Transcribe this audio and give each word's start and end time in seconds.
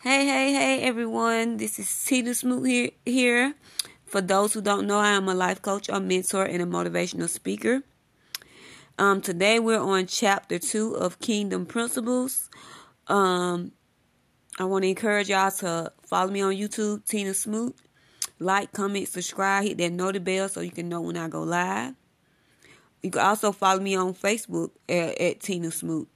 Hey, 0.00 0.26
hey, 0.26 0.52
hey, 0.52 0.82
everyone. 0.82 1.56
This 1.56 1.80
is 1.80 2.04
Tina 2.04 2.32
Smoot 2.32 2.64
here, 2.64 2.90
here. 3.04 3.54
For 4.06 4.20
those 4.20 4.52
who 4.54 4.60
don't 4.60 4.86
know, 4.86 5.00
I 5.00 5.08
am 5.08 5.28
a 5.28 5.34
life 5.34 5.60
coach, 5.60 5.88
a 5.88 5.98
mentor, 5.98 6.44
and 6.44 6.62
a 6.62 6.66
motivational 6.66 7.28
speaker. 7.28 7.82
Um, 8.96 9.20
today 9.20 9.58
we're 9.58 9.80
on 9.80 10.06
chapter 10.06 10.60
two 10.60 10.94
of 10.94 11.18
Kingdom 11.18 11.66
Principles. 11.66 12.48
Um, 13.08 13.72
I 14.56 14.66
want 14.66 14.84
to 14.84 14.88
encourage 14.88 15.30
y'all 15.30 15.50
to 15.50 15.92
follow 16.06 16.30
me 16.30 16.42
on 16.42 16.52
YouTube, 16.52 17.04
Tina 17.04 17.34
Smoot. 17.34 17.74
Like, 18.38 18.70
comment, 18.70 19.08
subscribe, 19.08 19.64
hit 19.64 19.78
that 19.78 19.90
notification 19.90 20.22
bell 20.22 20.48
so 20.48 20.60
you 20.60 20.70
can 20.70 20.88
know 20.88 21.00
when 21.00 21.16
I 21.16 21.26
go 21.26 21.42
live. 21.42 21.94
You 23.02 23.10
can 23.10 23.22
also 23.22 23.50
follow 23.50 23.80
me 23.80 23.96
on 23.96 24.14
Facebook 24.14 24.70
at, 24.88 25.20
at 25.20 25.40
Tina 25.40 25.72
Smoot. 25.72 26.06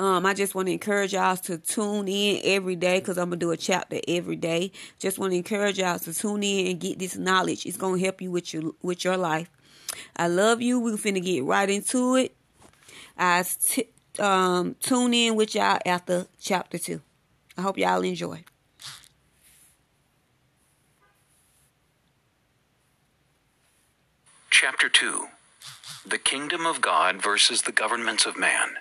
Um, 0.00 0.24
I 0.24 0.32
just 0.32 0.54
want 0.54 0.68
to 0.68 0.72
encourage 0.72 1.12
y'all 1.12 1.36
to 1.36 1.58
tune 1.58 2.08
in 2.08 2.40
every 2.42 2.74
day 2.74 3.00
because 3.00 3.18
I'm 3.18 3.26
gonna 3.28 3.36
do 3.36 3.50
a 3.50 3.56
chapter 3.58 4.00
every 4.08 4.34
day. 4.34 4.72
Just 4.98 5.18
want 5.18 5.32
to 5.32 5.36
encourage 5.36 5.78
y'all 5.78 5.98
to 5.98 6.14
tune 6.14 6.42
in 6.42 6.68
and 6.68 6.80
get 6.80 6.98
this 6.98 7.18
knowledge. 7.18 7.66
It's 7.66 7.76
gonna 7.76 7.98
help 8.00 8.22
you 8.22 8.30
with 8.30 8.54
your 8.54 8.72
with 8.80 9.04
your 9.04 9.18
life. 9.18 9.50
I 10.16 10.28
love 10.28 10.62
you. 10.62 10.80
We're 10.80 10.94
finna 10.94 11.22
get 11.22 11.44
right 11.44 11.68
into 11.68 12.16
it. 12.16 12.34
I 13.18 13.44
t- 13.62 13.90
um, 14.18 14.74
tune 14.80 15.12
in 15.12 15.36
with 15.36 15.54
y'all 15.54 15.78
after 15.84 16.28
chapter 16.40 16.78
two. 16.78 17.02
I 17.58 17.60
hope 17.60 17.76
y'all 17.76 18.00
enjoy. 18.00 18.42
Chapter 24.48 24.88
2 24.88 25.26
The 26.06 26.16
Kingdom 26.16 26.64
of 26.64 26.80
God 26.80 27.22
versus 27.22 27.62
the 27.62 27.72
Governments 27.72 28.24
of 28.24 28.38
Man. 28.38 28.76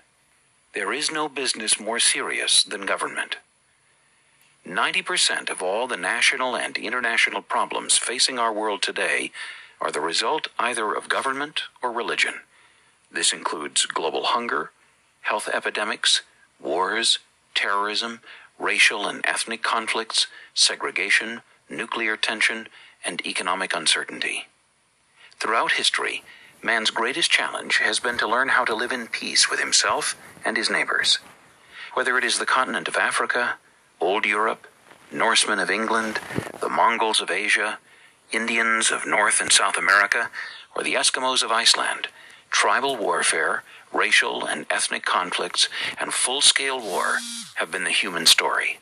There 0.74 0.94
is 0.94 1.12
no 1.12 1.28
business 1.28 1.80
more 1.80 2.00
serious 2.00 2.64
than 2.64 2.86
government. 2.86 3.38
90% 4.68 5.50
of 5.50 5.64
all 5.64 5.88
the 5.88 5.98
national 5.98 6.56
and 6.56 6.78
international 6.78 7.42
problems 7.42 7.98
facing 7.98 8.38
our 8.38 8.54
world 8.54 8.84
today 8.84 9.32
are 9.82 9.92
the 9.92 10.02
result 10.02 10.48
either 10.60 10.94
of 10.94 11.10
government 11.10 11.64
or 11.82 11.92
religion. 11.92 12.36
This 13.12 13.34
includes 13.34 13.88
global 13.88 14.26
hunger, 14.26 14.70
health 15.22 15.50
epidemics, 15.52 16.22
wars, 16.62 17.18
terrorism, 17.56 18.20
racial 18.60 19.08
and 19.08 19.22
ethnic 19.26 19.64
conflicts, 19.64 20.28
segregation, 20.54 21.42
nuclear 21.68 22.16
tension, 22.16 22.68
and 23.04 23.26
economic 23.26 23.76
uncertainty. 23.76 24.46
Throughout 25.40 25.74
history, 25.74 26.22
man's 26.62 26.90
greatest 26.90 27.32
challenge 27.32 27.78
has 27.78 28.00
been 28.00 28.18
to 28.18 28.28
learn 28.28 28.50
how 28.50 28.66
to 28.66 28.76
live 28.76 28.92
in 28.92 29.08
peace 29.08 29.50
with 29.50 29.60
himself 29.60 30.16
and 30.44 30.58
his 30.58 30.70
neighbors. 30.70 31.20
Whether 31.94 32.18
it 32.18 32.24
is 32.24 32.40
the 32.40 32.46
continent 32.46 32.88
of 32.88 32.96
Africa, 32.96 33.56
Old 34.00 34.26
Europe, 34.26 34.68
Norsemen 35.12 35.60
of 35.60 35.70
England, 35.70 36.20
the 36.60 36.70
Mongols 36.70 37.22
of 37.22 37.32
Asia, 37.32 37.80
Indians 38.32 38.92
of 38.92 39.08
North 39.08 39.42
and 39.42 39.52
South 39.52 39.78
America, 39.78 40.30
or 40.76 40.84
the 40.84 40.94
Eskimos 40.94 41.44
of 41.44 41.52
Iceland, 41.52 42.08
tribal 42.52 42.96
warfare, 42.96 43.64
racial 43.92 44.46
and 44.46 44.66
ethnic 44.70 45.04
conflicts, 45.06 45.68
and 46.00 46.14
full 46.14 46.42
scale 46.42 46.80
war 46.80 47.18
have 47.56 47.72
been 47.72 47.86
the 47.86 47.90
human 47.90 48.26
story. 48.26 48.80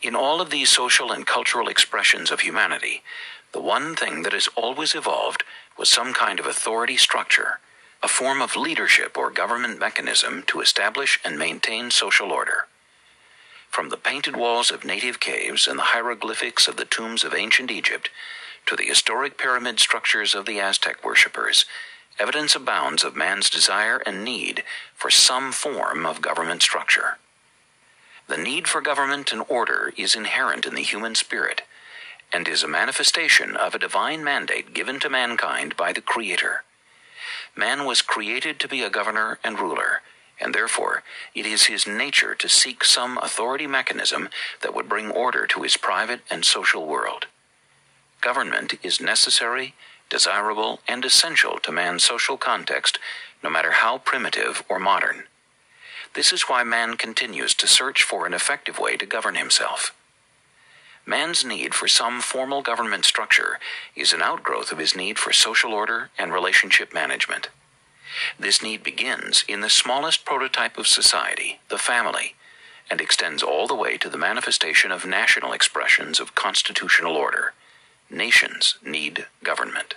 In 0.00 0.16
all 0.16 0.40
of 0.40 0.50
these 0.50 0.68
social 0.68 1.12
and 1.12 1.26
cultural 1.26 1.68
expressions 1.68 2.32
of 2.32 2.40
humanity, 2.40 3.02
the 3.52 3.60
one 3.60 3.94
thing 3.94 4.22
that 4.22 4.32
has 4.32 4.48
always 4.56 4.94
evolved 4.94 5.44
was 5.78 5.88
some 5.88 6.12
kind 6.12 6.38
of 6.40 6.46
authority 6.46 6.96
structure, 6.96 7.58
a 8.02 8.08
form 8.08 8.42
of 8.42 8.56
leadership 8.56 9.16
or 9.16 9.30
government 9.30 9.78
mechanism 9.78 10.42
to 10.46 10.60
establish 10.60 11.20
and 11.24 11.38
maintain 11.38 11.90
social 11.90 12.32
order. 12.32 12.66
From 13.68 13.88
the 13.88 13.96
painted 13.96 14.36
walls 14.36 14.70
of 14.70 14.84
native 14.84 15.20
caves 15.20 15.66
and 15.66 15.78
the 15.78 15.94
hieroglyphics 15.94 16.68
of 16.68 16.76
the 16.76 16.84
tombs 16.84 17.24
of 17.24 17.34
ancient 17.34 17.70
Egypt 17.70 18.10
to 18.66 18.76
the 18.76 18.84
historic 18.84 19.38
pyramid 19.38 19.80
structures 19.80 20.34
of 20.34 20.46
the 20.46 20.60
Aztec 20.60 21.04
worshippers, 21.04 21.64
evidence 22.18 22.54
abounds 22.54 23.02
of 23.02 23.16
man's 23.16 23.48
desire 23.48 24.02
and 24.06 24.24
need 24.24 24.62
for 24.94 25.10
some 25.10 25.52
form 25.52 26.04
of 26.04 26.20
government 26.20 26.62
structure. 26.62 27.18
The 28.28 28.36
need 28.36 28.68
for 28.68 28.80
government 28.80 29.32
and 29.32 29.42
order 29.48 29.92
is 29.96 30.14
inherent 30.14 30.66
in 30.66 30.74
the 30.74 30.82
human 30.82 31.14
spirit 31.14 31.62
and 32.32 32.48
is 32.48 32.62
a 32.62 32.68
manifestation 32.68 33.56
of 33.56 33.74
a 33.74 33.78
divine 33.78 34.24
mandate 34.24 34.74
given 34.74 34.98
to 35.00 35.10
mankind 35.10 35.76
by 35.76 35.92
the 35.92 36.00
Creator. 36.00 36.64
Man 37.54 37.84
was 37.84 38.02
created 38.02 38.58
to 38.60 38.68
be 38.68 38.82
a 38.82 38.90
governor 38.90 39.38
and 39.44 39.58
ruler, 39.58 40.00
and 40.40 40.54
therefore 40.54 41.02
it 41.34 41.44
is 41.44 41.66
his 41.66 41.86
nature 41.86 42.34
to 42.34 42.48
seek 42.48 42.84
some 42.84 43.18
authority 43.18 43.66
mechanism 43.66 44.28
that 44.62 44.74
would 44.74 44.88
bring 44.88 45.10
order 45.10 45.46
to 45.46 45.62
his 45.62 45.76
private 45.76 46.20
and 46.30 46.44
social 46.44 46.86
world. 46.86 47.26
Government 48.20 48.74
is 48.82 49.00
necessary, 49.00 49.74
desirable, 50.08 50.80
and 50.88 51.04
essential 51.04 51.58
to 51.58 51.72
man's 51.72 52.04
social 52.04 52.36
context, 52.36 52.98
no 53.42 53.50
matter 53.50 53.72
how 53.72 53.98
primitive 53.98 54.62
or 54.68 54.78
modern. 54.78 55.24
This 56.14 56.32
is 56.32 56.42
why 56.42 56.62
man 56.62 56.96
continues 56.96 57.54
to 57.54 57.66
search 57.66 58.02
for 58.02 58.26
an 58.26 58.34
effective 58.34 58.78
way 58.78 58.96
to 58.96 59.06
govern 59.06 59.34
himself. 59.34 59.94
Man's 61.04 61.44
need 61.44 61.74
for 61.74 61.88
some 61.88 62.20
formal 62.20 62.62
government 62.62 63.04
structure 63.04 63.58
is 63.96 64.12
an 64.12 64.22
outgrowth 64.22 64.70
of 64.70 64.78
his 64.78 64.94
need 64.94 65.18
for 65.18 65.32
social 65.32 65.72
order 65.72 66.10
and 66.16 66.32
relationship 66.32 66.94
management. 66.94 67.48
This 68.38 68.62
need 68.62 68.82
begins 68.84 69.44
in 69.48 69.62
the 69.62 69.70
smallest 69.70 70.24
prototype 70.24 70.78
of 70.78 70.86
society, 70.86 71.60
the 71.68 71.78
family, 71.78 72.34
and 72.90 73.00
extends 73.00 73.42
all 73.42 73.66
the 73.66 73.74
way 73.74 73.96
to 73.96 74.08
the 74.08 74.18
manifestation 74.18 74.92
of 74.92 75.06
national 75.06 75.52
expressions 75.52 76.20
of 76.20 76.34
constitutional 76.34 77.16
order. 77.16 77.52
Nations 78.10 78.76
need 78.84 79.26
government. 79.42 79.94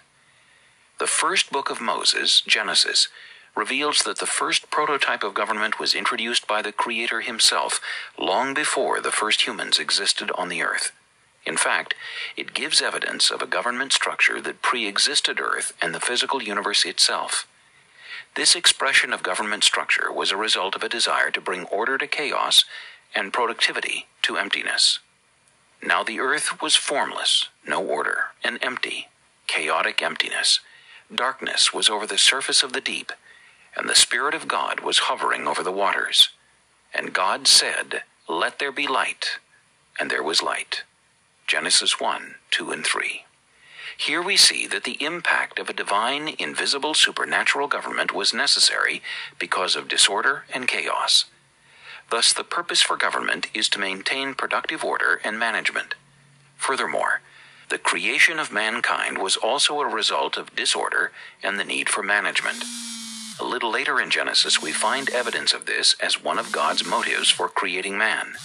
The 0.98 1.08
first 1.08 1.52
book 1.52 1.70
of 1.70 1.82
Moses, 1.82 2.42
Genesis, 2.42 3.10
reveals 3.56 4.00
that 4.00 4.20
the 4.20 4.26
first 4.26 4.70
prototype 4.70 5.24
of 5.24 5.34
government 5.34 5.80
was 5.80 5.96
introduced 5.96 6.48
by 6.48 6.62
the 6.62 6.72
Creator 6.72 7.22
himself 7.22 7.80
long 8.18 8.54
before 8.54 9.00
the 9.00 9.12
first 9.12 9.48
humans 9.48 9.80
existed 9.80 10.32
on 10.36 10.50
the 10.50 10.62
earth. 10.62 10.92
In 11.46 11.58
fact, 11.58 11.94
it 12.36 12.54
gives 12.54 12.82
evidence 12.82 13.30
of 13.30 13.42
a 13.42 13.48
government 13.48 13.94
structure 13.94 14.42
that 14.42 14.62
pre 14.62 14.88
existed 14.88 15.40
Earth 15.40 15.74
and 15.82 15.94
the 15.94 16.00
physical 16.00 16.42
universe 16.42 16.86
itself. 16.86 17.48
This 18.36 18.56
expression 18.56 19.14
of 19.14 19.24
government 19.24 19.64
structure 19.64 20.12
was 20.12 20.32
a 20.32 20.38
result 20.38 20.76
of 20.76 20.84
a 20.84 20.90
desire 20.90 21.32
to 21.32 21.40
bring 21.40 21.66
order 21.66 21.98
to 21.98 22.08
chaos 22.08 22.66
and 23.14 23.32
productivity 23.32 24.08
to 24.24 24.38
emptiness. 24.38 25.00
Now 25.82 26.04
the 26.04 26.20
earth 26.20 26.62
was 26.62 26.76
formless, 26.76 27.48
no 27.66 27.86
order, 27.86 28.32
and 28.44 28.58
empty, 28.62 29.08
chaotic 29.48 30.02
emptiness. 30.02 30.60
Darkness 31.14 31.74
was 31.74 31.90
over 31.90 32.08
the 32.08 32.18
surface 32.18 32.64
of 32.64 32.74
the 32.74 32.82
deep, 32.82 33.12
and 33.76 33.90
the 33.90 33.96
Spirit 33.96 34.34
of 34.34 34.48
God 34.48 34.80
was 34.80 35.00
hovering 35.00 35.48
over 35.48 35.64
the 35.64 35.72
waters. 35.72 36.30
And 36.94 37.14
God 37.14 37.48
said, 37.48 38.04
Let 38.28 38.60
there 38.60 38.72
be 38.72 38.88
light. 38.88 39.40
And 40.00 40.10
there 40.10 40.24
was 40.24 40.42
light. 40.42 40.84
Genesis 41.48 42.00
1, 42.00 42.36
2, 42.52 42.72
and 42.72 42.86
3. 42.86 43.26
Here 43.98 44.22
we 44.22 44.36
see 44.36 44.68
that 44.68 44.84
the 44.84 45.02
impact 45.04 45.58
of 45.58 45.70
a 45.70 45.74
divine, 45.74 46.36
invisible, 46.38 46.94
supernatural 46.94 47.68
government 47.68 48.14
was 48.14 48.34
necessary 48.34 49.02
because 49.40 49.76
of 49.76 49.88
disorder 49.88 50.44
and 50.54 50.68
chaos. 50.68 51.26
Thus, 52.10 52.34
the 52.34 52.44
purpose 52.44 52.82
for 52.82 52.98
government 52.98 53.48
is 53.54 53.70
to 53.70 53.80
maintain 53.80 54.34
productive 54.34 54.84
order 54.84 55.22
and 55.24 55.40
management. 55.40 55.96
Furthermore, 56.58 57.22
the 57.70 57.78
creation 57.78 58.38
of 58.38 58.52
mankind 58.52 59.18
was 59.18 59.38
also 59.38 59.80
a 59.80 59.88
result 59.88 60.38
of 60.38 60.56
disorder 60.56 61.12
and 61.42 61.60
the 61.60 61.64
need 61.64 61.90
for 61.90 62.04
management. 62.04 62.64
A 63.38 63.44
little 63.44 63.70
later 63.70 64.00
in 64.00 64.10
Genesis, 64.10 64.62
we 64.62 64.72
find 64.72 65.10
evidence 65.10 65.54
of 65.54 65.66
this 65.66 65.96
as 66.00 66.24
one 66.24 66.40
of 66.40 66.54
God's 66.54 66.86
motives 66.86 67.30
for 67.30 67.50
creating 67.50 67.98
man. 67.98 68.36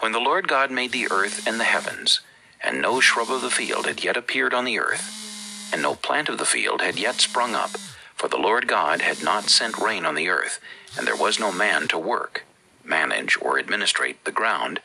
When 0.00 0.12
the 0.12 0.20
Lord 0.20 0.46
God 0.46 0.70
made 0.70 0.92
the 0.92 1.10
earth 1.10 1.46
and 1.46 1.58
the 1.58 1.64
heavens, 1.64 2.20
and 2.62 2.82
no 2.82 3.00
shrub 3.00 3.30
of 3.30 3.40
the 3.40 3.50
field 3.50 3.86
had 3.86 4.04
yet 4.04 4.16
appeared 4.16 4.52
on 4.52 4.66
the 4.66 4.78
earth, 4.78 5.70
and 5.72 5.80
no 5.80 5.94
plant 5.94 6.28
of 6.28 6.36
the 6.36 6.44
field 6.44 6.82
had 6.82 6.98
yet 6.98 7.16
sprung 7.20 7.54
up, 7.54 7.70
for 8.14 8.28
the 8.28 8.36
Lord 8.36 8.68
God 8.68 9.00
had 9.00 9.22
not 9.22 9.48
sent 9.48 9.78
rain 9.78 10.04
on 10.04 10.14
the 10.14 10.28
earth, 10.28 10.60
and 10.96 11.06
there 11.06 11.16
was 11.16 11.40
no 11.40 11.50
man 11.50 11.88
to 11.88 11.98
work, 11.98 12.44
manage, 12.84 13.38
or 13.40 13.58
administrate 13.58 14.24
the 14.24 14.32
ground, 14.32 14.80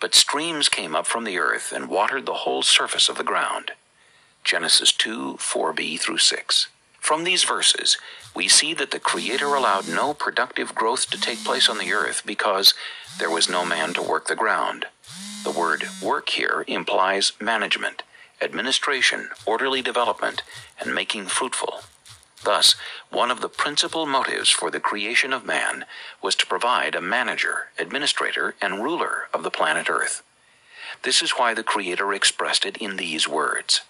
but 0.00 0.14
streams 0.14 0.68
came 0.68 0.94
up 0.94 1.06
from 1.06 1.24
the 1.24 1.38
earth 1.38 1.72
and 1.72 1.88
watered 1.88 2.24
the 2.24 2.34
whole 2.34 2.62
surface 2.62 3.08
of 3.08 3.16
the 3.16 3.24
ground. 3.24 3.72
Genesis 4.44 4.92
2 4.92 5.38
4b 5.38 5.98
through 5.98 6.18
6. 6.18 6.68
From 7.04 7.24
these 7.24 7.44
verses, 7.44 7.98
we 8.34 8.48
see 8.48 8.72
that 8.72 8.90
the 8.90 8.98
Creator 8.98 9.54
allowed 9.54 9.86
no 9.86 10.14
productive 10.14 10.74
growth 10.74 11.10
to 11.10 11.20
take 11.20 11.44
place 11.44 11.68
on 11.68 11.76
the 11.76 11.92
earth 11.92 12.22
because 12.24 12.72
there 13.18 13.28
was 13.28 13.46
no 13.46 13.62
man 13.62 13.92
to 13.92 14.02
work 14.02 14.26
the 14.26 14.34
ground. 14.34 14.86
The 15.44 15.50
word 15.50 15.84
work 16.02 16.30
here 16.30 16.64
implies 16.66 17.32
management, 17.38 18.04
administration, 18.40 19.28
orderly 19.44 19.82
development, 19.82 20.44
and 20.80 20.94
making 20.94 21.26
fruitful. 21.26 21.80
Thus, 22.42 22.74
one 23.10 23.30
of 23.30 23.42
the 23.42 23.50
principal 23.50 24.06
motives 24.06 24.48
for 24.48 24.70
the 24.70 24.80
creation 24.80 25.34
of 25.34 25.44
man 25.44 25.84
was 26.22 26.34
to 26.36 26.46
provide 26.46 26.94
a 26.94 27.02
manager, 27.02 27.68
administrator, 27.78 28.54
and 28.62 28.82
ruler 28.82 29.28
of 29.34 29.42
the 29.42 29.50
planet 29.50 29.90
Earth. 29.90 30.22
This 31.02 31.20
is 31.20 31.32
why 31.32 31.52
the 31.52 31.62
Creator 31.62 32.14
expressed 32.14 32.64
it 32.64 32.78
in 32.78 32.96
these 32.96 33.28
words 33.28 33.82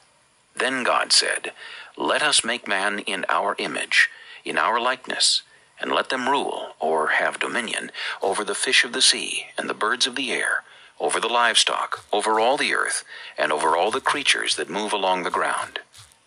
Then 0.57 0.83
God 0.83 1.13
said, 1.13 1.53
Let 1.97 2.23
us 2.23 2.45
make 2.45 2.67
man 2.67 2.99
in 3.01 3.25
our 3.29 3.55
image, 3.59 4.11
in 4.45 4.59
our 4.59 4.81
likeness, 4.81 5.43
and 5.81 5.93
let 5.93 6.09
them 6.09 6.29
rule, 6.29 6.75
or 6.81 7.09
have 7.09 7.39
dominion, 7.39 7.93
over 8.21 8.45
the 8.45 8.55
fish 8.55 8.85
of 8.85 8.93
the 8.93 9.03
sea, 9.03 9.47
and 9.57 9.71
the 9.71 9.75
birds 9.75 10.07
of 10.07 10.17
the 10.17 10.33
air, 10.33 10.65
over 10.99 11.21
the 11.21 11.29
livestock, 11.29 12.05
over 12.13 12.41
all 12.41 12.57
the 12.57 12.75
earth, 12.75 13.05
and 13.39 13.53
over 13.53 13.77
all 13.77 13.91
the 13.93 14.01
creatures 14.01 14.57
that 14.57 14.69
move 14.69 14.93
along 14.93 15.23
the 15.23 15.31
ground. 15.31 15.79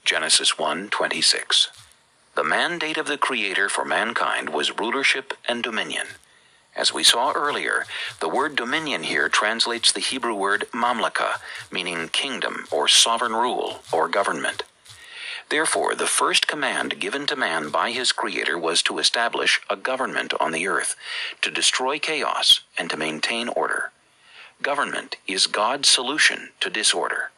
Genesis 0.06 0.58
1 0.58 0.90
26. 0.90 1.70
The 2.36 2.44
mandate 2.44 2.98
of 2.98 3.08
the 3.08 3.18
Creator 3.18 3.68
for 3.68 3.84
mankind 3.84 4.50
was 4.50 4.78
rulership 4.78 5.34
and 5.50 5.62
dominion. 5.62 6.08
As 6.78 6.94
we 6.94 7.04
saw 7.04 7.34
earlier, 7.34 7.86
the 8.20 8.30
word 8.30 8.56
dominion 8.56 9.04
here 9.04 9.28
translates 9.28 9.92
the 9.92 10.00
Hebrew 10.00 10.36
word 10.36 10.66
mamlaka, 10.72 11.40
meaning 11.72 12.08
kingdom 12.10 12.68
or 12.72 12.88
sovereign 12.88 13.34
rule 13.34 13.82
or 13.92 14.08
government. 14.08 14.64
Therefore, 15.50 15.96
the 15.96 16.08
first 16.08 16.48
command 16.48 17.00
given 17.00 17.26
to 17.28 17.36
man 17.36 17.70
by 17.70 17.92
his 17.92 18.12
Creator 18.12 18.58
was 18.58 18.82
to 18.84 19.00
establish 19.00 19.62
a 19.70 19.78
government 19.78 20.34
on 20.40 20.52
the 20.52 20.68
earth, 20.68 20.96
to 21.42 21.50
destroy 21.50 22.00
chaos, 22.00 22.62
and 22.78 22.90
to 22.90 22.98
maintain 22.98 23.48
order. 23.50 23.92
Government 24.62 25.16
is 25.26 25.48
God's 25.48 25.88
solution 25.88 26.50
to 26.60 26.70
disorder. 26.70 27.32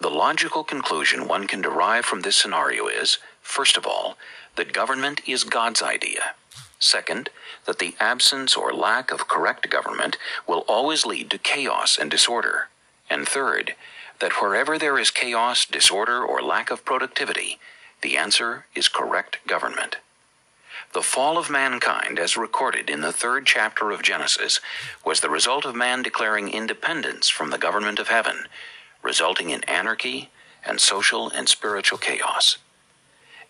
The 0.00 0.10
logical 0.10 0.64
conclusion 0.64 1.28
one 1.28 1.46
can 1.46 1.60
derive 1.60 2.04
from 2.04 2.20
this 2.20 2.36
scenario 2.36 2.86
is, 2.86 3.18
first 3.42 3.76
of 3.76 3.86
all, 3.86 4.16
that 4.56 4.72
government 4.72 5.20
is 5.26 5.44
God's 5.44 5.82
idea. 5.82 6.34
Second, 6.78 7.30
that 7.64 7.78
the 7.78 7.94
absence 7.98 8.56
or 8.56 8.72
lack 8.72 9.10
of 9.10 9.28
correct 9.28 9.68
government 9.70 10.16
will 10.46 10.64
always 10.68 11.06
lead 11.06 11.30
to 11.30 11.38
chaos 11.38 11.98
and 11.98 12.10
disorder. 12.10 12.68
And 13.08 13.26
third, 13.26 13.74
that 14.20 14.40
wherever 14.40 14.78
there 14.78 14.98
is 14.98 15.10
chaos, 15.10 15.64
disorder, 15.64 16.24
or 16.24 16.42
lack 16.42 16.70
of 16.70 16.84
productivity, 16.84 17.58
the 18.02 18.16
answer 18.16 18.66
is 18.74 18.88
correct 18.88 19.38
government. 19.46 19.96
The 20.92 21.02
fall 21.02 21.36
of 21.36 21.50
mankind, 21.50 22.18
as 22.18 22.36
recorded 22.36 22.88
in 22.88 23.00
the 23.00 23.12
third 23.12 23.46
chapter 23.46 23.90
of 23.90 24.02
Genesis, 24.02 24.60
was 25.04 25.20
the 25.20 25.30
result 25.30 25.64
of 25.64 25.74
man 25.74 26.02
declaring 26.02 26.48
independence 26.48 27.28
from 27.28 27.50
the 27.50 27.58
government 27.58 27.98
of 27.98 28.08
heaven 28.08 28.46
resulting 29.06 29.50
in 29.50 29.62
anarchy 29.64 30.30
and 30.64 30.80
social 30.80 31.30
and 31.30 31.48
spiritual 31.48 31.96
chaos. 31.96 32.58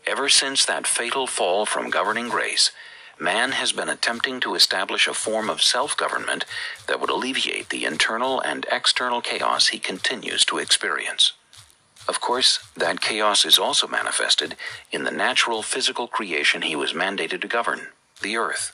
Ever 0.07 0.29
since 0.29 0.67
that 0.67 0.87
fatal 0.87 1.27
fall 1.27 1.65
from 1.65 1.89
governing 1.89 2.29
grace, 2.29 2.71
man 3.19 3.53
has 3.53 3.73
been 3.73 3.89
attempting 3.89 4.41
to 4.41 4.55
establish 4.55 5.09
a 5.09 5.15
form 5.15 5.49
of 5.49 5.63
self 5.63 5.97
government 5.97 6.45
that 6.87 7.01
would 7.01 7.11
alleviate 7.11 7.71
the 7.71 7.85
internal 7.85 8.41
and 8.41 8.67
external 8.71 9.21
chaos 9.21 9.69
he 9.69 9.79
continues 9.79 10.45
to 10.45 10.59
experience. 10.59 11.33
Of 12.09 12.21
course, 12.21 12.61
that 12.77 13.01
chaos 13.01 13.45
is 13.45 13.59
also 13.59 13.89
manifested 13.89 14.57
in 14.93 15.05
the 15.05 15.11
natural 15.11 15.63
physical 15.63 16.07
creation 16.07 16.63
he 16.63 16.77
was 16.77 16.93
mandated 16.93 17.41
to 17.41 17.49
govern, 17.49 17.89
the 18.23 18.37
earth. 18.37 18.73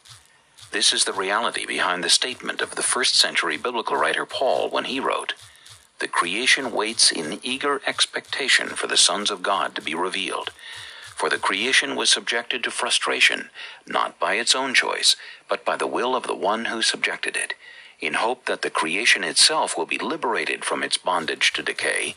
This 0.71 0.93
is 0.93 1.05
the 1.05 1.13
reality 1.13 1.67
behind 1.67 2.03
the 2.03 2.11
statement 2.11 2.61
of 2.61 2.75
the 2.75 2.83
first 2.83 3.15
century 3.15 3.57
biblical 3.57 3.97
writer 3.97 4.27
Paul 4.27 4.71
when 4.71 4.85
he 4.85 5.01
wrote, 5.01 5.35
the 5.99 6.09
creation 6.09 6.73
waits 6.73 7.13
in 7.13 7.39
eager 7.45 7.81
expectation 7.87 8.69
for 8.71 8.89
the 8.89 8.97
sons 8.97 9.31
of 9.31 9.43
God 9.43 9.75
to 9.77 9.81
be 9.81 9.95
revealed. 9.95 10.51
For 11.15 11.29
the 11.29 11.39
creation 11.39 11.95
was 11.97 12.11
subjected 12.11 12.65
to 12.65 12.71
frustration, 12.71 13.51
not 13.87 14.19
by 14.19 14.35
its 14.35 14.55
own 14.55 14.75
choice, 14.75 15.17
but 15.49 15.65
by 15.65 15.77
the 15.77 15.87
will 15.87 16.17
of 16.17 16.27
the 16.27 16.35
one 16.35 16.67
who 16.67 16.83
subjected 16.83 17.37
it, 17.37 17.55
in 18.01 18.15
hope 18.15 18.47
that 18.47 18.63
the 18.63 18.71
creation 18.71 19.23
itself 19.23 19.77
will 19.77 19.87
be 19.87 19.99
liberated 19.99 20.65
from 20.65 20.83
its 20.83 20.99
bondage 20.99 21.53
to 21.53 21.63
decay 21.63 22.15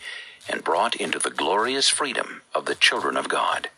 and 0.49 0.63
brought 0.63 0.95
into 0.95 1.19
the 1.19 1.29
glorious 1.29 1.89
freedom 1.89 2.41
of 2.53 2.65
the 2.65 2.75
children 2.75 3.17
of 3.17 3.29
God. 3.29 3.69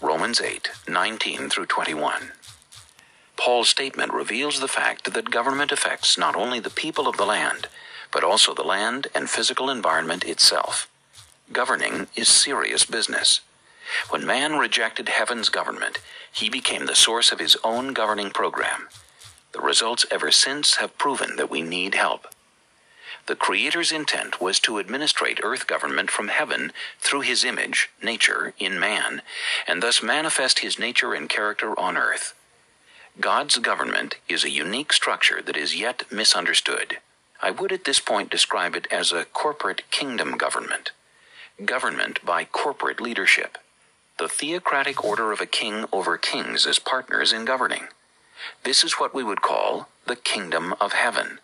Romans 0.00 0.40
8, 0.40 0.70
19 0.88 1.48
through 1.48 1.66
21. 1.66 2.32
Paul's 3.36 3.68
statement 3.68 4.12
reveals 4.12 4.60
the 4.60 4.68
fact 4.68 5.12
that 5.12 5.30
government 5.30 5.72
affects 5.72 6.18
not 6.18 6.34
only 6.34 6.58
the 6.58 6.70
people 6.70 7.06
of 7.06 7.16
the 7.16 7.26
land, 7.26 7.68
but 8.12 8.24
also 8.24 8.54
the 8.54 8.62
land 8.62 9.08
and 9.14 9.28
physical 9.28 9.70
environment 9.70 10.24
itself. 10.24 10.88
Governing 11.52 12.08
is 12.16 12.28
serious 12.28 12.84
business. 12.84 13.40
When 14.10 14.26
man 14.26 14.56
rejected 14.56 15.08
heaven's 15.08 15.48
government, 15.48 15.98
he 16.32 16.48
became 16.50 16.86
the 16.86 16.94
source 16.94 17.32
of 17.32 17.40
his 17.40 17.56
own 17.64 17.92
governing 17.92 18.30
program. 18.30 18.88
The 19.52 19.60
results 19.60 20.04
ever 20.10 20.30
since 20.30 20.76
have 20.76 20.98
proven 20.98 21.36
that 21.36 21.50
we 21.50 21.62
need 21.62 21.94
help. 21.94 22.26
The 23.26 23.34
Creator's 23.34 23.90
intent 23.90 24.40
was 24.40 24.60
to 24.60 24.78
administrate 24.78 25.40
earth 25.42 25.66
government 25.66 26.10
from 26.10 26.28
heaven 26.28 26.72
through 27.00 27.22
his 27.22 27.44
image, 27.44 27.90
nature, 28.02 28.54
in 28.58 28.78
man, 28.78 29.22
and 29.66 29.82
thus 29.82 30.02
manifest 30.02 30.60
his 30.60 30.78
nature 30.78 31.12
and 31.12 31.28
character 31.28 31.78
on 31.78 31.96
earth. 31.96 32.34
God's 33.18 33.56
government 33.58 34.16
is 34.28 34.44
a 34.44 34.50
unique 34.50 34.92
structure 34.92 35.42
that 35.42 35.56
is 35.56 35.74
yet 35.74 36.04
misunderstood. 36.12 36.98
I 37.42 37.50
would 37.50 37.72
at 37.72 37.84
this 37.84 37.98
point 37.98 38.30
describe 38.30 38.76
it 38.76 38.86
as 38.92 39.10
a 39.10 39.24
corporate 39.24 39.90
kingdom 39.90 40.36
government. 40.36 40.92
Government 41.64 42.24
by 42.24 42.44
corporate 42.44 43.00
leadership. 43.00 43.58
The 44.18 44.28
theocratic 44.28 45.04
order 45.04 45.30
of 45.30 45.42
a 45.42 45.46
king 45.46 45.84
over 45.92 46.16
kings 46.16 46.66
as 46.66 46.78
partners 46.78 47.34
in 47.34 47.44
governing. 47.44 47.88
This 48.64 48.82
is 48.82 48.94
what 48.94 49.14
we 49.14 49.22
would 49.22 49.42
call 49.42 49.88
the 50.06 50.16
kingdom 50.16 50.74
of 50.80 50.94
heaven. 50.94 51.38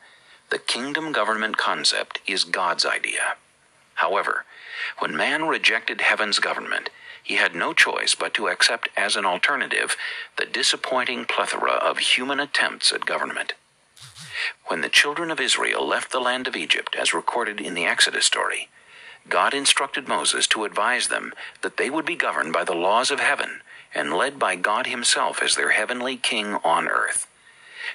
The 0.48 0.58
kingdom 0.58 1.12
government 1.12 1.58
concept 1.58 2.20
is 2.26 2.44
God's 2.44 2.86
idea. 2.86 3.36
However, 3.96 4.46
when 5.00 5.14
man 5.14 5.44
rejected 5.44 6.00
heaven's 6.00 6.38
government, 6.38 6.88
he 7.22 7.34
had 7.34 7.54
no 7.54 7.74
choice 7.74 8.14
but 8.14 8.32
to 8.34 8.48
accept 8.48 8.88
as 8.96 9.16
an 9.16 9.26
alternative 9.26 9.94
the 10.38 10.46
disappointing 10.46 11.26
plethora 11.26 11.72
of 11.72 11.98
human 11.98 12.40
attempts 12.40 12.90
at 12.90 13.04
government. 13.04 13.52
When 14.69 14.80
the 14.80 14.88
children 14.88 15.30
of 15.30 15.40
Israel 15.40 15.86
left 15.86 16.10
the 16.10 16.20
land 16.20 16.48
of 16.48 16.56
Egypt, 16.56 16.96
as 16.98 17.12
recorded 17.12 17.60
in 17.60 17.74
the 17.74 17.84
Exodus 17.84 18.24
story, 18.24 18.70
God 19.28 19.54
instructed 19.54 20.08
Moses 20.08 20.46
to 20.48 20.64
advise 20.64 21.08
them 21.08 21.32
that 21.62 21.76
they 21.76 21.90
would 21.90 22.04
be 22.04 22.16
governed 22.16 22.52
by 22.52 22.64
the 22.64 22.74
laws 22.74 23.10
of 23.10 23.20
heaven 23.20 23.60
and 23.94 24.12
led 24.12 24.38
by 24.38 24.56
God 24.56 24.86
Himself 24.86 25.42
as 25.42 25.54
their 25.54 25.70
heavenly 25.70 26.16
king 26.16 26.54
on 26.64 26.88
earth. 26.88 27.26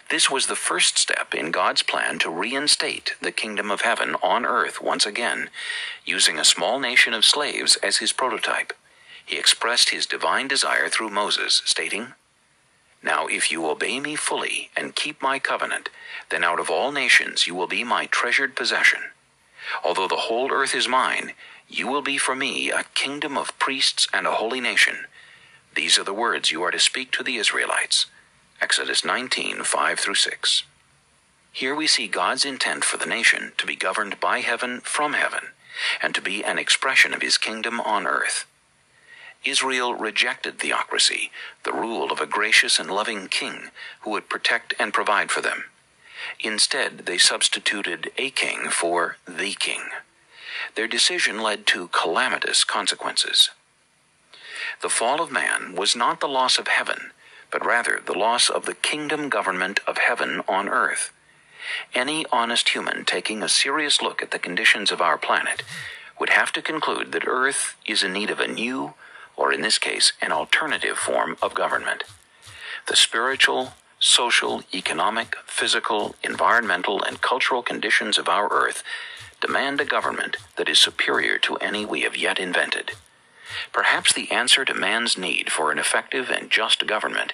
This 0.09 0.29
was 0.29 0.47
the 0.47 0.55
first 0.55 0.97
step 0.97 1.33
in 1.33 1.51
God's 1.51 1.83
plan 1.83 2.19
to 2.19 2.29
reinstate 2.29 3.15
the 3.21 3.31
kingdom 3.31 3.71
of 3.71 3.81
heaven 3.81 4.15
on 4.21 4.45
earth 4.45 4.81
once 4.81 5.05
again, 5.05 5.49
using 6.05 6.37
a 6.37 6.45
small 6.45 6.79
nation 6.79 7.13
of 7.13 7.25
slaves 7.25 7.77
as 7.77 7.97
his 7.97 8.11
prototype. 8.11 8.73
He 9.25 9.37
expressed 9.37 9.89
his 9.89 10.05
divine 10.05 10.47
desire 10.47 10.89
through 10.89 11.09
Moses, 11.09 11.61
stating, 11.65 12.13
now, 13.03 13.27
if 13.27 13.51
you 13.51 13.67
obey 13.67 13.99
me 13.99 14.15
fully 14.15 14.69
and 14.75 14.95
keep 14.95 15.21
my 15.21 15.39
covenant, 15.39 15.89
then 16.29 16.43
out 16.43 16.59
of 16.59 16.69
all 16.69 16.91
nations 16.91 17.47
you 17.47 17.55
will 17.55 17.67
be 17.67 17.83
my 17.83 18.07
treasured 18.07 18.55
possession. 18.55 18.99
Although 19.83 20.07
the 20.07 20.15
whole 20.15 20.51
earth 20.51 20.73
is 20.75 20.87
mine, 20.87 21.33
you 21.67 21.87
will 21.87 22.01
be 22.01 22.17
for 22.17 22.35
me 22.35 22.71
a 22.71 22.85
kingdom 22.95 23.37
of 23.37 23.57
priests 23.59 24.07
and 24.13 24.25
a 24.25 24.31
holy 24.31 24.61
nation. 24.61 25.05
These 25.75 25.99
are 25.99 26.03
the 26.03 26.13
words 26.13 26.51
you 26.51 26.63
are 26.63 26.71
to 26.71 26.79
speak 26.79 27.11
to 27.11 27.23
the 27.23 27.37
Israelites. 27.37 28.07
Exodus 28.61 29.05
19, 29.05 29.63
5 29.63 29.99
through 29.99 30.15
6. 30.15 30.63
Here 31.51 31.75
we 31.75 31.87
see 31.87 32.07
God's 32.07 32.45
intent 32.45 32.83
for 32.83 32.97
the 32.97 33.05
nation 33.05 33.51
to 33.57 33.65
be 33.65 33.75
governed 33.75 34.19
by 34.19 34.39
heaven 34.39 34.81
from 34.81 35.13
heaven, 35.13 35.47
and 36.01 36.15
to 36.15 36.21
be 36.21 36.43
an 36.43 36.57
expression 36.57 37.13
of 37.13 37.21
his 37.21 37.37
kingdom 37.37 37.79
on 37.81 38.07
earth. 38.07 38.45
Israel 39.45 39.93
rejected 39.93 40.59
theocracy, 40.59 41.31
the 41.63 41.73
rule 41.73 42.11
of 42.11 42.19
a 42.19 42.25
gracious 42.25 42.79
and 42.79 42.89
loving 42.89 43.27
king 43.27 43.69
who 44.01 44.11
would 44.11 44.29
protect 44.29 44.73
and 44.79 44.93
provide 44.93 45.31
for 45.31 45.41
them. 45.41 45.65
Instead, 46.39 46.99
they 47.05 47.17
substituted 47.17 48.11
a 48.17 48.29
king 48.29 48.69
for 48.69 49.17
the 49.27 49.53
king. 49.53 49.81
Their 50.75 50.87
decision 50.87 51.41
led 51.41 51.65
to 51.67 51.87
calamitous 51.89 52.63
consequences. 52.63 53.49
The 54.81 54.89
fall 54.89 55.21
of 55.21 55.31
man 55.31 55.75
was 55.75 55.95
not 55.95 56.19
the 56.19 56.27
loss 56.27 56.59
of 56.59 56.67
heaven, 56.67 57.11
but 57.51 57.65
rather 57.65 58.01
the 58.05 58.17
loss 58.17 58.49
of 58.49 58.65
the 58.65 58.75
kingdom 58.75 59.29
government 59.29 59.79
of 59.87 59.97
heaven 59.97 60.41
on 60.47 60.67
earth. 60.69 61.11
Any 61.93 62.25
honest 62.31 62.69
human 62.69 63.05
taking 63.05 63.41
a 63.41 63.49
serious 63.49 64.01
look 64.01 64.21
at 64.21 64.31
the 64.31 64.39
conditions 64.39 64.91
of 64.91 65.01
our 65.01 65.17
planet 65.17 65.63
would 66.19 66.29
have 66.29 66.51
to 66.53 66.61
conclude 66.61 67.11
that 67.11 67.27
earth 67.27 67.75
is 67.85 68.03
in 68.03 68.13
need 68.13 68.29
of 68.29 68.39
a 68.39 68.47
new, 68.47 68.93
or 69.35 69.53
in 69.53 69.61
this 69.61 69.77
case, 69.77 70.13
an 70.21 70.31
alternative 70.31 70.97
form 70.97 71.37
of 71.41 71.53
government. 71.53 72.03
The 72.87 72.95
spiritual, 72.95 73.73
social, 73.99 74.63
economic, 74.73 75.35
physical, 75.45 76.15
environmental, 76.23 77.01
and 77.03 77.21
cultural 77.21 77.63
conditions 77.63 78.17
of 78.17 78.29
our 78.29 78.47
earth 78.51 78.83
demand 79.41 79.79
a 79.79 79.85
government 79.85 80.37
that 80.55 80.69
is 80.69 80.79
superior 80.79 81.37
to 81.37 81.55
any 81.57 81.85
we 81.85 82.01
have 82.01 82.17
yet 82.17 82.39
invented. 82.39 82.91
Perhaps 83.71 84.13
the 84.13 84.31
answer 84.31 84.65
to 84.65 84.73
man's 84.73 85.17
need 85.17 85.51
for 85.51 85.71
an 85.71 85.79
effective 85.79 86.29
and 86.29 86.49
just 86.49 86.85
government 86.85 87.33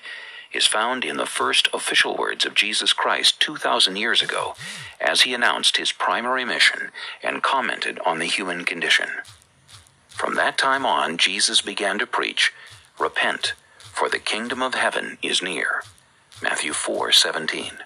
is 0.54 0.68
found 0.68 1.04
in 1.04 1.18
the 1.18 1.26
first 1.26 1.68
official 1.74 2.16
words 2.16 2.46
of 2.46 2.54
Jesus 2.54 2.94
Christ 2.94 3.40
2,000 3.40 3.96
years 3.96 4.22
ago 4.22 4.56
as 5.02 5.22
he 5.22 5.34
announced 5.34 5.78
his 5.78 5.92
primary 5.92 6.46
mission 6.46 6.92
and 7.24 7.42
commented 7.42 8.00
on 8.06 8.20
the 8.20 8.26
human 8.26 8.64
condition. 8.64 9.10
From 10.10 10.36
that 10.36 10.58
time 10.58 10.86
on, 10.86 11.18
Jesus 11.18 11.62
began 11.62 11.98
to 11.98 12.06
preach, 12.06 12.54
Repent, 13.00 13.54
for 13.80 14.10
the 14.10 14.20
kingdom 14.20 14.62
of 14.62 14.76
heaven 14.76 15.18
is 15.24 15.42
near. 15.42 15.84
Matthew 16.44 16.74
4:17. 16.74 17.86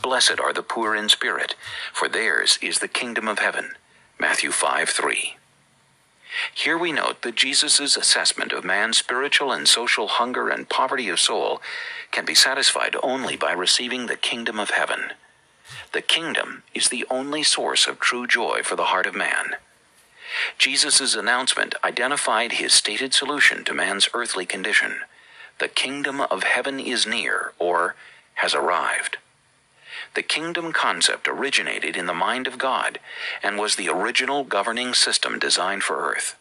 Blessed 0.00 0.38
are 0.38 0.52
the 0.52 0.62
poor 0.62 0.94
in 0.94 1.08
spirit, 1.08 1.56
for 1.92 2.08
theirs 2.08 2.56
is 2.62 2.78
the 2.78 2.86
kingdom 2.86 3.26
of 3.26 3.40
heaven. 3.40 3.74
Matthew 4.16 4.52
5:3. 4.52 5.36
Here 6.54 6.78
we 6.78 6.92
note 6.92 7.22
that 7.22 7.34
Jesus' 7.34 7.96
assessment 7.96 8.52
of 8.52 8.62
man's 8.62 8.98
spiritual 8.98 9.50
and 9.50 9.68
social 9.68 10.06
hunger 10.06 10.48
and 10.48 10.68
poverty 10.68 11.08
of 11.08 11.18
soul 11.18 11.60
can 12.12 12.24
be 12.24 12.34
satisfied 12.36 12.94
only 13.02 13.34
by 13.34 13.50
receiving 13.50 14.06
the 14.06 14.16
kingdom 14.16 14.60
of 14.60 14.70
heaven. 14.70 15.14
The 15.90 16.02
kingdom 16.02 16.62
is 16.74 16.90
the 16.90 17.06
only 17.10 17.42
source 17.42 17.88
of 17.88 17.98
true 17.98 18.28
joy 18.28 18.62
for 18.62 18.76
the 18.76 18.92
heart 18.92 19.06
of 19.06 19.16
man. 19.16 19.56
Jesus' 20.58 21.16
announcement 21.16 21.74
identified 21.82 22.52
his 22.52 22.72
stated 22.72 23.14
solution 23.14 23.64
to 23.64 23.74
man's 23.74 24.08
earthly 24.14 24.46
condition. 24.46 25.02
The 25.58 25.68
kingdom 25.68 26.20
of 26.20 26.44
heaven 26.44 26.78
is 26.78 27.06
near, 27.06 27.52
or 27.58 27.96
has 28.34 28.54
arrived. 28.54 29.18
The 30.14 30.22
kingdom 30.22 30.72
concept 30.72 31.28
originated 31.28 31.96
in 31.96 32.06
the 32.06 32.14
mind 32.14 32.46
of 32.46 32.58
God 32.58 32.98
and 33.42 33.58
was 33.58 33.76
the 33.76 33.88
original 33.88 34.44
governing 34.44 34.94
system 34.94 35.38
designed 35.38 35.82
for 35.82 36.10
earth. 36.10 36.36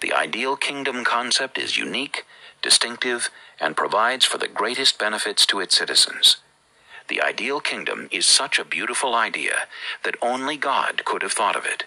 The 0.00 0.12
ideal 0.12 0.56
kingdom 0.56 1.04
concept 1.04 1.58
is 1.58 1.76
unique, 1.76 2.24
distinctive, 2.62 3.30
and 3.60 3.76
provides 3.76 4.24
for 4.24 4.38
the 4.38 4.48
greatest 4.48 4.98
benefits 4.98 5.46
to 5.46 5.60
its 5.60 5.76
citizens. 5.76 6.38
The 7.08 7.22
ideal 7.22 7.60
kingdom 7.60 8.08
is 8.10 8.26
such 8.26 8.58
a 8.58 8.64
beautiful 8.64 9.14
idea 9.14 9.66
that 10.04 10.16
only 10.20 10.56
God 10.56 11.04
could 11.04 11.22
have 11.22 11.32
thought 11.32 11.56
of 11.56 11.64
it. 11.64 11.84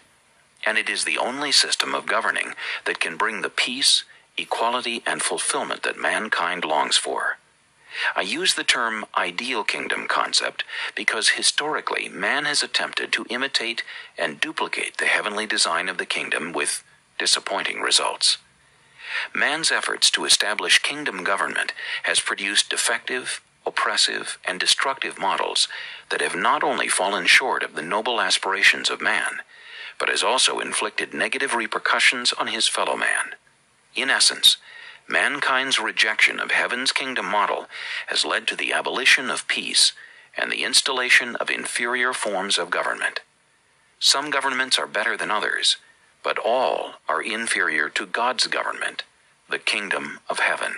And 0.65 0.77
it 0.77 0.89
is 0.89 1.03
the 1.03 1.17
only 1.17 1.51
system 1.51 1.93
of 1.93 2.05
governing 2.05 2.53
that 2.85 2.99
can 2.99 3.17
bring 3.17 3.41
the 3.41 3.49
peace, 3.49 4.03
equality, 4.37 5.03
and 5.05 5.21
fulfillment 5.21 5.83
that 5.83 5.99
mankind 5.99 6.65
longs 6.65 6.97
for. 6.97 7.37
I 8.15 8.21
use 8.21 8.53
the 8.53 8.63
term 8.63 9.05
ideal 9.17 9.63
kingdom 9.63 10.07
concept 10.07 10.63
because 10.95 11.29
historically 11.29 12.07
man 12.07 12.45
has 12.45 12.63
attempted 12.63 13.11
to 13.13 13.25
imitate 13.29 13.83
and 14.17 14.39
duplicate 14.39 14.97
the 14.97 15.05
heavenly 15.05 15.45
design 15.45 15.89
of 15.89 15.97
the 15.97 16.05
kingdom 16.05 16.53
with 16.53 16.83
disappointing 17.19 17.81
results. 17.81 18.37
Man's 19.35 19.71
efforts 19.71 20.09
to 20.11 20.25
establish 20.25 20.79
kingdom 20.79 21.23
government 21.23 21.73
has 22.03 22.21
produced 22.21 22.69
defective, 22.69 23.41
oppressive, 23.65 24.37
and 24.47 24.59
destructive 24.59 25.19
models 25.19 25.67
that 26.09 26.21
have 26.21 26.35
not 26.35 26.63
only 26.63 26.87
fallen 26.87 27.25
short 27.25 27.61
of 27.61 27.75
the 27.75 27.81
noble 27.81 28.21
aspirations 28.21 28.89
of 28.89 29.01
man, 29.01 29.41
but 29.99 30.09
has 30.09 30.23
also 30.23 30.59
inflicted 30.59 31.13
negative 31.13 31.53
repercussions 31.53 32.31
on 32.33 32.47
his 32.47 32.67
fellow 32.67 32.95
man. 32.95 33.35
In 33.95 34.09
essence, 34.09 34.57
mankind's 35.07 35.79
rejection 35.79 36.39
of 36.39 36.51
heaven's 36.51 36.91
kingdom 36.91 37.25
model 37.25 37.67
has 38.07 38.25
led 38.25 38.47
to 38.47 38.55
the 38.55 38.71
abolition 38.71 39.29
of 39.29 39.47
peace 39.47 39.93
and 40.37 40.51
the 40.51 40.63
installation 40.63 41.35
of 41.37 41.49
inferior 41.49 42.13
forms 42.13 42.57
of 42.57 42.69
government. 42.69 43.19
Some 43.99 44.29
governments 44.29 44.79
are 44.79 44.87
better 44.87 45.17
than 45.17 45.29
others, 45.29 45.77
but 46.23 46.39
all 46.39 46.95
are 47.09 47.21
inferior 47.21 47.89
to 47.89 48.05
God's 48.05 48.47
government, 48.47 49.03
the 49.49 49.59
kingdom 49.59 50.19
of 50.29 50.39
heaven. 50.39 50.73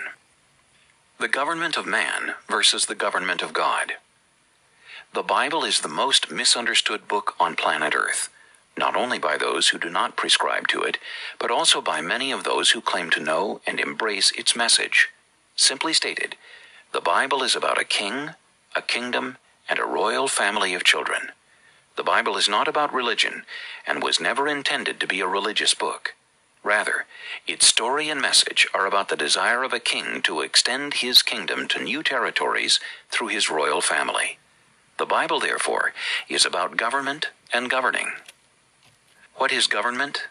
The 1.20 1.28
government 1.28 1.76
of 1.76 1.86
man 1.86 2.34
versus 2.48 2.86
the 2.86 2.94
government 2.96 3.42
of 3.42 3.52
God. 3.52 3.94
The 5.12 5.22
Bible 5.22 5.64
is 5.64 5.80
the 5.80 5.88
most 5.88 6.32
misunderstood 6.32 7.06
book 7.06 7.36
on 7.38 7.54
planet 7.54 7.94
Earth 7.94 8.28
not 8.76 8.96
only 8.96 9.18
by 9.18 9.36
those 9.36 9.68
who 9.68 9.78
do 9.78 9.88
not 9.88 10.16
prescribe 10.16 10.68
to 10.68 10.82
it, 10.82 10.98
but 11.38 11.50
also 11.50 11.80
by 11.80 12.00
many 12.00 12.32
of 12.32 12.44
those 12.44 12.70
who 12.70 12.80
claim 12.80 13.10
to 13.10 13.20
know 13.20 13.60
and 13.66 13.78
embrace 13.78 14.30
its 14.32 14.56
message. 14.56 15.10
Simply 15.56 15.92
stated, 15.92 16.36
the 16.92 17.00
Bible 17.00 17.42
is 17.42 17.56
about 17.56 17.80
a 17.80 17.84
king, 17.84 18.30
a 18.76 18.82
kingdom, 18.82 19.36
and 19.68 19.78
a 19.78 19.84
royal 19.84 20.28
family 20.28 20.74
of 20.74 20.84
children. 20.84 21.30
The 21.96 22.04
Bible 22.04 22.36
is 22.36 22.48
not 22.48 22.68
about 22.68 22.92
religion 22.92 23.44
and 23.86 24.02
was 24.02 24.20
never 24.20 24.48
intended 24.48 25.00
to 25.00 25.06
be 25.06 25.20
a 25.20 25.26
religious 25.26 25.74
book. 25.74 26.14
Rather, 26.64 27.06
its 27.46 27.66
story 27.66 28.08
and 28.08 28.20
message 28.20 28.66
are 28.74 28.86
about 28.86 29.08
the 29.08 29.16
desire 29.16 29.62
of 29.62 29.72
a 29.72 29.78
king 29.78 30.22
to 30.22 30.40
extend 30.40 30.94
his 30.94 31.22
kingdom 31.22 31.68
to 31.68 31.82
new 31.82 32.02
territories 32.02 32.80
through 33.10 33.28
his 33.28 33.50
royal 33.50 33.80
family. 33.80 34.38
The 34.98 35.06
Bible, 35.06 35.40
therefore, 35.40 35.92
is 36.28 36.46
about 36.46 36.76
government 36.76 37.30
and 37.52 37.68
governing. 37.68 38.12
What 39.36 39.52
is 39.52 39.66
government? 39.66 40.28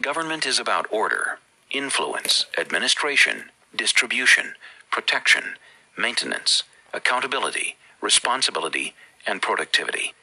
Government 0.00 0.46
is 0.46 0.60
about 0.60 0.86
order, 0.92 1.38
influence, 1.72 2.46
administration, 2.56 3.50
distribution, 3.74 4.54
protection, 4.92 5.54
maintenance, 5.98 6.62
accountability, 6.94 7.76
responsibility, 8.00 8.94
and 9.26 9.42
productivity. 9.42 10.14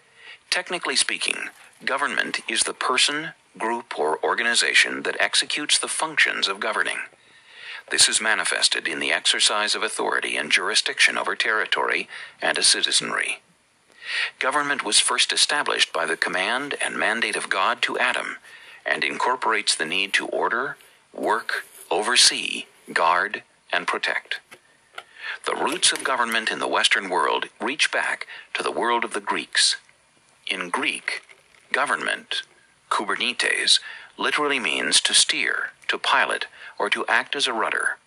Technically 0.49 0.95
speaking, 0.95 1.49
government 1.83 2.39
is 2.47 2.63
the 2.63 2.73
person, 2.73 3.33
group, 3.57 3.99
or 3.99 4.23
organization 4.23 5.03
that 5.03 5.17
executes 5.19 5.77
the 5.77 5.89
functions 5.89 6.47
of 6.47 6.61
governing. 6.61 6.99
This 7.91 8.07
is 8.07 8.21
manifested 8.21 8.87
in 8.87 8.99
the 8.99 9.11
exercise 9.11 9.75
of 9.75 9.83
authority 9.83 10.37
and 10.37 10.49
jurisdiction 10.49 11.17
over 11.17 11.35
territory 11.35 12.07
and 12.41 12.57
a 12.57 12.63
citizenry. 12.63 13.41
Government 14.39 14.83
was 14.83 14.99
first 14.99 15.31
established 15.31 15.91
by 15.93 16.05
the 16.05 16.17
command 16.17 16.75
and 16.83 16.97
mandate 16.97 17.35
of 17.35 17.49
God 17.49 17.81
to 17.83 17.97
Adam 17.97 18.37
and 18.85 19.03
incorporates 19.03 19.75
the 19.75 19.85
need 19.85 20.13
to 20.13 20.27
order, 20.27 20.77
work, 21.13 21.65
oversee, 21.89 22.65
guard, 22.93 23.43
and 23.71 23.87
protect. 23.87 24.39
The 25.45 25.55
roots 25.55 25.91
of 25.91 26.03
government 26.03 26.51
in 26.51 26.59
the 26.59 26.67
Western 26.67 27.09
world 27.09 27.49
reach 27.59 27.91
back 27.91 28.27
to 28.53 28.63
the 28.63 28.71
world 28.71 29.03
of 29.03 29.13
the 29.13 29.19
Greeks. 29.19 29.77
In 30.47 30.69
Greek, 30.69 31.21
government, 31.71 32.43
kubernetes, 32.89 33.79
literally 34.17 34.59
means 34.59 35.01
to 35.01 35.13
steer, 35.13 35.71
to 35.87 35.97
pilot, 35.97 36.47
or 36.77 36.89
to 36.89 37.05
act 37.07 37.35
as 37.35 37.47
a 37.47 37.53
rudder. 37.53 37.97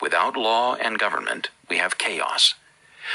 Without 0.00 0.36
law 0.36 0.74
and 0.74 0.98
government, 0.98 1.50
we 1.68 1.78
have 1.78 1.98
chaos. 1.98 2.54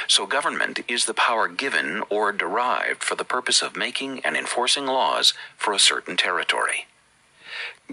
So 0.07 0.25
government 0.25 0.79
is 0.87 1.05
the 1.05 1.13
power 1.13 1.47
given 1.47 2.03
or 2.09 2.31
derived 2.31 3.03
for 3.03 3.15
the 3.15 3.25
purpose 3.25 3.61
of 3.61 3.75
making 3.75 4.21
and 4.25 4.35
enforcing 4.35 4.85
laws 4.85 5.33
for 5.57 5.73
a 5.73 5.79
certain 5.79 6.17
territory. 6.17 6.87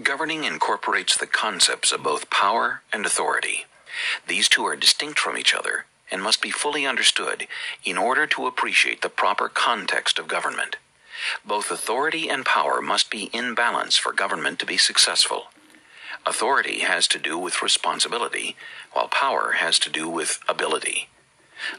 Governing 0.01 0.43
incorporates 0.43 1.17
the 1.17 1.27
concepts 1.27 1.91
of 1.91 2.03
both 2.03 2.29
power 2.29 2.81
and 2.93 3.05
authority. 3.05 3.65
These 4.27 4.47
two 4.47 4.65
are 4.65 4.75
distinct 4.75 5.19
from 5.19 5.37
each 5.37 5.53
other 5.53 5.85
and 6.11 6.23
must 6.23 6.41
be 6.41 6.51
fully 6.51 6.85
understood 6.85 7.47
in 7.83 7.97
order 7.97 8.25
to 8.27 8.47
appreciate 8.47 9.01
the 9.01 9.09
proper 9.09 9.49
context 9.49 10.17
of 10.17 10.27
government. 10.27 10.77
Both 11.45 11.69
authority 11.69 12.29
and 12.29 12.45
power 12.45 12.81
must 12.81 13.09
be 13.09 13.29
in 13.33 13.53
balance 13.53 13.97
for 13.97 14.13
government 14.13 14.59
to 14.59 14.65
be 14.65 14.77
successful. 14.77 15.47
Authority 16.25 16.79
has 16.79 17.07
to 17.09 17.19
do 17.19 17.37
with 17.37 17.61
responsibility, 17.61 18.55
while 18.93 19.07
power 19.07 19.53
has 19.57 19.79
to 19.79 19.89
do 19.89 20.07
with 20.09 20.39
ability. 20.47 21.09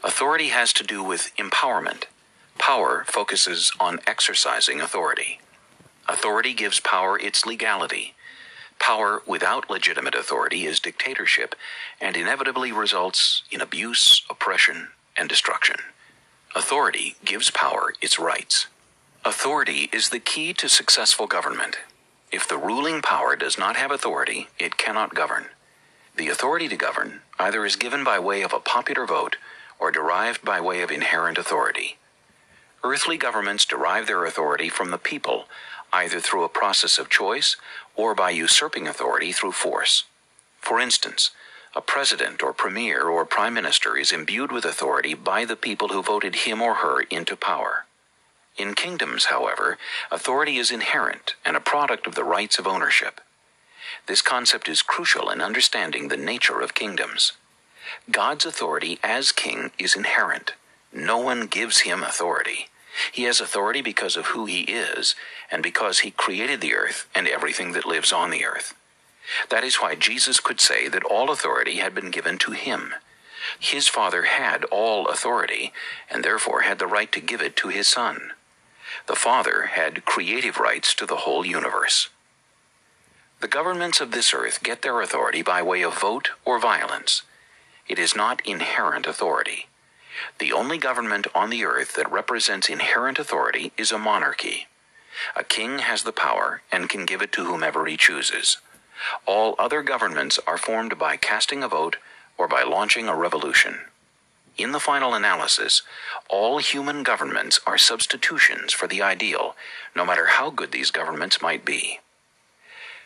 Authority 0.03 0.49
has 0.49 0.73
to 0.73 0.83
do 0.83 1.03
with 1.03 1.31
empowerment. 1.37 2.05
Power 2.57 3.03
focuses 3.07 3.71
on 3.79 3.99
exercising 4.07 4.81
authority. 4.81 5.39
Authority 6.07 6.53
gives 6.53 6.79
power 6.79 7.19
its 7.19 7.45
legality. 7.45 8.13
Power 8.79 9.21
without 9.25 9.69
legitimate 9.69 10.15
authority 10.15 10.65
is 10.65 10.79
dictatorship 10.79 11.55
and 11.99 12.17
inevitably 12.17 12.71
results 12.71 13.43
in 13.51 13.61
abuse, 13.61 14.23
oppression, 14.29 14.89
and 15.17 15.29
destruction. 15.29 15.77
Authority 16.55 17.15
gives 17.23 17.51
power 17.51 17.93
its 18.01 18.19
rights. 18.19 18.67
Authority 19.23 19.89
is 19.93 20.09
the 20.09 20.19
key 20.19 20.53
to 20.53 20.67
successful 20.67 21.27
government. 21.27 21.77
If 22.31 22.47
the 22.47 22.57
ruling 22.57 23.01
power 23.01 23.35
does 23.35 23.57
not 23.57 23.75
have 23.77 23.91
authority, 23.91 24.47
it 24.59 24.77
cannot 24.77 25.13
govern. 25.13 25.45
The 26.15 26.29
authority 26.29 26.67
to 26.67 26.75
govern 26.75 27.21
either 27.39 27.65
is 27.65 27.75
given 27.75 28.03
by 28.03 28.19
way 28.19 28.41
of 28.41 28.53
a 28.53 28.59
popular 28.59 29.05
vote 29.05 29.37
or 29.81 29.91
derived 29.91 30.45
by 30.45 30.61
way 30.61 30.81
of 30.83 30.91
inherent 30.91 31.39
authority. 31.39 31.97
Earthly 32.83 33.17
governments 33.17 33.65
derive 33.65 34.07
their 34.07 34.23
authority 34.23 34.69
from 34.69 34.91
the 34.91 34.97
people, 34.97 35.45
either 35.91 36.19
through 36.19 36.43
a 36.43 36.49
process 36.49 36.99
of 36.99 37.09
choice 37.09 37.57
or 37.95 38.13
by 38.13 38.29
usurping 38.29 38.87
authority 38.87 39.31
through 39.31 39.51
force. 39.51 40.05
For 40.59 40.79
instance, 40.79 41.31
a 41.75 41.81
president 41.81 42.43
or 42.43 42.53
premier 42.53 43.07
or 43.07 43.25
prime 43.25 43.53
minister 43.53 43.97
is 43.97 44.11
imbued 44.11 44.51
with 44.51 44.65
authority 44.65 45.15
by 45.15 45.45
the 45.45 45.55
people 45.55 45.89
who 45.89 46.03
voted 46.03 46.35
him 46.35 46.61
or 46.61 46.75
her 46.75 47.01
into 47.01 47.35
power. 47.35 47.85
In 48.57 48.75
kingdoms, 48.75 49.25
however, 49.25 49.77
authority 50.11 50.57
is 50.57 50.71
inherent 50.71 51.35
and 51.43 51.55
a 51.55 51.61
product 51.61 52.05
of 52.05 52.15
the 52.15 52.23
rights 52.23 52.59
of 52.59 52.67
ownership. 52.67 53.19
This 54.07 54.21
concept 54.21 54.67
is 54.69 54.81
crucial 54.81 55.29
in 55.29 55.41
understanding 55.41 56.07
the 56.07 56.17
nature 56.17 56.61
of 56.61 56.75
kingdoms. 56.75 57.33
God's 58.09 58.45
authority 58.45 58.99
as 59.03 59.31
king 59.31 59.71
is 59.77 59.95
inherent. 59.95 60.53
No 60.93 61.17
one 61.17 61.47
gives 61.47 61.81
him 61.81 62.03
authority. 62.03 62.67
He 63.11 63.23
has 63.23 63.39
authority 63.39 63.81
because 63.81 64.17
of 64.17 64.27
who 64.27 64.45
he 64.45 64.61
is, 64.61 65.15
and 65.49 65.63
because 65.63 65.99
he 65.99 66.11
created 66.11 66.61
the 66.61 66.75
earth 66.75 67.07
and 67.15 67.27
everything 67.27 67.71
that 67.73 67.85
lives 67.85 68.11
on 68.11 68.29
the 68.29 68.45
earth. 68.45 68.73
That 69.49 69.63
is 69.63 69.77
why 69.77 69.95
Jesus 69.95 70.39
could 70.39 70.59
say 70.59 70.87
that 70.87 71.03
all 71.03 71.31
authority 71.31 71.77
had 71.77 71.95
been 71.95 72.11
given 72.11 72.37
to 72.39 72.51
him. 72.51 72.93
His 73.59 73.87
Father 73.87 74.23
had 74.23 74.65
all 74.65 75.07
authority, 75.07 75.71
and 76.09 76.23
therefore 76.23 76.61
had 76.61 76.79
the 76.79 76.87
right 76.87 77.11
to 77.11 77.19
give 77.21 77.41
it 77.41 77.55
to 77.57 77.69
his 77.69 77.87
Son. 77.87 78.31
The 79.07 79.15
Father 79.15 79.67
had 79.67 80.05
creative 80.05 80.57
rights 80.57 80.93
to 80.95 81.05
the 81.05 81.17
whole 81.17 81.45
universe. 81.45 82.09
The 83.39 83.47
governments 83.47 84.01
of 84.01 84.11
this 84.11 84.33
earth 84.33 84.61
get 84.61 84.81
their 84.81 85.01
authority 85.01 85.41
by 85.41 85.61
way 85.63 85.81
of 85.81 85.99
vote 85.99 86.31
or 86.45 86.59
violence. 86.59 87.23
It 87.87 87.99
is 87.99 88.15
not 88.15 88.45
inherent 88.45 89.07
authority. 89.07 89.67
The 90.39 90.53
only 90.53 90.77
government 90.77 91.27
on 91.33 91.49
the 91.49 91.65
earth 91.65 91.95
that 91.95 92.11
represents 92.11 92.69
inherent 92.69 93.19
authority 93.19 93.71
is 93.77 93.91
a 93.91 93.97
monarchy. 93.97 94.67
A 95.35 95.43
king 95.43 95.79
has 95.79 96.03
the 96.03 96.11
power 96.11 96.61
and 96.71 96.89
can 96.89 97.05
give 97.05 97.21
it 97.21 97.31
to 97.33 97.45
whomever 97.45 97.85
he 97.85 97.97
chooses. 97.97 98.57
All 99.25 99.55
other 99.57 99.81
governments 99.81 100.39
are 100.45 100.57
formed 100.57 100.97
by 100.97 101.17
casting 101.17 101.63
a 101.63 101.67
vote 101.67 101.97
or 102.37 102.47
by 102.47 102.63
launching 102.63 103.07
a 103.07 103.15
revolution. 103.15 103.79
In 104.57 104.73
the 104.73 104.79
final 104.79 105.13
analysis, 105.13 105.81
all 106.29 106.59
human 106.59 107.03
governments 107.03 107.59
are 107.65 107.77
substitutions 107.77 108.73
for 108.73 108.87
the 108.87 109.01
ideal, 109.01 109.55
no 109.95 110.05
matter 110.05 110.27
how 110.27 110.49
good 110.49 110.71
these 110.71 110.91
governments 110.91 111.41
might 111.41 111.65
be. 111.65 111.99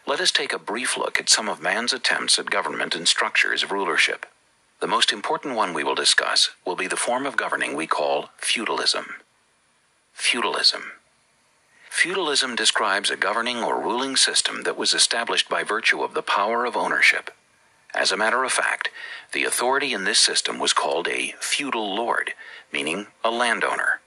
Let 0.07 0.19
us 0.19 0.31
take 0.31 0.53
a 0.53 0.59
brief 0.59 0.97
look 0.97 1.19
at 1.19 1.29
some 1.29 1.47
of 1.47 1.61
man's 1.61 1.93
attempts 1.93 2.37
at 2.37 2.49
government 2.49 2.95
and 2.95 3.07
structures 3.07 3.63
of 3.63 3.71
rulership. 3.71 4.25
The 4.85 4.91
most 4.91 5.11
important 5.11 5.55
one 5.55 5.73
we 5.73 5.83
will 5.83 5.95
discuss 5.95 6.51
will 6.63 6.75
be 6.75 6.85
the 6.85 6.95
form 6.95 7.25
of 7.25 7.35
governing 7.35 7.75
we 7.75 7.87
call 7.87 8.29
feudalism. 8.37 9.15
Feudalism. 10.13 10.91
Feudalism 11.89 12.55
describes 12.55 13.09
a 13.09 13.17
governing 13.17 13.63
or 13.63 13.81
ruling 13.81 14.15
system 14.15 14.61
that 14.61 14.77
was 14.77 14.93
established 14.93 15.49
by 15.49 15.63
virtue 15.63 16.03
of 16.03 16.13
the 16.13 16.21
power 16.21 16.65
of 16.65 16.77
ownership. 16.77 17.31
As 17.95 18.11
a 18.11 18.15
matter 18.15 18.43
of 18.43 18.51
fact, 18.51 18.89
the 19.33 19.43
authority 19.43 19.91
in 19.91 20.03
this 20.03 20.19
system 20.19 20.59
was 20.59 20.71
called 20.71 21.07
a 21.07 21.33
feudal 21.39 21.95
lord, 21.95 22.33
meaning 22.71 23.07
a 23.23 23.31
landowner. 23.31 24.01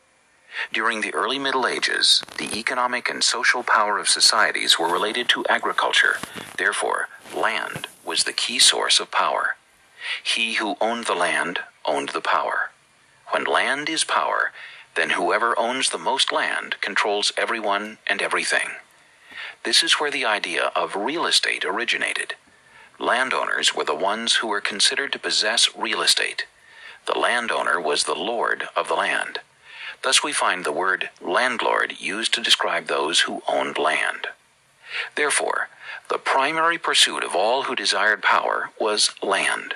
During 0.72 1.00
the 1.00 1.12
early 1.12 1.40
Middle 1.40 1.66
Ages, 1.66 2.22
the 2.36 2.56
economic 2.56 3.10
and 3.10 3.24
social 3.24 3.64
power 3.64 3.98
of 3.98 4.08
societies 4.08 4.78
were 4.78 4.92
related 4.92 5.28
to 5.30 5.44
agriculture. 5.48 6.18
Therefore, 6.56 7.08
land 7.34 7.88
was 8.04 8.22
the 8.22 8.32
key 8.32 8.60
source 8.60 9.00
of 9.00 9.10
power. 9.10 9.56
He 10.22 10.54
who 10.54 10.76
owned 10.80 11.06
the 11.06 11.14
land 11.14 11.60
owned 11.84 12.10
the 12.10 12.20
power. 12.20 12.70
When 13.30 13.44
land 13.44 13.88
is 13.88 14.04
power, 14.04 14.52
then 14.94 15.10
whoever 15.10 15.58
owns 15.58 15.90
the 15.90 15.98
most 15.98 16.32
land 16.32 16.76
controls 16.80 17.32
everyone 17.36 17.98
and 18.06 18.22
everything. 18.22 18.70
This 19.64 19.82
is 19.82 19.94
where 19.94 20.10
the 20.10 20.24
idea 20.24 20.72
of 20.74 20.96
real 20.96 21.26
estate 21.26 21.64
originated. 21.64 22.34
Landowners 22.98 23.74
were 23.74 23.84
the 23.84 23.94
ones 23.94 24.36
who 24.36 24.48
were 24.48 24.60
considered 24.60 25.12
to 25.12 25.18
possess 25.18 25.76
real 25.76 26.02
estate. 26.02 26.46
The 27.06 27.18
landowner 27.18 27.80
was 27.80 28.04
the 28.04 28.14
lord 28.14 28.68
of 28.74 28.88
the 28.88 28.94
land. 28.94 29.40
Thus 30.02 30.22
we 30.22 30.32
find 30.32 30.64
the 30.64 30.72
word 30.72 31.10
landlord 31.20 31.94
used 32.00 32.34
to 32.34 32.42
describe 32.42 32.86
those 32.86 33.20
who 33.20 33.42
owned 33.48 33.78
land. 33.78 34.28
Therefore, 35.14 35.68
the 36.08 36.18
primary 36.18 36.78
pursuit 36.78 37.22
of 37.22 37.34
all 37.34 37.64
who 37.64 37.74
desired 37.74 38.22
power 38.22 38.70
was 38.80 39.10
land. 39.22 39.74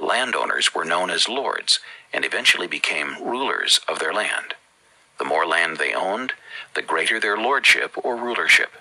Landowners 0.00 0.74
were 0.74 0.84
known 0.84 1.10
as 1.10 1.28
lords 1.28 1.80
and 2.12 2.24
eventually 2.24 2.66
became 2.66 3.22
rulers 3.22 3.80
of 3.88 3.98
their 3.98 4.12
land. 4.12 4.54
The 5.18 5.24
more 5.24 5.46
land 5.46 5.76
they 5.76 5.94
owned, 5.94 6.32
the 6.74 6.82
greater 6.82 7.20
their 7.20 7.36
lordship 7.36 7.92
or 8.02 8.16
rulership. 8.16 8.72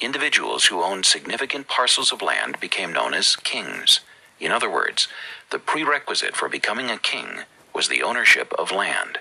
Individuals 0.00 0.66
who 0.66 0.82
owned 0.82 1.06
significant 1.06 1.68
parcels 1.68 2.10
of 2.12 2.22
land 2.22 2.58
became 2.58 2.92
known 2.92 3.14
as 3.14 3.36
kings. 3.36 4.00
In 4.40 4.50
other 4.50 4.68
words, 4.68 5.06
the 5.50 5.60
prerequisite 5.60 6.36
for 6.36 6.48
becoming 6.48 6.90
a 6.90 6.98
king 6.98 7.42
was 7.72 7.88
the 7.88 8.02
ownership 8.02 8.52
of 8.58 8.72
land. 8.72 9.18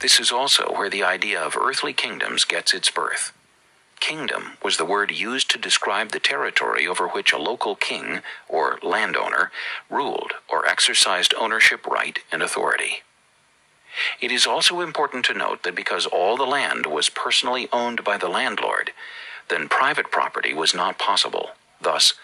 This 0.00 0.18
is 0.18 0.32
also 0.32 0.72
where 0.72 0.90
the 0.90 1.04
idea 1.04 1.40
of 1.40 1.56
earthly 1.56 1.92
kingdoms 1.92 2.44
gets 2.44 2.74
its 2.74 2.90
birth. 2.90 3.32
Kingdom 4.00 4.56
was 4.62 4.76
the 4.76 4.84
word 4.84 5.10
used 5.10 5.50
to 5.50 5.58
describe 5.58 6.10
the 6.10 6.20
territory 6.20 6.86
over 6.86 7.08
which 7.08 7.32
a 7.32 7.38
local 7.38 7.74
king, 7.74 8.20
or 8.48 8.78
landowner, 8.82 9.50
ruled 9.90 10.34
or 10.48 10.66
exercised 10.66 11.34
ownership 11.34 11.86
right 11.86 12.18
and 12.30 12.42
authority. 12.42 13.02
It 14.20 14.30
is 14.30 14.46
also 14.46 14.80
important 14.80 15.24
to 15.26 15.34
note 15.34 15.62
that 15.62 15.74
because 15.74 16.06
all 16.06 16.36
the 16.36 16.46
land 16.46 16.86
was 16.86 17.08
personally 17.08 17.68
owned 17.72 18.04
by 18.04 18.16
the 18.16 18.28
landlord, 18.28 18.92
then 19.48 19.68
private 19.68 20.10
property 20.10 20.54
was 20.54 20.74
not 20.74 20.98
possible. 20.98 21.50
Thus, 21.80 22.14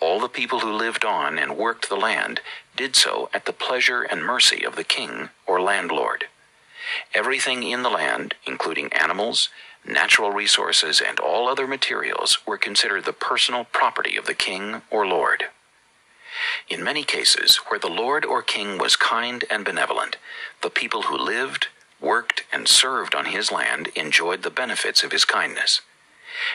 all 0.00 0.20
the 0.20 0.28
people 0.28 0.60
who 0.60 0.72
lived 0.72 1.04
on 1.04 1.38
and 1.38 1.56
worked 1.56 1.88
the 1.88 1.96
land 1.96 2.40
did 2.76 2.94
so 2.94 3.28
at 3.34 3.44
the 3.44 3.52
pleasure 3.52 4.02
and 4.02 4.24
mercy 4.24 4.64
of 4.64 4.76
the 4.76 4.84
king 4.84 5.30
or 5.46 5.60
landlord. 5.60 6.26
Everything 7.14 7.62
in 7.62 7.82
the 7.82 7.90
land, 7.90 8.34
including 8.46 8.92
animals, 8.92 9.48
natural 9.88 10.30
resources, 10.30 11.00
and 11.00 11.18
all 11.18 11.48
other 11.48 11.66
materials, 11.66 12.38
were 12.46 12.58
considered 12.58 13.04
the 13.04 13.12
personal 13.12 13.64
property 13.64 14.16
of 14.16 14.26
the 14.26 14.34
king 14.34 14.82
or 14.90 15.06
lord. 15.06 15.44
In 16.68 16.84
many 16.84 17.04
cases, 17.04 17.56
where 17.68 17.80
the 17.80 17.88
lord 17.88 18.24
or 18.24 18.42
king 18.42 18.78
was 18.78 18.96
kind 18.96 19.44
and 19.50 19.64
benevolent, 19.64 20.16
the 20.62 20.70
people 20.70 21.02
who 21.02 21.16
lived, 21.16 21.68
worked, 22.00 22.44
and 22.52 22.68
served 22.68 23.14
on 23.14 23.26
his 23.26 23.50
land 23.50 23.88
enjoyed 23.88 24.42
the 24.42 24.50
benefits 24.50 25.02
of 25.02 25.12
his 25.12 25.24
kindness. 25.24 25.80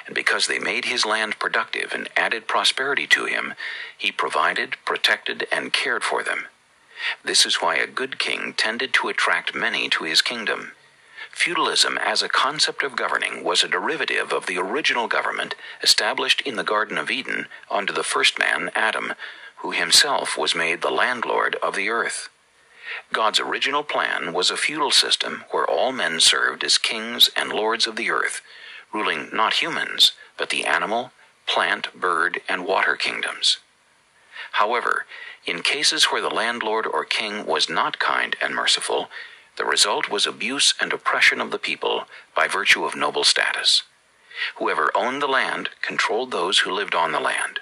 And 0.06 0.15
because 0.15 0.48
they 0.48 0.60
made 0.60 0.86
his 0.86 1.06
land 1.06 1.39
productive 1.39 1.91
and 1.93 2.10
added 2.15 2.48
prosperity 2.48 3.08
to 3.08 3.26
him, 3.26 3.54
he 3.98 4.12
provided, 4.12 4.78
protected, 4.86 5.48
and 5.52 5.74
cared 5.74 6.04
for 6.04 6.24
them. 6.24 6.46
This 7.24 7.46
is 7.46 7.62
why 7.62 7.76
a 7.76 7.88
good 7.88 8.19
king 8.19 8.54
tended 8.56 8.93
to 8.93 9.10
attract 9.10 9.56
many 9.56 9.89
to 9.89 10.06
his 10.06 10.22
kingdom. 10.22 10.72
Feudalism 11.34 11.98
as 11.98 12.22
a 12.22 12.30
concept 12.30 12.84
of 12.84 12.96
governing 12.96 13.43
was 13.43 13.63
a 13.63 13.67
derivative 13.67 14.32
of 14.32 14.46
the 14.46 14.58
original 14.58 15.08
government 15.08 15.56
established 15.82 16.41
in 16.41 16.56
the 16.56 16.63
Garden 16.63 16.98
of 16.98 17.12
Eden 17.12 17.48
under 17.69 17.91
the 17.91 18.04
first 18.04 18.39
man, 18.39 18.72
Adam, 18.76 19.13
who 19.58 19.72
himself 19.72 20.38
was 20.38 20.56
made 20.56 20.82
the 20.82 20.91
landlord 20.91 21.56
of 21.56 21.76
the 21.76 21.89
earth. 21.89 22.30
God's 23.12 23.39
original 23.39 23.84
plan 23.84 24.32
was 24.32 24.52
a 24.52 24.58
feudal 24.58 24.91
system 24.91 25.43
where 25.52 25.65
all 25.65 25.91
men 25.91 26.19
served 26.19 26.63
as 26.63 26.78
kings 26.78 27.30
and 27.36 27.52
lords 27.52 27.88
of 27.88 27.96
the 27.96 28.12
earth, 28.12 28.41
ruling 28.93 29.30
not 29.34 29.56
humans, 29.56 30.13
but 30.38 30.50
the 30.50 30.65
animal, 30.65 31.12
plant, 31.48 31.93
bird, 31.93 32.41
and 32.48 32.65
water 32.65 32.96
kingdoms. 32.96 33.58
However, 34.54 35.06
in 35.46 35.62
cases 35.62 36.06
where 36.06 36.22
the 36.22 36.30
landlord 36.30 36.86
or 36.86 37.04
king 37.04 37.46
was 37.46 37.69
not 37.69 38.00
kind 38.00 38.36
and 38.39 38.54
merciful, 38.56 39.10
the 39.58 39.66
result 39.66 40.10
was 40.10 40.26
abuse 40.26 40.74
and 40.80 40.92
oppression 40.92 41.39
of 41.39 41.52
the 41.52 41.60
people 41.60 42.06
by 42.36 42.48
virtue 42.48 42.86
of 42.86 42.96
noble 42.96 43.24
status. 43.24 43.84
Whoever 44.56 44.92
owned 44.96 45.22
the 45.22 45.28
land 45.28 45.70
controlled 45.82 46.32
those 46.32 46.60
who 46.60 46.72
lived 46.72 46.96
on 46.96 47.12
the 47.12 47.20
land. 47.20 47.60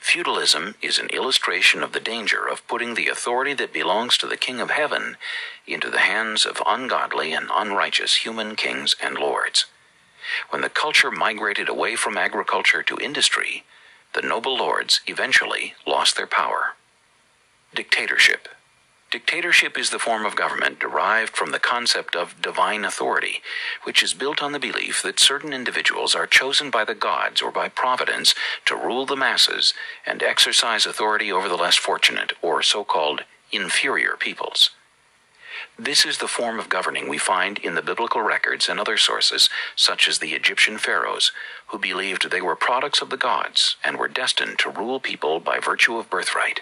Feudalism 0.00 0.74
is 0.80 0.98
an 0.98 1.08
illustration 1.08 1.82
of 1.82 1.92
the 1.92 2.00
danger 2.00 2.48
of 2.48 2.66
putting 2.66 2.94
the 2.94 3.08
authority 3.08 3.54
that 3.54 3.72
belongs 3.72 4.16
to 4.18 4.26
the 4.26 4.36
King 4.36 4.60
of 4.60 4.70
Heaven 4.70 5.16
into 5.66 5.90
the 5.90 6.00
hands 6.00 6.44
of 6.46 6.62
ungodly 6.66 7.32
and 7.32 7.48
unrighteous 7.54 8.16
human 8.16 8.56
kings 8.56 8.96
and 9.02 9.16
lords. 9.16 9.66
When 10.50 10.62
the 10.62 10.68
culture 10.68 11.10
migrated 11.10 11.68
away 11.68 11.96
from 11.96 12.16
agriculture 12.16 12.82
to 12.82 12.98
industry, 12.98 13.64
the 14.14 14.22
noble 14.22 14.56
lords 14.56 15.00
eventually 15.06 15.74
lost 15.86 16.16
their 16.16 16.26
power. 16.26 16.74
Dictatorship. 17.74 18.48
Dictatorship 19.10 19.76
is 19.76 19.90
the 19.90 19.98
form 19.98 20.24
of 20.24 20.36
government 20.36 20.78
derived 20.78 21.36
from 21.36 21.50
the 21.50 21.58
concept 21.58 22.14
of 22.14 22.40
divine 22.40 22.84
authority, 22.84 23.42
which 23.82 24.04
is 24.04 24.14
built 24.14 24.40
on 24.40 24.52
the 24.52 24.60
belief 24.60 25.02
that 25.02 25.18
certain 25.18 25.52
individuals 25.52 26.14
are 26.14 26.28
chosen 26.28 26.70
by 26.70 26.84
the 26.84 26.94
gods 26.94 27.42
or 27.42 27.50
by 27.50 27.68
providence 27.68 28.36
to 28.66 28.76
rule 28.76 29.06
the 29.06 29.16
masses 29.16 29.74
and 30.06 30.22
exercise 30.22 30.86
authority 30.86 31.32
over 31.32 31.48
the 31.48 31.56
less 31.56 31.74
fortunate 31.74 32.34
or 32.40 32.62
so 32.62 32.84
called 32.84 33.24
inferior 33.50 34.14
peoples. 34.16 34.70
This 35.76 36.06
is 36.06 36.18
the 36.18 36.28
form 36.28 36.60
of 36.60 36.68
governing 36.68 37.08
we 37.08 37.18
find 37.18 37.58
in 37.58 37.74
the 37.74 37.82
biblical 37.82 38.22
records 38.22 38.68
and 38.68 38.78
other 38.78 38.96
sources, 38.96 39.50
such 39.74 40.06
as 40.06 40.20
the 40.20 40.34
Egyptian 40.34 40.78
pharaohs, 40.78 41.32
who 41.66 41.80
believed 41.80 42.30
they 42.30 42.40
were 42.40 42.54
products 42.54 43.02
of 43.02 43.10
the 43.10 43.16
gods 43.16 43.76
and 43.82 43.98
were 43.98 44.06
destined 44.06 44.60
to 44.60 44.70
rule 44.70 45.00
people 45.00 45.40
by 45.40 45.58
virtue 45.58 45.96
of 45.96 46.08
birthright. 46.08 46.60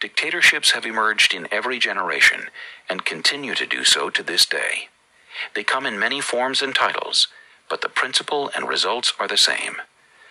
Dictatorships 0.00 0.72
have 0.72 0.86
emerged 0.86 1.34
in 1.34 1.48
every 1.50 1.80
generation 1.80 2.50
and 2.88 3.04
continue 3.04 3.54
to 3.56 3.66
do 3.66 3.84
so 3.84 4.10
to 4.10 4.22
this 4.22 4.46
day. 4.46 4.88
They 5.54 5.64
come 5.64 5.86
in 5.86 5.98
many 5.98 6.20
forms 6.20 6.62
and 6.62 6.72
titles, 6.74 7.26
but 7.68 7.80
the 7.80 7.88
principle 7.88 8.50
and 8.54 8.68
results 8.68 9.12
are 9.18 9.26
the 9.26 9.36
same. 9.36 9.76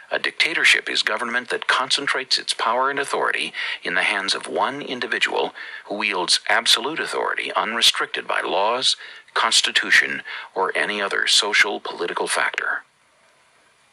A 0.10 0.20
dictatorship 0.20 0.90
is 0.90 1.04
government 1.04 1.50
that 1.50 1.68
concentrates 1.68 2.38
its 2.38 2.54
power 2.54 2.90
and 2.90 2.98
authority 2.98 3.52
in 3.84 3.96
the 3.96 4.04
hands 4.04 4.34
of 4.34 4.48
one 4.48 4.82
individual 4.82 5.54
who 5.86 5.96
wields 5.96 6.40
absolute 6.48 7.02
authority 7.02 7.52
unrestricted 7.54 8.26
by 8.26 8.40
laws, 8.40 8.96
constitution, 9.34 10.24
or 10.56 10.72
any 10.78 11.02
other 11.02 11.28
social 11.28 11.82
political 11.82 12.28
factor. 12.28 12.84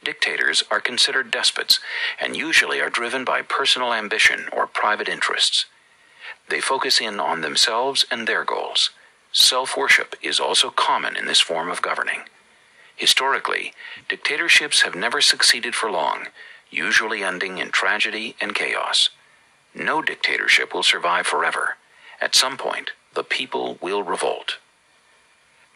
Dictators 0.05 0.63
are 0.71 0.81
considered 0.81 1.31
despots 1.31 1.81
and 2.21 2.37
usually 2.37 2.79
are 2.79 2.91
driven 2.91 3.25
by 3.25 3.41
personal 3.41 3.95
ambition 3.95 4.49
or 4.53 4.67
private 4.67 5.09
interests. 5.09 5.65
They 6.51 6.61
focus 6.61 7.01
in 7.01 7.19
on 7.19 7.41
themselves 7.41 8.05
and 8.11 8.27
their 8.27 8.45
goals. 8.45 8.91
Self 9.33 9.79
worship 9.79 10.15
is 10.23 10.39
also 10.39 10.69
common 10.71 11.17
in 11.17 11.25
this 11.25 11.41
form 11.41 11.71
of 11.71 11.81
governing. 11.81 12.21
Historically, 12.97 13.73
dictatorships 14.09 14.83
have 14.83 14.95
never 14.95 15.23
succeeded 15.23 15.75
for 15.75 15.91
long, 15.91 16.27
usually 16.71 17.25
ending 17.25 17.57
in 17.57 17.71
tragedy 17.71 18.37
and 18.43 18.55
chaos. 18.55 19.09
No 19.75 20.03
dictatorship 20.03 20.75
will 20.75 20.83
survive 20.83 21.27
forever. 21.27 21.77
At 22.21 22.35
some 22.35 22.59
point, 22.59 22.91
the 23.15 23.25
people 23.25 23.79
will 23.81 24.03
revolt. 24.03 24.59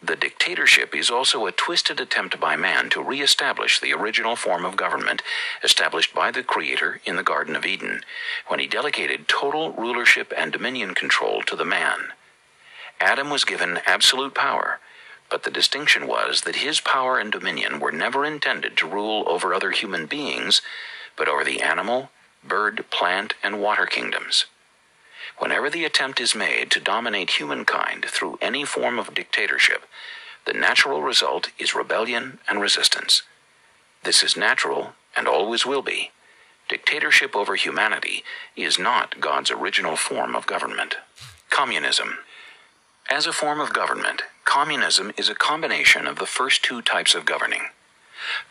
The 0.01 0.15
dictatorship 0.15 0.95
is 0.95 1.09
also 1.09 1.45
a 1.45 1.51
twisted 1.51 1.99
attempt 1.99 2.39
by 2.39 2.55
man 2.55 2.89
to 2.91 3.03
reestablish 3.03 3.79
the 3.79 3.93
original 3.93 4.37
form 4.37 4.63
of 4.63 4.77
government 4.77 5.21
established 5.61 6.13
by 6.13 6.31
the 6.31 6.41
Creator 6.41 7.01
in 7.03 7.17
the 7.17 7.23
Garden 7.23 7.55
of 7.55 7.65
Eden, 7.65 8.03
when 8.47 8.59
he 8.59 8.67
delegated 8.67 9.27
total 9.27 9.73
rulership 9.73 10.31
and 10.37 10.53
dominion 10.53 10.95
control 10.95 11.41
to 11.43 11.55
the 11.55 11.65
man. 11.65 12.13
Adam 13.01 13.29
was 13.29 13.43
given 13.43 13.81
absolute 13.85 14.33
power, 14.33 14.79
but 15.29 15.43
the 15.43 15.51
distinction 15.51 16.07
was 16.07 16.41
that 16.41 16.57
his 16.57 16.79
power 16.79 17.19
and 17.19 17.31
dominion 17.31 17.79
were 17.79 17.91
never 17.91 18.25
intended 18.25 18.77
to 18.77 18.87
rule 18.87 19.25
over 19.27 19.53
other 19.53 19.71
human 19.71 20.05
beings, 20.05 20.61
but 21.17 21.27
over 21.27 21.43
the 21.43 21.61
animal, 21.61 22.09
bird, 22.43 22.85
plant, 22.89 23.33
and 23.43 23.61
water 23.61 23.85
kingdoms. 23.85 24.45
Whenever 25.39 25.69
the 25.69 25.85
attempt 25.85 26.19
is 26.19 26.35
made 26.35 26.69
to 26.71 26.79
dominate 26.81 27.31
humankind 27.31 28.05
through 28.05 28.37
any 28.41 28.65
form 28.65 28.99
of 28.99 29.13
dictatorship, 29.13 29.85
the 30.45 30.53
natural 30.53 31.01
result 31.01 31.51
is 31.57 31.73
rebellion 31.73 32.39
and 32.47 32.61
resistance. 32.61 33.23
This 34.03 34.23
is 34.23 34.37
natural 34.37 34.93
and 35.15 35.27
always 35.27 35.65
will 35.65 35.81
be. 35.81 36.11
Dictatorship 36.67 37.35
over 37.35 37.55
humanity 37.55 38.23
is 38.55 38.77
not 38.77 39.19
God's 39.19 39.49
original 39.51 39.95
form 39.95 40.35
of 40.35 40.45
government. 40.45 40.95
Communism. 41.49 42.19
As 43.09 43.25
a 43.25 43.33
form 43.33 43.59
of 43.59 43.73
government, 43.73 44.23
communism 44.45 45.11
is 45.17 45.29
a 45.29 45.35
combination 45.35 46.05
of 46.05 46.17
the 46.17 46.27
first 46.27 46.63
two 46.63 46.81
types 46.81 47.15
of 47.15 47.25
governing. 47.25 47.63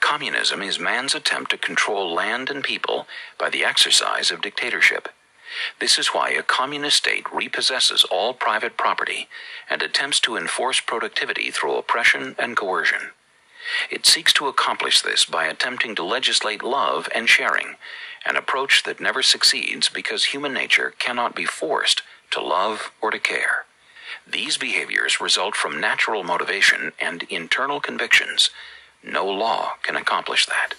Communism 0.01 0.63
is 0.63 0.81
man's 0.81 1.15
attempt 1.15 1.51
to 1.53 1.59
control 1.59 2.13
land 2.13 2.51
and 2.51 2.65
people 2.65 3.07
by 3.39 3.51
the 3.51 3.65
exercise 3.65 4.31
of 4.31 4.43
dictatorship. 4.43 5.09
This 5.81 5.99
is 5.99 6.09
why 6.09 6.31
a 6.31 6.43
communist 6.43 6.99
state 6.99 7.25
repossesses 7.25 8.05
all 8.11 8.35
private 8.35 8.77
property 8.77 9.29
and 9.69 9.83
attempts 9.83 10.21
to 10.21 10.37
enforce 10.37 10.81
productivity 10.81 11.51
through 11.51 11.77
oppression 11.77 12.35
and 12.39 12.57
coercion. 12.57 13.11
It 13.91 14.07
seeks 14.07 14.33
to 14.35 14.47
accomplish 14.49 15.03
this 15.03 15.25
by 15.25 15.47
attempting 15.47 15.95
to 15.97 16.05
legislate 16.05 16.63
love 16.63 17.09
and 17.15 17.29
sharing, 17.29 17.77
an 18.25 18.37
approach 18.37 18.83
that 18.85 19.01
never 19.01 19.23
succeeds 19.23 19.89
because 19.89 20.27
human 20.27 20.53
nature 20.53 20.95
cannot 20.99 21.35
be 21.35 21.45
forced 21.45 22.03
to 22.31 22.41
love 22.41 22.93
or 23.01 23.11
to 23.11 23.19
care. 23.19 23.65
These 24.27 24.59
behaviors 24.59 25.21
result 25.21 25.55
from 25.55 25.81
natural 25.81 26.25
motivation 26.25 26.93
and 27.01 27.23
internal 27.25 27.81
convictions. 27.81 28.51
No 29.03 29.27
law 29.27 29.75
can 29.83 29.97
accomplish 29.97 30.47
that. 30.47 30.75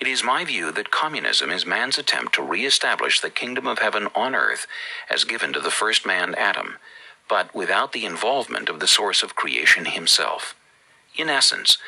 It 0.00 0.06
is 0.06 0.22
my 0.22 0.44
view 0.44 0.72
that 0.72 0.90
communism 0.90 1.50
is 1.50 1.66
man's 1.66 1.98
attempt 1.98 2.34
to 2.34 2.42
reestablish 2.42 3.20
the 3.20 3.30
kingdom 3.30 3.66
of 3.66 3.78
heaven 3.80 4.08
on 4.14 4.34
earth 4.34 4.66
as 5.10 5.24
given 5.24 5.52
to 5.52 5.60
the 5.60 5.70
first 5.70 6.06
man, 6.06 6.34
Adam, 6.36 6.78
but 7.28 7.54
without 7.54 7.92
the 7.92 8.04
involvement 8.04 8.68
of 8.68 8.80
the 8.80 8.86
source 8.86 9.22
of 9.22 9.34
creation 9.34 9.86
himself. 9.86 10.54
In 11.16 11.28
essence, 11.28 11.78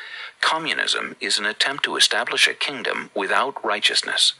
communism 0.41 1.15
is 1.19 1.39
an 1.39 1.45
attempt 1.45 1.83
to 1.85 1.95
establish 1.95 2.47
a 2.47 2.53
kingdom 2.53 3.11
without 3.15 3.63
righteousness. 3.63 4.33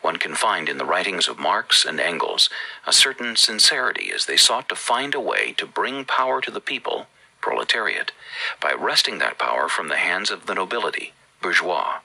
One 0.00 0.16
can 0.16 0.34
find 0.34 0.68
in 0.68 0.78
the 0.78 0.84
writings 0.84 1.28
of 1.28 1.38
Marx 1.38 1.84
and 1.84 2.00
Engels 2.00 2.48
a 2.86 2.92
certain 2.92 3.36
sincerity 3.36 4.10
as 4.12 4.26
they 4.26 4.36
sought 4.36 4.68
to 4.70 4.76
find 4.76 5.14
a 5.14 5.20
way 5.20 5.52
to 5.58 5.66
bring 5.66 6.04
power 6.04 6.40
to 6.40 6.50
the 6.50 6.60
people, 6.60 7.06
proletariat, 7.40 8.12
by 8.60 8.72
wresting 8.72 9.18
that 9.18 9.38
power 9.38 9.68
from 9.68 9.88
the 9.88 9.96
hands 9.96 10.30
of 10.30 10.46
the 10.46 10.54
nobility, 10.54 11.12
bourgeois. 11.42 11.98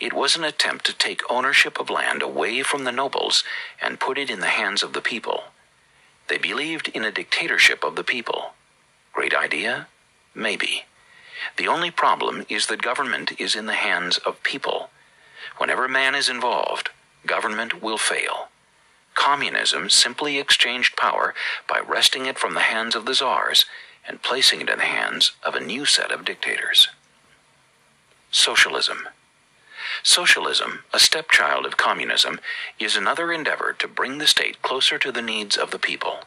It 0.00 0.12
was 0.12 0.36
an 0.36 0.44
attempt 0.44 0.84
to 0.86 0.92
take 0.92 1.30
ownership 1.30 1.78
of 1.78 1.90
land 1.90 2.22
away 2.22 2.62
from 2.62 2.84
the 2.84 2.92
nobles 2.92 3.44
and 3.80 4.00
put 4.00 4.18
it 4.18 4.30
in 4.30 4.40
the 4.40 4.46
hands 4.46 4.82
of 4.82 4.92
the 4.92 5.00
people. 5.00 5.44
They 6.28 6.38
believed 6.38 6.88
in 6.88 7.04
a 7.04 7.12
dictatorship 7.12 7.84
of 7.84 7.96
the 7.96 8.04
people. 8.04 8.54
Great 9.12 9.34
idea? 9.34 9.88
Maybe. 10.34 10.84
The 11.56 11.68
only 11.68 11.90
problem 11.90 12.44
is 12.48 12.66
that 12.66 12.82
government 12.82 13.40
is 13.40 13.54
in 13.54 13.66
the 13.66 13.74
hands 13.74 14.18
of 14.18 14.42
people. 14.42 14.90
Whenever 15.58 15.88
man 15.88 16.14
is 16.14 16.28
involved, 16.28 16.90
government 17.26 17.82
will 17.82 17.98
fail. 17.98 18.48
Communism 19.14 19.88
simply 19.88 20.38
exchanged 20.38 20.96
power 20.96 21.34
by 21.68 21.80
wresting 21.80 22.26
it 22.26 22.38
from 22.38 22.54
the 22.54 22.60
hands 22.60 22.94
of 22.94 23.06
the 23.06 23.14
czars 23.14 23.64
and 24.06 24.22
placing 24.22 24.60
it 24.60 24.68
in 24.68 24.78
the 24.78 24.84
hands 24.84 25.32
of 25.42 25.54
a 25.54 25.60
new 25.60 25.84
set 25.84 26.12
of 26.12 26.24
dictators. 26.24 26.88
Socialism. 28.30 29.08
Socialism, 30.02 30.84
a 30.92 30.98
stepchild 30.98 31.66
of 31.66 31.76
communism, 31.76 32.40
is 32.78 32.96
another 32.96 33.32
endeavor 33.32 33.72
to 33.78 33.88
bring 33.88 34.18
the 34.18 34.26
state 34.26 34.62
closer 34.62 34.98
to 34.98 35.12
the 35.12 35.22
needs 35.22 35.56
of 35.56 35.70
the 35.70 35.78
people. 35.78 36.20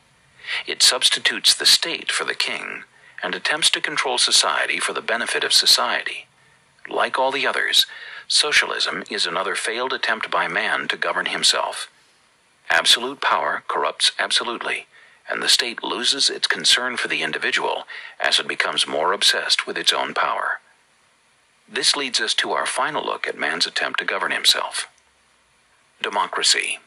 It 0.68 0.82
substitutes 0.84 1.54
the 1.54 1.66
state 1.66 2.12
for 2.12 2.24
the 2.24 2.36
king 2.36 2.84
and 3.22 3.36
attempts 3.36 3.70
to 3.72 3.82
control 3.82 4.18
society 4.18 4.80
for 4.80 4.94
the 4.94 5.02
benefit 5.02 5.44
of 5.44 5.54
society. 5.54 6.28
Like 6.90 7.20
all 7.20 7.32
the 7.32 7.46
others, 7.46 7.86
Socialism 8.32 9.04
is 9.10 9.26
another 9.26 9.56
failed 9.56 9.92
attempt 9.92 10.30
by 10.30 10.48
man 10.48 10.88
to 10.90 10.96
govern 10.96 11.26
himself. 11.26 11.90
Absolute 12.70 13.22
power 13.22 13.64
corrupts 13.68 14.12
absolutely, 14.20 14.86
and 15.28 15.42
the 15.42 15.50
state 15.50 15.84
loses 15.84 16.30
its 16.30 16.46
concern 16.46 16.96
for 16.96 17.08
the 17.08 17.24
individual 17.24 17.86
as 18.20 18.40
it 18.40 18.48
becomes 18.48 18.86
more 18.86 19.14
obsessed 19.14 19.66
with 19.66 19.80
its 19.80 19.92
own 19.92 20.14
power. 20.14 20.60
This 21.72 21.96
leads 21.96 22.20
us 22.20 22.34
to 22.36 22.52
our 22.52 22.66
final 22.66 23.06
look 23.06 23.28
at 23.28 23.38
man's 23.38 23.68
attempt 23.68 24.00
to 24.00 24.06
govern 24.06 24.32
himself. 24.32 24.88
Democracy. 26.02 26.80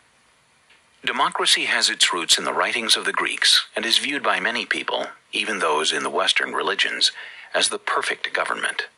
Democracy 1.05 1.67
has 1.67 1.89
its 1.89 2.13
roots 2.13 2.37
in 2.37 2.45
the 2.45 2.53
writings 2.53 2.97
of 2.97 3.05
the 3.05 3.13
Greeks 3.13 3.65
and 3.77 3.87
is 3.87 3.99
viewed 3.99 4.25
by 4.25 4.41
many 4.41 4.67
people, 4.67 5.07
even 5.33 5.61
those 5.61 5.93
in 5.93 6.03
the 6.03 6.11
Western 6.11 6.53
religions, 6.53 7.13
as 7.55 7.69
the 7.69 7.79
perfect 7.79 8.33
government. 8.33 8.89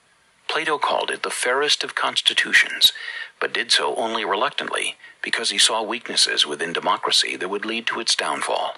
Plato 0.49 0.79
called 0.79 1.11
it 1.11 1.23
the 1.23 1.31
fairest 1.31 1.85
of 1.85 1.94
constitutions, 1.94 2.92
but 3.38 3.53
did 3.53 3.70
so 3.70 3.94
only 3.97 4.25
reluctantly 4.25 4.97
because 5.23 5.51
he 5.51 5.59
saw 5.59 5.83
weaknesses 5.83 6.47
within 6.47 6.73
democracy 6.73 7.37
that 7.37 7.51
would 7.51 7.66
lead 7.66 7.87
to 7.88 8.01
its 8.01 8.14
downfall. 8.14 8.77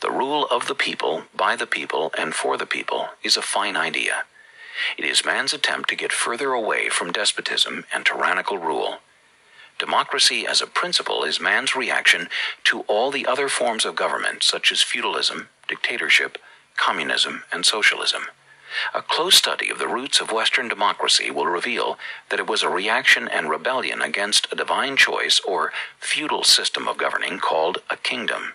The 0.00 0.10
rule 0.10 0.46
of 0.50 0.68
the 0.68 0.74
people, 0.74 1.24
by 1.36 1.54
the 1.54 1.66
people, 1.66 2.12
and 2.16 2.34
for 2.34 2.56
the 2.56 2.66
people 2.66 3.08
is 3.22 3.36
a 3.36 3.42
fine 3.42 3.76
idea. 3.76 4.24
It 4.96 5.04
is 5.04 5.24
man's 5.24 5.52
attempt 5.52 5.88
to 5.90 5.96
get 5.96 6.12
further 6.12 6.52
away 6.52 6.88
from 6.88 7.12
despotism 7.12 7.84
and 7.92 8.04
tyrannical 8.06 8.58
rule. 8.58 8.98
Democracy 9.78 10.46
as 10.46 10.60
a 10.60 10.66
principle 10.66 11.22
is 11.24 11.40
man's 11.40 11.76
reaction 11.76 12.28
to 12.64 12.80
all 12.82 13.10
the 13.10 13.26
other 13.26 13.48
forms 13.48 13.84
of 13.84 13.94
government, 13.94 14.42
such 14.42 14.72
as 14.72 14.82
feudalism, 14.82 15.48
dictatorship, 15.68 16.38
communism, 16.76 17.44
and 17.52 17.64
socialism. 17.64 18.22
A 18.94 19.02
close 19.02 19.36
study 19.36 19.70
of 19.70 19.78
the 19.78 19.88
roots 19.88 20.20
of 20.20 20.32
Western 20.32 20.68
democracy 20.68 21.30
will 21.30 21.46
reveal 21.46 21.98
that 22.28 22.40
it 22.40 22.46
was 22.46 22.62
a 22.62 22.68
reaction 22.68 23.28
and 23.28 23.48
rebellion 23.48 24.02
against 24.02 24.52
a 24.52 24.56
divine 24.56 24.96
choice 24.96 25.40
or 25.40 25.72
feudal 25.98 26.44
system 26.44 26.86
of 26.88 26.98
governing 26.98 27.38
called 27.38 27.78
a 27.88 27.96
kingdom. 27.96 28.54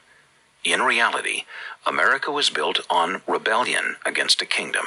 In 0.63 0.81
reality, 0.81 1.45
America 1.85 2.31
was 2.31 2.49
built 2.49 2.81
on 2.89 3.21
rebellion 3.27 3.95
against 4.05 4.41
a 4.41 4.45
kingdom. 4.45 4.85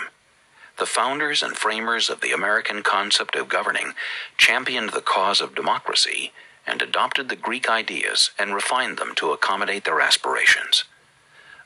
The 0.79 0.87
founders 0.87 1.43
and 1.43 1.57
framers 1.57 2.11
of 2.11 2.21
the 2.21 2.33
American 2.33 2.83
concept 2.83 3.35
of 3.35 3.49
governing 3.49 3.95
championed 4.37 4.91
the 4.91 5.01
cause 5.01 5.41
of 5.41 5.55
democracy 5.55 6.33
and 6.67 6.83
adopted 6.83 7.29
the 7.29 7.37
Greek 7.37 7.71
ideas 7.71 8.31
and 8.39 8.55
refined 8.55 8.99
them 8.99 9.15
to 9.17 9.33
accommodate 9.33 9.85
their 9.85 10.01
aspirations. 10.01 10.85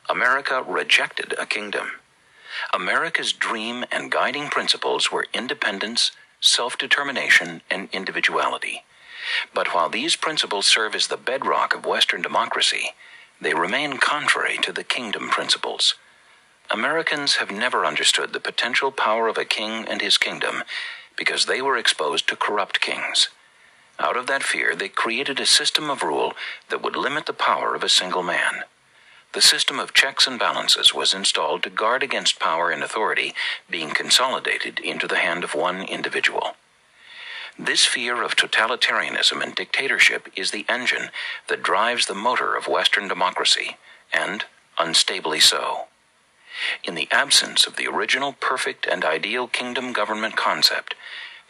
America 0.08 0.62
rejected 0.66 1.34
a 1.38 1.46
kingdom. 1.46 1.92
America's 2.72 3.32
dream 3.32 3.84
and 3.90 4.12
guiding 4.12 4.48
principles 4.48 5.10
were 5.10 5.26
independence, 5.32 6.12
self 6.40 6.76
determination, 6.78 7.62
and 7.70 7.88
individuality. 7.92 8.84
But 9.54 9.74
while 9.74 9.88
these 9.88 10.16
principles 10.16 10.66
serve 10.66 10.94
as 10.94 11.06
the 11.06 11.16
bedrock 11.16 11.74
of 11.74 11.86
Western 11.86 12.22
democracy, 12.22 12.92
they 13.40 13.54
remain 13.54 13.98
contrary 13.98 14.58
to 14.58 14.72
the 14.72 14.84
kingdom 14.84 15.30
principles. 15.30 15.94
Americans 16.72 17.36
have 17.36 17.50
never 17.50 17.84
understood 17.84 18.32
the 18.32 18.38
potential 18.38 18.92
power 18.92 19.26
of 19.26 19.36
a 19.36 19.44
king 19.44 19.88
and 19.88 20.00
his 20.00 20.16
kingdom 20.16 20.62
because 21.16 21.46
they 21.46 21.60
were 21.60 21.76
exposed 21.76 22.28
to 22.28 22.36
corrupt 22.36 22.80
kings. 22.80 23.28
Out 23.98 24.16
of 24.16 24.28
that 24.28 24.44
fear, 24.44 24.76
they 24.76 24.88
created 24.88 25.40
a 25.40 25.46
system 25.46 25.90
of 25.90 26.04
rule 26.04 26.32
that 26.68 26.80
would 26.80 26.94
limit 26.94 27.26
the 27.26 27.32
power 27.32 27.74
of 27.74 27.82
a 27.82 27.88
single 27.88 28.22
man. 28.22 28.62
The 29.32 29.42
system 29.42 29.80
of 29.80 29.94
checks 29.94 30.26
and 30.28 30.38
balances 30.38 30.94
was 30.94 31.12
installed 31.12 31.64
to 31.64 31.70
guard 31.70 32.02
against 32.04 32.40
power 32.40 32.70
and 32.70 32.82
authority 32.82 33.34
being 33.68 33.90
consolidated 33.90 34.78
into 34.78 35.08
the 35.08 35.18
hand 35.18 35.44
of 35.44 35.54
one 35.54 35.82
individual. 35.82 36.54
This 37.58 37.84
fear 37.84 38.22
of 38.22 38.36
totalitarianism 38.36 39.42
and 39.42 39.54
dictatorship 39.54 40.28
is 40.34 40.50
the 40.50 40.66
engine 40.68 41.10
that 41.48 41.62
drives 41.62 42.06
the 42.06 42.14
motor 42.14 42.56
of 42.56 42.68
Western 42.68 43.06
democracy, 43.06 43.76
and 44.12 44.44
unstably 44.78 45.42
so. 45.42 45.89
In 46.84 46.94
the 46.94 47.08
absence 47.10 47.66
of 47.66 47.76
the 47.76 47.86
original 47.86 48.32
perfect 48.32 48.86
and 48.86 49.04
ideal 49.04 49.46
kingdom 49.46 49.92
government 49.92 50.36
concept, 50.36 50.94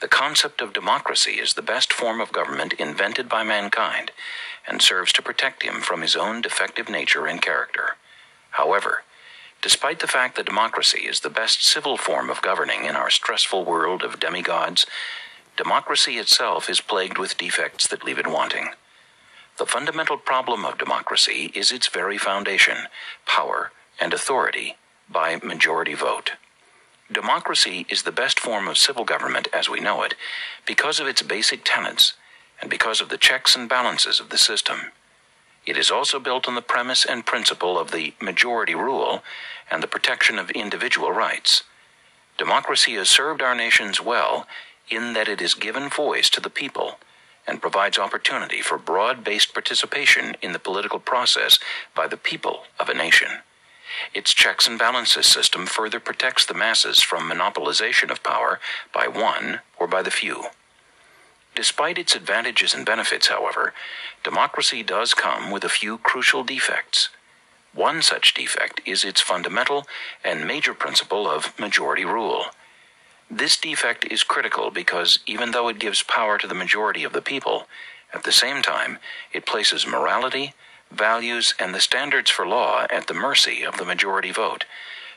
the 0.00 0.08
concept 0.08 0.60
of 0.60 0.72
democracy 0.72 1.38
is 1.38 1.54
the 1.54 1.62
best 1.62 1.92
form 1.92 2.20
of 2.20 2.32
government 2.32 2.72
invented 2.74 3.28
by 3.28 3.42
mankind 3.42 4.12
and 4.66 4.80
serves 4.80 5.12
to 5.12 5.22
protect 5.22 5.62
him 5.62 5.80
from 5.80 6.00
his 6.00 6.16
own 6.16 6.40
defective 6.40 6.88
nature 6.88 7.26
and 7.26 7.42
character. 7.42 7.96
However, 8.52 9.04
despite 9.62 10.00
the 10.00 10.06
fact 10.06 10.36
that 10.36 10.46
democracy 10.46 11.00
is 11.06 11.20
the 11.20 11.30
best 11.30 11.64
civil 11.64 11.96
form 11.96 12.30
of 12.30 12.42
governing 12.42 12.84
in 12.84 12.96
our 12.96 13.10
stressful 13.10 13.64
world 13.64 14.02
of 14.02 14.20
demigods, 14.20 14.86
democracy 15.56 16.16
itself 16.16 16.70
is 16.70 16.80
plagued 16.80 17.18
with 17.18 17.36
defects 17.36 17.86
that 17.86 18.04
leave 18.04 18.18
it 18.18 18.26
wanting. 18.26 18.70
The 19.58 19.66
fundamental 19.66 20.16
problem 20.16 20.64
of 20.64 20.78
democracy 20.78 21.52
is 21.54 21.72
its 21.72 21.88
very 21.88 22.16
foundation 22.16 22.88
power 23.26 23.72
and 24.00 24.14
authority 24.14 24.76
by 25.10 25.36
majority 25.36 25.94
vote. 25.94 26.32
Democracy 27.10 27.86
is 27.88 28.02
the 28.02 28.12
best 28.12 28.38
form 28.38 28.68
of 28.68 28.78
civil 28.78 29.04
government 29.04 29.48
as 29.52 29.68
we 29.68 29.80
know 29.80 30.02
it 30.02 30.14
because 30.66 31.00
of 31.00 31.08
its 31.08 31.22
basic 31.22 31.62
tenets 31.64 32.14
and 32.60 32.70
because 32.70 33.00
of 33.00 33.08
the 33.08 33.18
checks 33.18 33.56
and 33.56 33.68
balances 33.68 34.20
of 34.20 34.28
the 34.28 34.38
system. 34.38 34.92
It 35.66 35.76
is 35.76 35.90
also 35.90 36.18
built 36.18 36.46
on 36.46 36.54
the 36.54 36.62
premise 36.62 37.04
and 37.04 37.26
principle 37.26 37.78
of 37.78 37.90
the 37.90 38.14
majority 38.20 38.74
rule 38.74 39.22
and 39.70 39.82
the 39.82 39.88
protection 39.88 40.38
of 40.38 40.50
individual 40.50 41.10
rights. 41.12 41.64
Democracy 42.38 42.94
has 42.94 43.08
served 43.08 43.42
our 43.42 43.54
nations 43.54 44.00
well 44.00 44.46
in 44.88 45.12
that 45.12 45.28
it 45.28 45.40
has 45.40 45.54
given 45.54 45.88
voice 45.88 46.30
to 46.30 46.40
the 46.40 46.50
people 46.50 46.98
and 47.46 47.60
provides 47.60 47.98
opportunity 47.98 48.60
for 48.60 48.78
broad 48.78 49.24
based 49.24 49.52
participation 49.52 50.36
in 50.42 50.52
the 50.52 50.58
political 50.58 50.98
process 50.98 51.58
by 51.94 52.06
the 52.06 52.16
people 52.16 52.64
of 52.78 52.88
a 52.88 52.94
nation. 52.94 53.28
Its 54.14 54.34
checks 54.34 54.66
and 54.66 54.78
balances 54.78 55.26
system 55.26 55.66
further 55.66 56.00
protects 56.00 56.44
the 56.44 56.54
masses 56.54 57.00
from 57.00 57.30
monopolization 57.30 58.10
of 58.10 58.22
power 58.22 58.60
by 58.92 59.06
one 59.06 59.60
or 59.78 59.86
by 59.86 60.02
the 60.02 60.10
few. 60.10 60.44
Despite 61.54 61.98
its 61.98 62.14
advantages 62.14 62.74
and 62.74 62.86
benefits, 62.86 63.28
however, 63.28 63.74
democracy 64.22 64.82
does 64.82 65.14
come 65.14 65.50
with 65.50 65.64
a 65.64 65.68
few 65.68 65.98
crucial 65.98 66.44
defects. 66.44 67.08
One 67.74 68.02
such 68.02 68.34
defect 68.34 68.80
is 68.84 69.04
its 69.04 69.20
fundamental 69.20 69.86
and 70.24 70.46
major 70.46 70.74
principle 70.74 71.28
of 71.28 71.58
majority 71.58 72.04
rule. 72.04 72.46
This 73.30 73.56
defect 73.56 74.04
is 74.10 74.24
critical 74.24 74.70
because 74.70 75.20
even 75.26 75.52
though 75.52 75.68
it 75.68 75.78
gives 75.78 76.02
power 76.02 76.36
to 76.38 76.48
the 76.48 76.54
majority 76.54 77.04
of 77.04 77.12
the 77.12 77.22
people, 77.22 77.66
at 78.12 78.24
the 78.24 78.32
same 78.32 78.60
time, 78.60 78.98
it 79.32 79.46
places 79.46 79.86
morality, 79.86 80.54
values, 80.90 81.54
and 81.58 81.74
the 81.74 81.80
standards 81.80 82.30
for 82.30 82.46
law 82.46 82.86
at 82.90 83.06
the 83.06 83.14
mercy 83.14 83.62
of 83.62 83.76
the 83.76 83.84
majority 83.84 84.30
vote, 84.30 84.64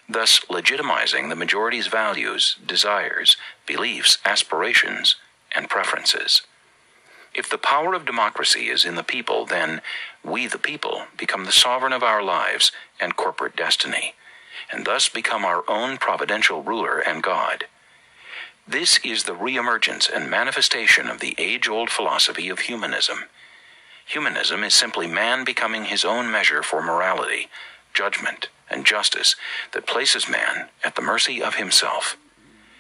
thus 0.08 0.40
legitimizing 0.50 1.30
the 1.30 1.36
majority's 1.36 1.88
values, 1.88 2.58
desires, 2.66 3.38
beliefs, 3.66 4.18
aspirations, 4.26 5.16
and 5.56 5.70
preferences. 5.70 6.42
If 7.34 7.50
the 7.50 7.58
power 7.58 7.94
of 7.94 8.06
democracy 8.06 8.70
is 8.70 8.86
in 8.86 8.96
the 8.96 9.04
people, 9.04 9.46
then 9.46 9.82
we, 10.24 10.46
the 10.46 10.60
people, 10.60 11.06
become 11.18 11.46
the 11.46 11.52
sovereign 11.52 11.94
of 11.94 12.04
our 12.04 12.22
lives 12.22 12.72
and 13.00 13.16
corporate 13.16 13.56
destiny, 13.56 14.14
and 14.72 14.86
thus 14.86 15.10
become 15.10 15.44
our 15.44 15.64
own 15.68 15.98
providential 15.98 16.62
ruler 16.62 17.00
and 17.00 17.24
God. 17.24 17.66
This 18.68 19.00
is 19.04 19.24
the 19.24 19.36
reemergence 19.36 20.10
and 20.10 20.30
manifestation 20.30 21.10
of 21.10 21.20
the 21.20 21.36
age 21.38 21.68
old 21.68 21.90
philosophy 21.90 22.50
of 22.50 22.60
humanism. 22.60 23.26
Humanism 24.06 24.64
is 24.64 24.74
simply 24.74 25.08
man 25.08 25.44
becoming 25.44 25.86
his 25.86 26.06
own 26.06 26.32
measure 26.32 26.64
for 26.64 26.82
morality, 26.82 27.48
judgment, 27.94 28.50
and 28.70 28.86
justice 28.86 29.36
that 29.72 29.88
places 29.88 30.30
man 30.30 30.70
at 30.84 30.96
the 30.96 31.02
mercy 31.02 31.42
of 31.42 31.56
himself. 31.56 32.18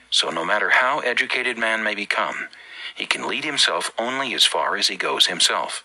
So, 0.09 0.29
no 0.29 0.45
matter 0.45 0.69
how 0.69 0.99
educated 0.99 1.57
man 1.57 1.83
may 1.83 1.95
become, 1.95 2.49
he 2.95 3.05
can 3.05 3.27
lead 3.27 3.43
himself 3.43 3.91
only 3.97 4.33
as 4.33 4.45
far 4.45 4.75
as 4.75 4.88
he 4.88 4.95
goes 4.95 5.27
himself. 5.27 5.83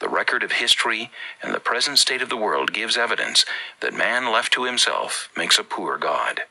The 0.00 0.08
record 0.08 0.42
of 0.42 0.52
history 0.52 1.10
and 1.42 1.54
the 1.54 1.60
present 1.60 1.98
state 1.98 2.22
of 2.22 2.28
the 2.28 2.36
world 2.36 2.72
gives 2.72 2.96
evidence 2.96 3.44
that 3.80 3.94
man 3.94 4.30
left 4.30 4.52
to 4.54 4.64
himself 4.64 5.30
makes 5.36 5.58
a 5.58 5.64
poor 5.64 5.96
God. 5.96 6.42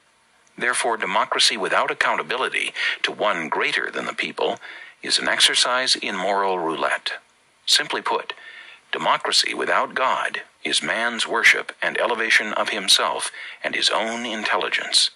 Therefore, 0.58 0.98
democracy 0.98 1.58
without 1.58 1.91
accountability 1.91 2.74
to 3.04 3.12
one 3.12 3.50
greater 3.50 3.91
than 3.91 4.06
the 4.06 4.13
people 4.13 4.58
is 5.04 5.20
an 5.20 5.28
exercise 5.28 5.96
in 5.96 6.15
moral 6.15 6.58
roulette. 6.58 7.12
Simply 7.65 8.01
put, 8.01 8.34
democracy 8.91 9.54
without 9.54 9.95
God 9.95 10.41
is 10.63 10.82
man's 10.82 11.28
worship 11.28 11.71
and 11.82 11.97
elevation 11.97 12.54
of 12.54 12.69
himself 12.69 13.32
and 13.63 13.75
his 13.75 13.89
own 13.89 14.25
intelligence. 14.25 15.12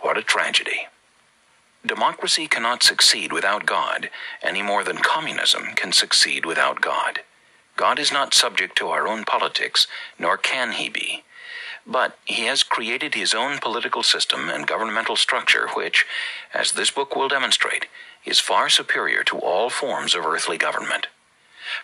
What 0.00 0.18
a 0.18 0.22
tragedy. 0.22 0.86
Democracy 1.86 2.48
cannot 2.48 2.82
succeed 2.82 3.32
without 3.32 3.64
God, 3.64 4.10
any 4.42 4.62
more 4.62 4.84
than 4.84 4.98
communism 4.98 5.74
can 5.74 5.92
succeed 5.92 6.44
without 6.44 6.80
God. 6.80 7.20
God 7.76 7.98
is 7.98 8.12
not 8.12 8.34
subject 8.34 8.76
to 8.78 8.88
our 8.88 9.06
own 9.06 9.24
politics, 9.24 9.86
nor 10.18 10.36
can 10.36 10.72
he 10.72 10.88
be. 10.88 11.22
But 11.86 12.18
he 12.24 12.44
has 12.46 12.62
created 12.62 13.14
his 13.14 13.32
own 13.32 13.58
political 13.58 14.02
system 14.02 14.48
and 14.48 14.66
governmental 14.66 15.16
structure, 15.16 15.68
which, 15.74 16.04
as 16.52 16.72
this 16.72 16.90
book 16.90 17.14
will 17.14 17.28
demonstrate, 17.28 17.86
is 18.24 18.40
far 18.40 18.68
superior 18.68 19.22
to 19.24 19.38
all 19.38 19.70
forms 19.70 20.14
of 20.14 20.26
earthly 20.26 20.58
government. 20.58 21.06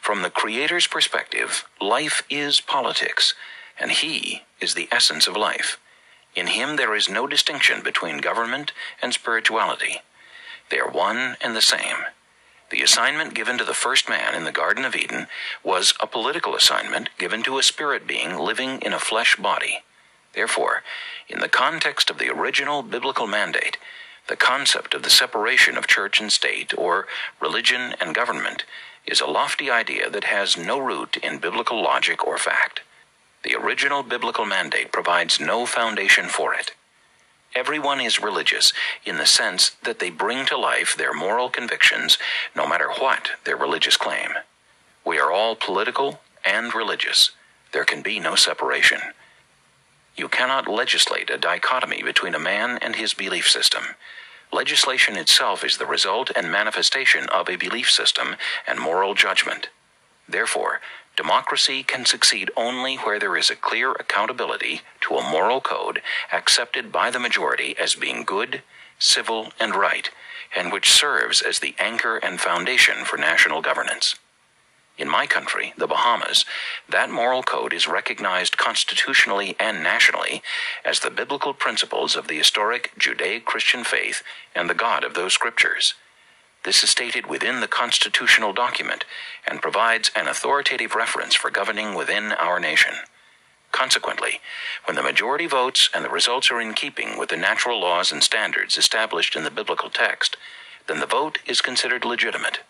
From 0.01 0.23
the 0.23 0.31
Creator's 0.31 0.87
perspective, 0.87 1.65
life 1.81 2.23
is 2.31 2.61
politics, 2.61 3.35
and 3.79 3.91
He 3.91 4.43
is 4.61 4.75
the 4.75 4.89
essence 4.91 5.27
of 5.27 5.37
life. 5.37 5.79
In 6.35 6.49
Him 6.49 6.77
there 6.77 6.95
is 6.95 7.09
no 7.09 7.27
distinction 7.27 7.83
between 7.83 8.19
government 8.19 8.73
and 9.03 9.13
spirituality. 9.13 10.01
They 10.71 10.79
are 10.79 10.91
one 10.91 11.37
and 11.41 11.55
the 11.55 11.63
same. 11.63 12.05
The 12.71 12.83
assignment 12.83 13.35
given 13.35 13.59
to 13.59 13.65
the 13.65 13.75
first 13.75 14.09
man 14.09 14.35
in 14.35 14.45
the 14.45 14.51
Garden 14.51 14.85
of 14.85 14.97
Eden 14.97 15.29
was 15.63 15.95
a 16.01 16.07
political 16.07 16.57
assignment 16.57 17.11
given 17.19 17.43
to 17.45 17.59
a 17.59 17.63
spirit 17.63 18.07
being 18.07 18.37
living 18.37 18.81
in 18.81 18.93
a 18.93 18.99
flesh 18.99 19.37
body. 19.37 19.85
Therefore, 20.33 20.83
in 21.29 21.39
the 21.39 21.49
context 21.49 22.11
of 22.11 22.19
the 22.19 22.31
original 22.31 22.83
biblical 22.83 23.27
mandate, 23.27 23.77
the 24.29 24.37
concept 24.37 24.95
of 24.95 25.03
the 25.03 25.11
separation 25.11 25.77
of 25.77 25.87
church 25.87 26.21
and 26.21 26.33
state, 26.33 26.77
or 26.77 27.07
religion 27.41 27.95
and 28.01 28.15
government, 28.15 28.65
is 29.07 29.21
a 29.21 29.27
lofty 29.27 29.71
idea 29.71 30.09
that 30.09 30.25
has 30.25 30.57
no 30.57 30.79
root 30.79 31.17
in 31.19 31.39
biblical 31.39 31.83
logic 31.83 32.27
or 32.27 32.39
fact. 32.39 32.81
The 33.43 33.55
original 33.55 34.03
biblical 34.03 34.47
mandate 34.47 34.91
provides 34.93 35.39
no 35.39 35.67
foundation 35.67 36.27
for 36.27 36.55
it. 36.55 36.73
Everyone 37.55 38.01
is 38.01 38.21
religious 38.21 38.73
in 39.05 39.19
the 39.19 39.27
sense 39.27 39.77
that 39.83 39.99
they 39.99 40.11
bring 40.11 40.47
to 40.47 40.57
life 40.57 40.97
their 40.97 41.13
moral 41.13 41.51
convictions 41.51 42.19
no 42.57 42.67
matter 42.67 42.89
what 42.99 43.31
their 43.45 43.57
religious 43.57 43.97
claim. 43.97 44.31
We 45.05 45.21
are 45.21 45.31
all 45.31 45.55
political 45.55 46.21
and 46.45 46.75
religious. 46.75 47.31
There 47.73 47.85
can 47.85 48.03
be 48.03 48.19
no 48.19 48.35
separation. 48.35 49.01
You 50.17 50.29
cannot 50.29 50.69
legislate 50.69 51.31
a 51.31 51.39
dichotomy 51.39 52.03
between 52.03 52.35
a 52.35 52.39
man 52.39 52.79
and 52.79 52.97
his 52.97 53.15
belief 53.15 53.49
system. 53.49 53.83
Legislation 54.53 55.17
itself 55.17 55.65
is 55.65 55.79
the 55.79 55.87
result 55.87 56.31
and 56.37 56.53
manifestation 56.53 57.29
of 57.31 57.49
a 57.49 57.57
belief 57.57 57.91
system 57.91 58.37
and 58.67 58.79
moral 58.79 59.15
judgment. 59.15 59.69
Therefore, 60.29 60.81
democracy 61.17 61.83
can 61.83 62.05
succeed 62.05 62.51
only 62.57 62.97
where 62.97 63.19
there 63.19 63.37
is 63.37 63.51
a 63.51 63.57
clear 63.57 63.93
accountability 63.93 64.83
to 65.03 65.17
a 65.17 65.31
moral 65.31 65.61
code 65.61 66.01
accepted 66.33 66.93
by 66.93 67.11
the 67.11 67.19
majority 67.19 67.77
as 67.79 67.97
being 67.97 68.23
good, 68.25 68.63
civil, 69.01 69.53
and 69.59 69.75
right, 69.75 70.11
and 70.57 70.73
which 70.73 70.93
serves 70.93 71.43
as 71.43 71.59
the 71.59 71.75
anchor 71.79 72.19
and 72.19 72.41
foundation 72.41 73.05
for 73.05 73.17
national 73.17 73.61
governance. 73.61 74.15
In 74.97 75.09
my 75.09 75.27
country, 75.27 75.75
the 75.77 75.89
Bahamas, 75.89 76.45
that 76.89 77.11
moral 77.11 77.43
code 77.43 77.73
is 77.73 77.89
recognized 77.89 78.57
constitutionally 78.57 79.57
and 79.59 79.83
nationally 79.83 80.41
as 80.85 81.01
the 81.01 81.11
biblical 81.11 81.53
principles 81.53 82.15
of 82.15 82.29
the 82.29 82.39
historic 82.39 82.93
Judaic 82.97 83.45
Christian 83.45 83.83
faith 83.83 84.23
and 84.55 84.71
the 84.71 84.75
God 84.75 85.03
of 85.03 85.15
those 85.15 85.33
scriptures. 85.33 85.95
This 86.63 86.85
is 86.85 86.91
stated 86.91 87.27
within 87.27 87.61
the 87.61 87.67
constitutional 87.69 88.53
document 88.53 89.05
and 89.47 89.61
provides 89.61 90.13
an 90.15 90.29
authoritative 90.29 90.95
reference 90.95 91.35
for 91.35 91.51
governing 91.51 91.95
within 91.95 92.33
our 92.33 92.61
nation. 92.61 92.95
Consequently, 93.73 94.41
when 94.85 94.95
the 94.95 95.03
majority 95.03 95.47
votes 95.47 95.91
and 95.93 96.05
the 96.05 96.09
results 96.09 96.53
are 96.53 96.61
in 96.61 96.73
keeping 96.73 97.19
with 97.19 97.31
the 97.31 97.37
natural 97.37 97.81
laws 97.81 98.13
and 98.13 98.23
standards 98.23 98.79
established 98.79 99.35
in 99.35 99.43
the 99.43 99.51
biblical 99.51 99.91
text, 99.91 100.37
then 100.87 101.01
the 101.01 101.07
vote 101.07 101.41
is 101.47 101.61
considered 101.61 102.05
legitimate 102.05 102.61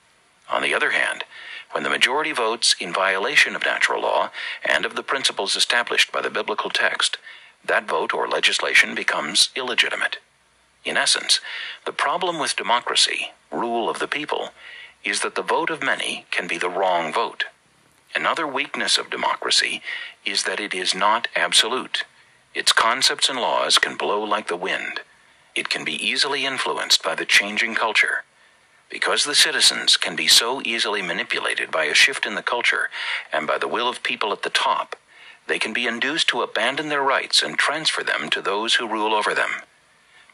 On 0.50 0.62
the 0.62 0.74
other 0.74 0.90
hand, 0.90 1.24
when 1.72 1.82
the 1.82 1.90
majority 1.90 2.32
votes 2.32 2.76
in 2.78 2.92
violation 2.92 3.56
of 3.56 3.64
natural 3.64 4.02
law 4.02 4.30
and 4.64 4.84
of 4.84 4.94
the 4.94 5.02
principles 5.02 5.56
established 5.56 6.12
by 6.12 6.20
the 6.20 6.30
biblical 6.30 6.70
text, 6.70 7.18
that 7.64 7.88
vote 7.88 8.14
or 8.14 8.28
legislation 8.28 8.94
becomes 8.94 9.48
illegitimate. 9.56 10.18
In 10.84 10.96
essence, 10.96 11.40
the 11.86 11.92
problem 11.92 12.38
with 12.38 12.56
democracy, 12.56 13.32
rule 13.50 13.88
of 13.88 13.98
the 13.98 14.06
people, 14.06 14.50
is 15.02 15.20
that 15.22 15.34
the 15.34 15.42
vote 15.42 15.70
of 15.70 15.82
many 15.82 16.26
can 16.30 16.46
be 16.46 16.58
the 16.58 16.68
wrong 16.68 17.12
vote. 17.12 17.44
Another 18.14 18.46
weakness 18.46 18.96
of 18.98 19.10
democracy 19.10 19.82
is 20.24 20.44
that 20.44 20.60
it 20.60 20.74
is 20.74 20.94
not 20.94 21.26
absolute. 21.34 22.04
Its 22.54 22.72
concepts 22.72 23.28
and 23.28 23.40
laws 23.40 23.78
can 23.78 23.96
blow 23.96 24.22
like 24.22 24.48
the 24.48 24.56
wind. 24.56 25.00
It 25.56 25.68
can 25.68 25.84
be 25.84 25.94
easily 25.94 26.46
influenced 26.46 27.02
by 27.02 27.14
the 27.14 27.24
changing 27.24 27.74
culture. 27.74 28.24
Because 28.90 29.24
the 29.24 29.34
citizens 29.34 29.96
can 29.96 30.14
be 30.14 30.28
so 30.28 30.62
easily 30.64 31.02
manipulated 31.02 31.70
by 31.70 31.84
a 31.84 31.94
shift 31.94 32.26
in 32.26 32.34
the 32.34 32.42
culture 32.42 32.90
and 33.32 33.46
by 33.46 33.58
the 33.58 33.68
will 33.68 33.88
of 33.88 34.02
people 34.02 34.32
at 34.32 34.42
the 34.42 34.50
top, 34.50 34.96
they 35.46 35.58
can 35.58 35.72
be 35.72 35.86
induced 35.86 36.28
to 36.28 36.42
abandon 36.42 36.88
their 36.88 37.02
rights 37.02 37.42
and 37.42 37.58
transfer 37.58 38.02
them 38.02 38.30
to 38.30 38.40
those 38.40 38.74
who 38.74 38.88
rule 38.88 39.14
over 39.14 39.34
them. 39.34 39.50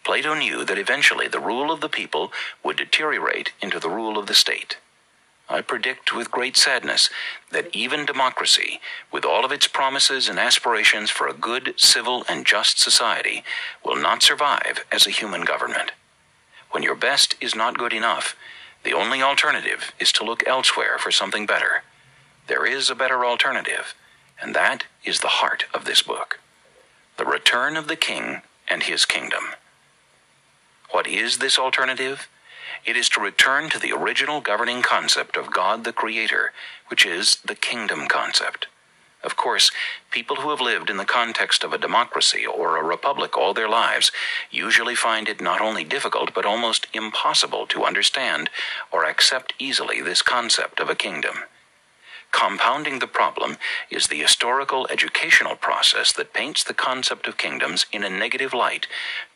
Plato 0.04 0.34
knew 0.34 0.64
that 0.64 0.78
eventually 0.78 1.28
the 1.28 1.40
rule 1.40 1.70
of 1.70 1.80
the 1.80 1.88
people 1.88 2.32
would 2.64 2.76
deteriorate 2.76 3.52
into 3.60 3.78
the 3.78 3.90
rule 3.90 4.18
of 4.18 4.26
the 4.26 4.34
state. 4.34 4.78
I 5.48 5.62
predict 5.62 6.14
with 6.14 6.30
great 6.30 6.56
sadness 6.56 7.10
that 7.50 7.74
even 7.74 8.06
democracy, 8.06 8.80
with 9.10 9.24
all 9.24 9.44
of 9.44 9.50
its 9.50 9.66
promises 9.66 10.28
and 10.28 10.38
aspirations 10.38 11.10
for 11.10 11.26
a 11.26 11.34
good, 11.34 11.74
civil, 11.76 12.24
and 12.28 12.46
just 12.46 12.78
society, 12.78 13.42
will 13.84 13.96
not 13.96 14.22
survive 14.22 14.84
as 14.92 15.06
a 15.06 15.10
human 15.10 15.44
government. 15.44 15.90
When 16.70 16.82
your 16.82 16.94
best 16.94 17.34
is 17.40 17.54
not 17.54 17.78
good 17.78 17.92
enough, 17.92 18.36
the 18.84 18.92
only 18.94 19.22
alternative 19.22 19.92
is 19.98 20.12
to 20.12 20.24
look 20.24 20.46
elsewhere 20.46 20.98
for 20.98 21.10
something 21.10 21.46
better. 21.46 21.82
There 22.46 22.66
is 22.66 22.90
a 22.90 22.94
better 22.94 23.24
alternative, 23.24 23.94
and 24.40 24.54
that 24.54 24.84
is 25.04 25.20
the 25.20 25.28
heart 25.40 25.64
of 25.74 25.84
this 25.84 26.02
book 26.02 26.38
the 27.16 27.26
return 27.26 27.76
of 27.76 27.86
the 27.86 27.96
king 27.96 28.40
and 28.66 28.84
his 28.84 29.04
kingdom. 29.04 29.42
What 30.90 31.06
is 31.06 31.36
this 31.36 31.58
alternative? 31.58 32.28
It 32.86 32.96
is 32.96 33.10
to 33.10 33.20
return 33.20 33.68
to 33.70 33.78
the 33.78 33.92
original 33.92 34.40
governing 34.40 34.80
concept 34.80 35.36
of 35.36 35.52
God 35.52 35.84
the 35.84 35.92
Creator, 35.92 36.52
which 36.88 37.04
is 37.04 37.36
the 37.44 37.54
kingdom 37.54 38.08
concept. 38.08 38.68
Of 39.22 39.36
course, 39.36 39.70
people 40.10 40.36
who 40.36 40.50
have 40.50 40.62
lived 40.62 40.88
in 40.88 40.96
the 40.96 41.04
context 41.04 41.62
of 41.62 41.72
a 41.72 41.78
democracy 41.78 42.46
or 42.46 42.76
a 42.76 42.82
republic 42.82 43.36
all 43.36 43.52
their 43.52 43.68
lives 43.68 44.10
usually 44.50 44.94
find 44.94 45.28
it 45.28 45.40
not 45.40 45.60
only 45.60 45.84
difficult 45.84 46.32
but 46.32 46.46
almost 46.46 46.86
impossible 46.94 47.66
to 47.66 47.84
understand 47.84 48.48
or 48.90 49.04
accept 49.04 49.52
easily 49.58 50.00
this 50.00 50.22
concept 50.22 50.80
of 50.80 50.88
a 50.88 50.94
kingdom. 50.94 51.44
Compounding 52.32 53.00
the 53.00 53.06
problem 53.06 53.58
is 53.90 54.06
the 54.06 54.20
historical 54.20 54.86
educational 54.88 55.56
process 55.56 56.12
that 56.12 56.32
paints 56.32 56.64
the 56.64 56.74
concept 56.74 57.26
of 57.26 57.36
kingdoms 57.36 57.86
in 57.92 58.04
a 58.04 58.10
negative 58.10 58.54
light 58.54 58.86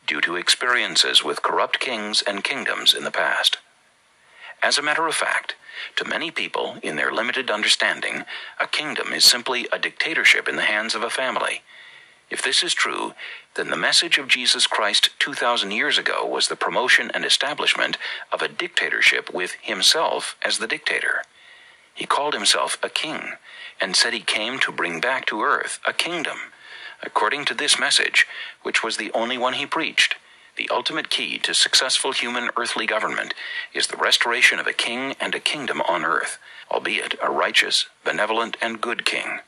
due 0.07 0.21
to 0.21 0.35
experiences 0.35 1.23
with 1.23 1.43
corrupt 1.43 1.79
kings 1.79 2.23
and 2.23 2.43
kingdoms 2.43 2.93
in 2.93 3.03
the 3.03 3.11
past. 3.11 3.57
As 4.65 4.79
a 4.79 4.81
matter 4.81 5.05
of 5.05 5.13
fact, 5.13 5.53
to 5.95 6.05
many 6.05 6.31
people, 6.31 6.77
in 6.81 6.95
their 6.95 7.11
limited 7.11 7.51
understanding, 7.51 8.25
a 8.59 8.65
kingdom 8.65 9.13
is 9.13 9.23
simply 9.23 9.67
a 9.71 9.77
dictatorship 9.77 10.47
in 10.49 10.55
the 10.55 10.63
hands 10.63 10.95
of 10.95 11.03
a 11.03 11.09
family. 11.11 11.61
If 12.31 12.41
this 12.41 12.63
is 12.63 12.73
true, 12.73 13.13
then 13.53 13.69
the 13.69 13.77
message 13.77 14.17
of 14.17 14.27
Jesus 14.27 14.65
Christ 14.65 15.11
2,000 15.19 15.69
years 15.69 15.99
ago 15.99 16.25
was 16.25 16.47
the 16.47 16.55
promotion 16.55 17.11
and 17.13 17.23
establishment 17.23 17.99
of 18.31 18.41
a 18.41 18.47
dictatorship 18.47 19.31
with 19.31 19.55
himself 19.61 20.35
as 20.41 20.57
the 20.57 20.65
dictator. 20.65 21.21
He 21.93 22.07
called 22.07 22.33
himself 22.33 22.79
a 22.81 22.89
king 22.89 23.33
and 23.79 23.95
said 23.95 24.13
he 24.13 24.21
came 24.21 24.57
to 24.61 24.71
bring 24.71 24.99
back 24.99 25.27
to 25.27 25.43
earth 25.43 25.79
a 25.87 25.93
kingdom. 25.93 26.37
According 27.03 27.45
to 27.45 27.53
this 27.53 27.79
message, 27.79 28.25
which 28.63 28.83
was 28.83 28.97
the 28.97 29.11
only 29.11 29.37
one 29.37 29.53
he 29.53 29.67
preached, 29.67 30.15
the 30.57 30.69
ultimate 30.69 31.09
key 31.09 31.37
to 31.39 31.53
successful 31.53 32.13
human 32.13 32.49
earthly 32.55 32.85
government 32.85 33.33
is 33.73 33.87
the 33.87 33.97
restoration 33.97 34.57
of 34.57 34.67
a 34.67 34.73
king 34.73 35.15
and 35.19 35.35
a 35.35 35.39
kingdom 35.39 35.81
on 35.81 36.05
earth, 36.05 36.37
albeit 36.71 37.15
a 37.21 37.29
righteous, 37.29 37.87
benevolent, 38.05 38.55
and 38.61 38.79
good 38.79 39.05
king. 39.05 39.39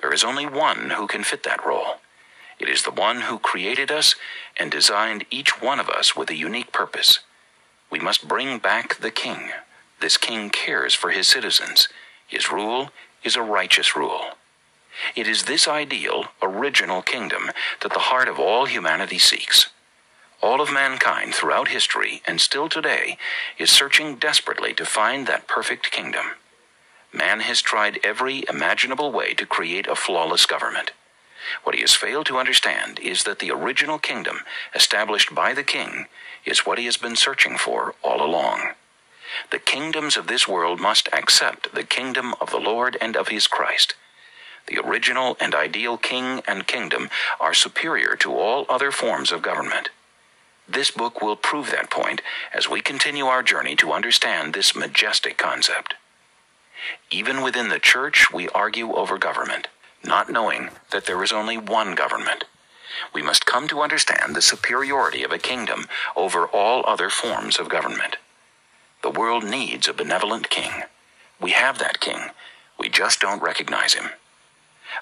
There 0.00 0.12
is 0.12 0.24
only 0.24 0.46
one 0.46 0.90
who 0.90 1.06
can 1.06 1.24
fit 1.24 1.42
that 1.42 1.64
role. 1.66 1.96
It 2.58 2.68
is 2.68 2.84
the 2.84 2.92
one 2.92 3.22
who 3.22 3.38
created 3.38 3.90
us 3.90 4.14
and 4.56 4.70
designed 4.70 5.24
each 5.30 5.60
one 5.60 5.80
of 5.80 5.88
us 5.88 6.14
with 6.14 6.30
a 6.30 6.36
unique 6.36 6.72
purpose. 6.72 7.20
We 7.90 7.98
must 7.98 8.28
bring 8.28 8.58
back 8.58 8.96
the 8.96 9.10
king. 9.10 9.50
This 10.00 10.16
king 10.16 10.50
cares 10.50 10.94
for 10.94 11.10
his 11.10 11.26
citizens. 11.26 11.88
His 12.26 12.52
rule 12.52 12.90
is 13.24 13.34
a 13.34 13.42
righteous 13.42 13.96
rule. 13.96 14.22
It 15.16 15.26
is 15.26 15.44
this 15.44 15.66
ideal, 15.66 16.26
original 16.40 17.02
kingdom 17.02 17.50
that 17.80 17.92
the 17.92 17.98
heart 18.10 18.28
of 18.28 18.38
all 18.38 18.66
humanity 18.66 19.18
seeks. 19.18 19.68
All 20.42 20.60
of 20.60 20.72
mankind 20.72 21.36
throughout 21.36 21.68
history 21.68 22.20
and 22.26 22.40
still 22.40 22.68
today 22.68 23.16
is 23.58 23.70
searching 23.70 24.16
desperately 24.16 24.74
to 24.74 24.84
find 24.84 25.28
that 25.28 25.46
perfect 25.46 25.92
kingdom. 25.92 26.32
Man 27.12 27.40
has 27.40 27.62
tried 27.62 28.00
every 28.02 28.44
imaginable 28.48 29.12
way 29.12 29.34
to 29.34 29.46
create 29.46 29.86
a 29.86 29.94
flawless 29.94 30.44
government. 30.44 30.90
What 31.62 31.76
he 31.76 31.80
has 31.82 31.94
failed 31.94 32.26
to 32.26 32.38
understand 32.38 32.98
is 32.98 33.22
that 33.22 33.38
the 33.38 33.52
original 33.52 34.00
kingdom, 34.00 34.40
established 34.74 35.32
by 35.32 35.54
the 35.54 35.62
king, 35.62 36.06
is 36.44 36.66
what 36.66 36.78
he 36.78 36.86
has 36.86 36.96
been 36.96 37.14
searching 37.14 37.56
for 37.56 37.94
all 38.02 38.20
along. 38.20 38.70
The 39.52 39.60
kingdoms 39.60 40.16
of 40.16 40.26
this 40.26 40.48
world 40.48 40.80
must 40.80 41.08
accept 41.12 41.72
the 41.72 41.84
kingdom 41.84 42.34
of 42.40 42.50
the 42.50 42.58
Lord 42.58 42.96
and 43.00 43.16
of 43.16 43.28
his 43.28 43.46
Christ. 43.46 43.94
The 44.66 44.78
original 44.78 45.36
and 45.40 45.54
ideal 45.54 45.98
king 45.98 46.42
and 46.48 46.66
kingdom 46.66 47.10
are 47.38 47.54
superior 47.54 48.16
to 48.16 48.34
all 48.34 48.66
other 48.68 48.90
forms 48.90 49.30
of 49.30 49.40
government. 49.42 49.90
This 50.68 50.90
book 50.90 51.20
will 51.20 51.36
prove 51.36 51.70
that 51.70 51.90
point 51.90 52.22
as 52.54 52.68
we 52.68 52.80
continue 52.80 53.26
our 53.26 53.42
journey 53.42 53.76
to 53.76 53.92
understand 53.92 54.54
this 54.54 54.74
majestic 54.74 55.36
concept. 55.36 55.94
Even 57.10 57.42
within 57.42 57.68
the 57.68 57.78
church, 57.78 58.32
we 58.32 58.48
argue 58.50 58.92
over 58.92 59.18
government, 59.18 59.68
not 60.04 60.30
knowing 60.30 60.70
that 60.90 61.06
there 61.06 61.22
is 61.22 61.32
only 61.32 61.56
one 61.56 61.94
government. 61.94 62.44
We 63.12 63.22
must 63.22 63.46
come 63.46 63.68
to 63.68 63.80
understand 63.80 64.34
the 64.34 64.42
superiority 64.42 65.22
of 65.22 65.32
a 65.32 65.38
kingdom 65.38 65.86
over 66.16 66.46
all 66.46 66.84
other 66.86 67.10
forms 67.10 67.58
of 67.58 67.68
government. 67.68 68.16
The 69.02 69.10
world 69.10 69.44
needs 69.44 69.88
a 69.88 69.92
benevolent 69.92 70.50
king. 70.50 70.82
We 71.40 71.52
have 71.52 71.78
that 71.78 72.00
king. 72.00 72.30
We 72.78 72.88
just 72.88 73.20
don't 73.20 73.42
recognize 73.42 73.94
him. 73.94 74.10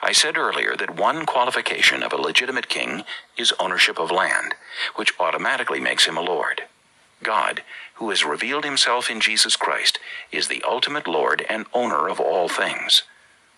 I 0.03 0.13
said 0.13 0.37
earlier 0.37 0.77
that 0.77 0.97
one 0.97 1.27
qualification 1.27 2.03
of 2.03 2.13
a 2.13 2.21
legitimate 2.21 2.69
king 2.69 3.05
is 3.37 3.53
ownership 3.59 3.99
of 3.99 4.11
land, 4.11 4.55
which 4.97 5.15
automatically 5.19 5.81
makes 5.81 6.07
him 6.07 6.17
a 6.17 6.23
lord. 6.23 6.63
God, 7.23 7.63
who 7.95 8.11
has 8.11 8.25
revealed 8.25 8.65
himself 8.65 9.11
in 9.11 9.21
Jesus 9.21 9.57
Christ, 9.57 9.99
is 10.33 10.49
the 10.49 10.63
ultimate 10.67 11.07
Lord 11.07 11.45
and 11.51 11.67
owner 11.75 12.09
of 12.09 12.19
all 12.19 12.49
things. 12.49 13.03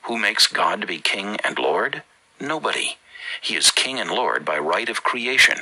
Who 0.02 0.18
makes 0.18 0.48
God 0.48 0.80
to 0.80 0.86
be 0.86 0.98
king 0.98 1.36
and 1.44 1.58
Lord? 1.58 2.02
Nobody. 2.40 2.96
He 3.40 3.54
is 3.54 3.70
king 3.70 4.00
and 4.00 4.10
Lord 4.10 4.44
by 4.44 4.58
right 4.58 4.88
of 4.88 5.04
creation. 5.04 5.58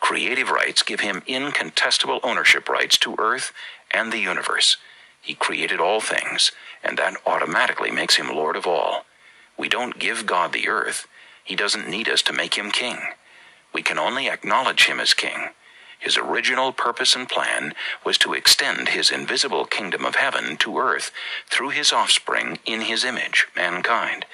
Creative 0.00 0.50
rights 0.50 0.82
give 0.82 1.00
him 1.00 1.22
incontestable 1.26 2.20
ownership 2.22 2.68
rights 2.68 2.98
to 2.98 3.16
earth 3.18 3.52
and 3.90 4.12
the 4.12 4.18
universe. 4.18 4.76
He 5.20 5.34
created 5.34 5.80
all 5.80 6.00
things, 6.00 6.52
and 6.82 6.98
that 6.98 7.16
automatically 7.24 7.90
makes 7.90 8.16
him 8.16 8.28
Lord 8.28 8.56
of 8.56 8.66
all. 8.66 9.06
We 9.62 9.68
don't 9.68 10.00
give 10.00 10.26
God 10.26 10.52
the 10.52 10.66
earth. 10.66 11.06
He 11.44 11.54
doesn't 11.54 11.88
need 11.88 12.08
us 12.08 12.20
to 12.22 12.32
make 12.32 12.54
him 12.54 12.72
king. 12.72 12.98
We 13.72 13.80
can 13.80 13.96
only 13.96 14.28
acknowledge 14.28 14.86
him 14.86 14.98
as 14.98 15.14
king. 15.14 15.50
His 16.00 16.16
original 16.16 16.72
purpose 16.72 17.14
and 17.14 17.28
plan 17.28 17.72
was 18.04 18.18
to 18.18 18.32
extend 18.32 18.88
his 18.88 19.12
invisible 19.12 19.66
kingdom 19.66 20.04
of 20.04 20.16
heaven 20.16 20.56
to 20.56 20.78
earth 20.78 21.12
through 21.48 21.68
his 21.68 21.92
offspring 21.92 22.58
in 22.66 22.80
his 22.80 23.04
image, 23.04 23.46
mankind, 23.54 24.26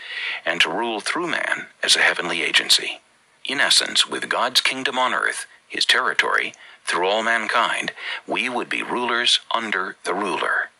and 0.46 0.62
to 0.62 0.70
rule 0.70 0.98
through 0.98 1.26
man 1.26 1.66
as 1.82 1.94
a 1.94 2.00
heavenly 2.00 2.40
agency. 2.40 3.02
In 3.44 3.60
essence, 3.60 4.08
with 4.08 4.30
God's 4.30 4.62
kingdom 4.62 4.98
on 4.98 5.12
earth, 5.12 5.44
his 5.68 5.84
territory, 5.84 6.54
through 6.86 7.06
all 7.06 7.22
mankind, 7.22 7.92
we 8.26 8.48
would 8.48 8.70
be 8.70 8.82
rulers 8.82 9.40
under 9.50 9.96
the 10.04 10.14
ruler. 10.14 10.70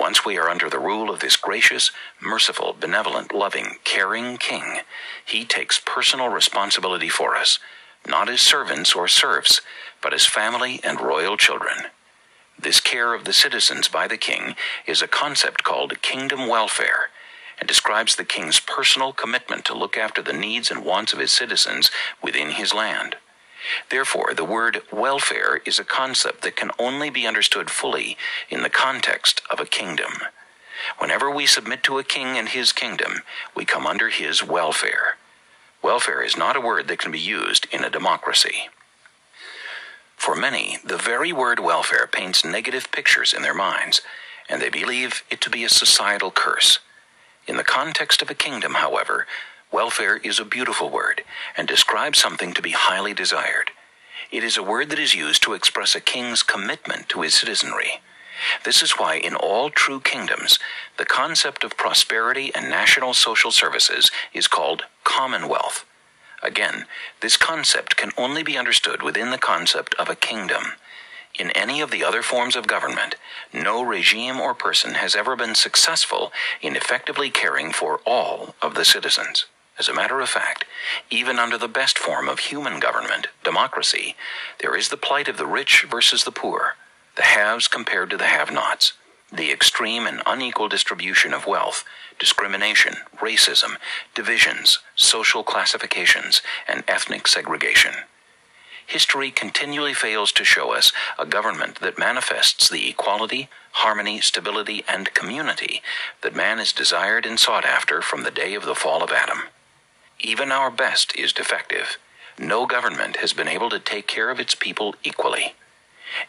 Once 0.00 0.24
we 0.24 0.38
are 0.38 0.48
under 0.48 0.70
the 0.70 0.78
rule 0.78 1.10
of 1.10 1.20
this 1.20 1.36
gracious, 1.36 1.90
merciful, 2.22 2.74
benevolent, 2.80 3.34
loving, 3.34 3.76
caring 3.84 4.38
King, 4.38 4.80
he 5.26 5.44
takes 5.44 5.78
personal 5.84 6.30
responsibility 6.30 7.10
for 7.10 7.36
us, 7.36 7.58
not 8.08 8.26
as 8.26 8.40
servants 8.40 8.94
or 8.94 9.06
serfs, 9.06 9.60
but 10.00 10.14
as 10.14 10.24
family 10.24 10.80
and 10.82 11.02
royal 11.02 11.36
children. 11.36 11.76
This 12.58 12.80
care 12.80 13.12
of 13.12 13.26
the 13.26 13.34
citizens 13.34 13.88
by 13.88 14.08
the 14.08 14.16
king 14.16 14.54
is 14.86 15.02
a 15.02 15.06
concept 15.06 15.64
called 15.64 16.00
kingdom 16.00 16.48
welfare 16.48 17.10
and 17.58 17.68
describes 17.68 18.16
the 18.16 18.24
king's 18.24 18.58
personal 18.58 19.12
commitment 19.12 19.66
to 19.66 19.76
look 19.76 19.98
after 19.98 20.22
the 20.22 20.32
needs 20.32 20.70
and 20.70 20.82
wants 20.82 21.12
of 21.12 21.18
his 21.18 21.30
citizens 21.30 21.90
within 22.22 22.52
his 22.52 22.72
land. 22.72 23.16
Therefore, 23.90 24.32
the 24.34 24.44
word 24.44 24.82
welfare 24.92 25.60
is 25.64 25.78
a 25.78 25.84
concept 25.84 26.42
that 26.42 26.56
can 26.56 26.70
only 26.78 27.10
be 27.10 27.26
understood 27.26 27.70
fully 27.70 28.16
in 28.48 28.62
the 28.62 28.70
context 28.70 29.42
of 29.50 29.60
a 29.60 29.66
kingdom. 29.66 30.12
Whenever 30.98 31.30
we 31.30 31.46
submit 31.46 31.82
to 31.84 31.98
a 31.98 32.04
king 32.04 32.38
and 32.38 32.48
his 32.48 32.72
kingdom, 32.72 33.22
we 33.54 33.64
come 33.64 33.86
under 33.86 34.08
his 34.08 34.42
welfare. 34.42 35.16
Welfare 35.82 36.22
is 36.22 36.36
not 36.36 36.56
a 36.56 36.60
word 36.60 36.88
that 36.88 36.98
can 36.98 37.12
be 37.12 37.18
used 37.18 37.66
in 37.72 37.84
a 37.84 37.90
democracy. 37.90 38.68
For 40.16 40.36
many, 40.36 40.78
the 40.84 40.98
very 40.98 41.32
word 41.32 41.60
welfare 41.60 42.06
paints 42.06 42.44
negative 42.44 42.92
pictures 42.92 43.32
in 43.32 43.42
their 43.42 43.54
minds, 43.54 44.02
and 44.48 44.60
they 44.60 44.68
believe 44.68 45.22
it 45.30 45.40
to 45.40 45.50
be 45.50 45.64
a 45.64 45.68
societal 45.70 46.30
curse. 46.30 46.78
In 47.46 47.56
the 47.56 47.64
context 47.64 48.20
of 48.20 48.30
a 48.30 48.34
kingdom, 48.34 48.74
however, 48.74 49.26
welfare 49.72 50.16
is 50.16 50.38
a 50.38 50.44
beautiful 50.44 50.90
word 50.90 51.22
and 51.56 51.66
describes 51.66 52.18
something 52.18 52.52
to 52.54 52.62
be 52.62 52.72
highly 52.72 53.14
desired. 53.14 53.70
It 54.30 54.44
is 54.44 54.56
a 54.56 54.62
word 54.62 54.90
that 54.90 54.98
is 54.98 55.14
used 55.14 55.42
to 55.42 55.54
express 55.54 55.94
a 55.94 56.00
king's 56.00 56.42
commitment 56.42 57.08
to 57.10 57.22
his 57.22 57.34
citizenry. 57.34 58.00
This 58.64 58.82
is 58.82 58.92
why 58.92 59.16
in 59.16 59.34
all 59.34 59.70
true 59.70 60.00
kingdoms, 60.00 60.58
the 60.96 61.04
concept 61.04 61.64
of 61.64 61.76
prosperity 61.76 62.52
and 62.54 62.70
national 62.70 63.14
social 63.14 63.50
services 63.50 64.10
is 64.32 64.48
called 64.48 64.84
commonwealth. 65.04 65.84
Again, 66.42 66.86
this 67.20 67.36
concept 67.36 67.96
can 67.96 68.12
only 68.16 68.42
be 68.42 68.56
understood 68.56 69.02
within 69.02 69.30
the 69.30 69.38
concept 69.38 69.94
of 69.94 70.08
a 70.08 70.16
kingdom. 70.16 70.62
In 71.38 71.50
any 71.52 71.80
of 71.80 71.90
the 71.90 72.04
other 72.04 72.22
forms 72.22 72.56
of 72.56 72.66
government, 72.66 73.14
no 73.52 73.82
regime 73.82 74.40
or 74.40 74.54
person 74.54 74.94
has 74.94 75.14
ever 75.14 75.36
been 75.36 75.54
successful 75.54 76.32
in 76.60 76.76
effectively 76.76 77.30
caring 77.30 77.72
for 77.72 78.00
all 78.06 78.54
of 78.62 78.74
the 78.74 78.84
citizens. 78.84 79.46
As 79.80 79.88
a 79.88 79.94
matter 79.94 80.20
of 80.20 80.28
fact, 80.28 80.66
even 81.08 81.38
under 81.38 81.56
the 81.56 81.66
best 81.66 81.98
form 81.98 82.28
of 82.28 82.40
human 82.40 82.80
government, 82.80 83.28
democracy, 83.42 84.14
there 84.58 84.76
is 84.76 84.90
the 84.90 84.98
plight 84.98 85.26
of 85.26 85.38
the 85.38 85.46
rich 85.46 85.86
versus 85.90 86.24
the 86.24 86.30
poor, 86.30 86.76
the 87.16 87.22
haves 87.22 87.66
compared 87.66 88.10
to 88.10 88.18
the 88.18 88.26
have 88.26 88.52
nots, 88.52 88.92
the 89.32 89.50
extreme 89.50 90.06
and 90.06 90.20
unequal 90.26 90.68
distribution 90.68 91.32
of 91.32 91.46
wealth, 91.46 91.82
discrimination, 92.18 92.96
racism, 93.22 93.78
divisions, 94.14 94.80
social 94.96 95.42
classifications, 95.42 96.42
and 96.68 96.84
ethnic 96.86 97.26
segregation. 97.26 97.94
History 98.86 99.30
continually 99.30 99.94
fails 99.94 100.30
to 100.32 100.44
show 100.44 100.74
us 100.74 100.92
a 101.18 101.24
government 101.24 101.80
that 101.80 101.98
manifests 101.98 102.68
the 102.68 102.90
equality, 102.90 103.48
harmony, 103.72 104.20
stability, 104.20 104.84
and 104.86 105.14
community 105.14 105.80
that 106.20 106.36
man 106.36 106.58
has 106.58 106.74
desired 106.74 107.24
and 107.24 107.40
sought 107.40 107.64
after 107.64 108.02
from 108.02 108.24
the 108.24 108.30
day 108.30 108.52
of 108.52 108.66
the 108.66 108.74
fall 108.74 109.02
of 109.02 109.10
Adam. 109.10 109.44
Even 110.22 110.52
our 110.52 110.70
best 110.70 111.16
is 111.16 111.32
defective. 111.32 111.96
No 112.38 112.66
government 112.66 113.16
has 113.16 113.32
been 113.32 113.48
able 113.48 113.70
to 113.70 113.78
take 113.78 114.06
care 114.06 114.30
of 114.30 114.38
its 114.38 114.54
people 114.54 114.94
equally. 115.02 115.54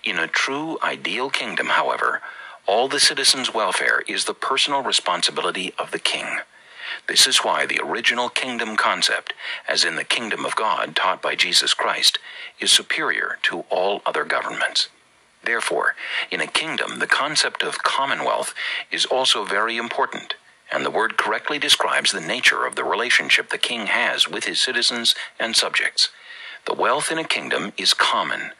In 0.03 0.17
a 0.17 0.27
true 0.27 0.77
ideal 0.81 1.29
kingdom, 1.29 1.67
however, 1.67 2.21
all 2.65 2.87
the 2.87 2.99
citizens' 2.99 3.53
welfare 3.53 4.01
is 4.07 4.25
the 4.25 4.33
personal 4.33 4.81
responsibility 4.81 5.73
of 5.77 5.91
the 5.91 5.99
king. 5.99 6.39
This 7.07 7.27
is 7.27 7.39
why 7.39 7.65
the 7.65 7.81
original 7.83 8.29
kingdom 8.29 8.77
concept, 8.77 9.33
as 9.67 9.83
in 9.83 9.95
the 9.95 10.03
kingdom 10.03 10.45
of 10.45 10.55
God 10.55 10.95
taught 10.95 11.21
by 11.21 11.35
Jesus 11.35 11.73
Christ, 11.73 12.17
is 12.59 12.71
superior 12.71 13.39
to 13.43 13.61
all 13.69 14.01
other 14.05 14.23
governments. 14.23 14.87
Therefore, 15.43 15.95
in 16.29 16.39
a 16.39 16.47
kingdom, 16.47 16.99
the 16.99 17.07
concept 17.07 17.63
of 17.63 17.83
commonwealth 17.83 18.53
is 18.91 19.05
also 19.05 19.43
very 19.43 19.77
important, 19.77 20.35
and 20.71 20.85
the 20.85 20.91
word 20.91 21.17
correctly 21.17 21.59
describes 21.59 22.11
the 22.11 22.21
nature 22.21 22.65
of 22.65 22.75
the 22.75 22.83
relationship 22.83 23.49
the 23.49 23.57
king 23.57 23.87
has 23.87 24.27
with 24.27 24.45
his 24.45 24.61
citizens 24.61 25.15
and 25.39 25.55
subjects. 25.55 26.09
The 26.65 26.73
wealth 26.73 27.11
in 27.11 27.17
a 27.17 27.23
kingdom 27.23 27.73
is 27.77 27.93
common 27.93 28.51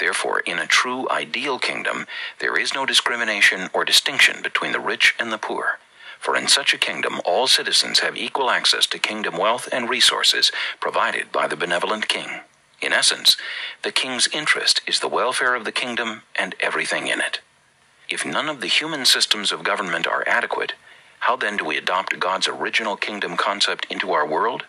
Therefore, 0.00 0.40
in 0.40 0.58
a 0.58 0.66
true 0.66 1.06
ideal 1.10 1.58
kingdom, 1.58 2.06
there 2.38 2.58
is 2.58 2.74
no 2.74 2.86
discrimination 2.86 3.68
or 3.74 3.84
distinction 3.84 4.42
between 4.42 4.72
the 4.72 4.80
rich 4.80 5.14
and 5.18 5.30
the 5.30 5.38
poor. 5.38 5.78
For 6.18 6.34
in 6.36 6.48
such 6.48 6.72
a 6.72 6.78
kingdom, 6.78 7.20
all 7.24 7.46
citizens 7.46 8.00
have 8.00 8.16
equal 8.16 8.50
access 8.50 8.86
to 8.88 8.98
kingdom 8.98 9.36
wealth 9.36 9.68
and 9.70 9.90
resources 9.90 10.50
provided 10.80 11.30
by 11.30 11.46
the 11.46 11.56
benevolent 11.56 12.08
king. 12.08 12.40
In 12.80 12.94
essence, 12.94 13.36
the 13.82 13.92
king's 13.92 14.26
interest 14.28 14.80
is 14.86 15.00
the 15.00 15.08
welfare 15.08 15.54
of 15.54 15.66
the 15.66 15.72
kingdom 15.72 16.22
and 16.34 16.54
everything 16.60 17.06
in 17.06 17.20
it. 17.20 17.40
If 18.08 18.24
none 18.24 18.48
of 18.48 18.62
the 18.62 18.68
human 18.68 19.04
systems 19.04 19.52
of 19.52 19.62
government 19.62 20.06
are 20.06 20.24
adequate, 20.26 20.72
how 21.20 21.36
then 21.36 21.56
do 21.56 21.64
we 21.64 21.76
adopt 21.76 22.18
God's 22.18 22.48
original 22.48 22.96
kingdom 22.96 23.36
concept 23.36 23.86
into 23.90 24.12
our 24.12 24.26
world? 24.26 24.64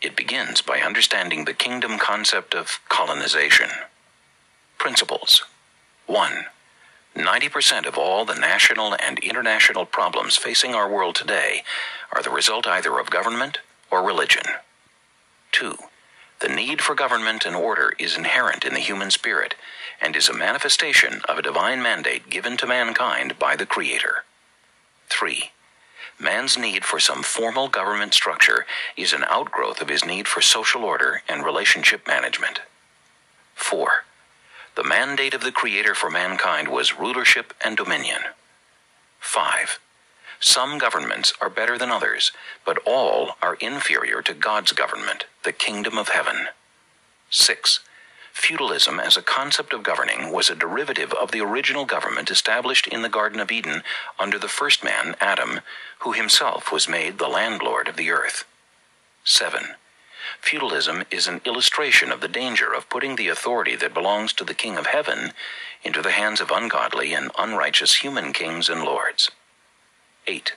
It 0.00 0.16
begins 0.16 0.60
by 0.60 0.80
understanding 0.80 1.44
the 1.44 1.54
kingdom 1.54 1.98
concept 1.98 2.54
of 2.54 2.80
colonization. 2.88 3.70
Principles 4.78 5.44
1. 6.06 6.44
90% 7.16 7.86
of 7.86 7.98
all 7.98 8.24
the 8.24 8.34
national 8.34 8.94
and 8.94 9.18
international 9.18 9.86
problems 9.86 10.36
facing 10.36 10.74
our 10.74 10.90
world 10.90 11.14
today 11.14 11.62
are 12.12 12.22
the 12.22 12.30
result 12.30 12.66
either 12.66 12.98
of 12.98 13.10
government 13.10 13.58
or 13.90 14.04
religion. 14.04 14.44
2. 15.52 15.76
The 16.40 16.48
need 16.48 16.80
for 16.80 16.94
government 16.94 17.44
and 17.46 17.54
order 17.54 17.92
is 17.98 18.16
inherent 18.16 18.64
in 18.64 18.74
the 18.74 18.80
human 18.80 19.10
spirit 19.10 19.54
and 20.00 20.16
is 20.16 20.28
a 20.28 20.34
manifestation 20.34 21.20
of 21.28 21.38
a 21.38 21.42
divine 21.42 21.80
mandate 21.80 22.28
given 22.28 22.56
to 22.56 22.66
mankind 22.66 23.38
by 23.38 23.56
the 23.56 23.66
Creator. 23.66 24.24
3. 25.08 25.50
Man's 26.18 26.56
need 26.58 26.84
for 26.84 27.00
some 27.00 27.22
formal 27.22 27.68
government 27.68 28.14
structure 28.14 28.66
is 28.96 29.12
an 29.12 29.24
outgrowth 29.28 29.80
of 29.80 29.88
his 29.88 30.04
need 30.04 30.28
for 30.28 30.40
social 30.40 30.84
order 30.84 31.22
and 31.28 31.44
relationship 31.44 32.06
management. 32.06 32.60
4. 33.54 34.04
The 34.74 34.84
mandate 34.84 35.34
of 35.34 35.42
the 35.42 35.52
Creator 35.52 35.94
for 35.94 36.10
mankind 36.10 36.68
was 36.68 36.98
rulership 36.98 37.52
and 37.64 37.76
dominion. 37.76 38.20
5. 39.20 39.78
Some 40.40 40.78
governments 40.78 41.32
are 41.40 41.50
better 41.50 41.78
than 41.78 41.90
others, 41.90 42.32
but 42.64 42.78
all 42.84 43.36
are 43.40 43.54
inferior 43.60 44.22
to 44.22 44.34
God's 44.34 44.72
government, 44.72 45.26
the 45.44 45.52
kingdom 45.52 45.96
of 45.98 46.08
heaven. 46.08 46.48
6. 47.30 47.80
Feudalism 48.32 48.98
as 48.98 49.16
a 49.16 49.22
concept 49.22 49.72
of 49.72 49.82
governing 49.82 50.32
was 50.32 50.50
a 50.50 50.54
derivative 50.54 51.12
of 51.12 51.30
the 51.30 51.40
original 51.40 51.84
government 51.84 52.30
established 52.30 52.88
in 52.88 53.02
the 53.02 53.08
Garden 53.08 53.40
of 53.40 53.52
Eden 53.52 53.82
under 54.18 54.38
the 54.38 54.48
first 54.48 54.82
man, 54.82 55.14
Adam, 55.20 55.60
who 56.00 56.12
himself 56.12 56.72
was 56.72 56.88
made 56.88 57.18
the 57.18 57.28
landlord 57.28 57.88
of 57.88 57.96
the 57.96 58.10
earth. 58.10 58.44
7. 59.24 59.76
Feudalism 60.40 61.04
is 61.10 61.26
an 61.26 61.40
illustration 61.44 62.10
of 62.10 62.20
the 62.20 62.28
danger 62.28 62.72
of 62.72 62.88
putting 62.88 63.16
the 63.16 63.28
authority 63.28 63.76
that 63.76 63.94
belongs 63.94 64.32
to 64.32 64.44
the 64.44 64.54
King 64.54 64.76
of 64.76 64.86
Heaven 64.86 65.32
into 65.84 66.00
the 66.00 66.12
hands 66.12 66.40
of 66.40 66.50
ungodly 66.50 67.12
and 67.12 67.30
unrighteous 67.38 67.96
human 67.96 68.32
kings 68.32 68.68
and 68.68 68.82
lords. 68.82 69.30
8. 70.26 70.54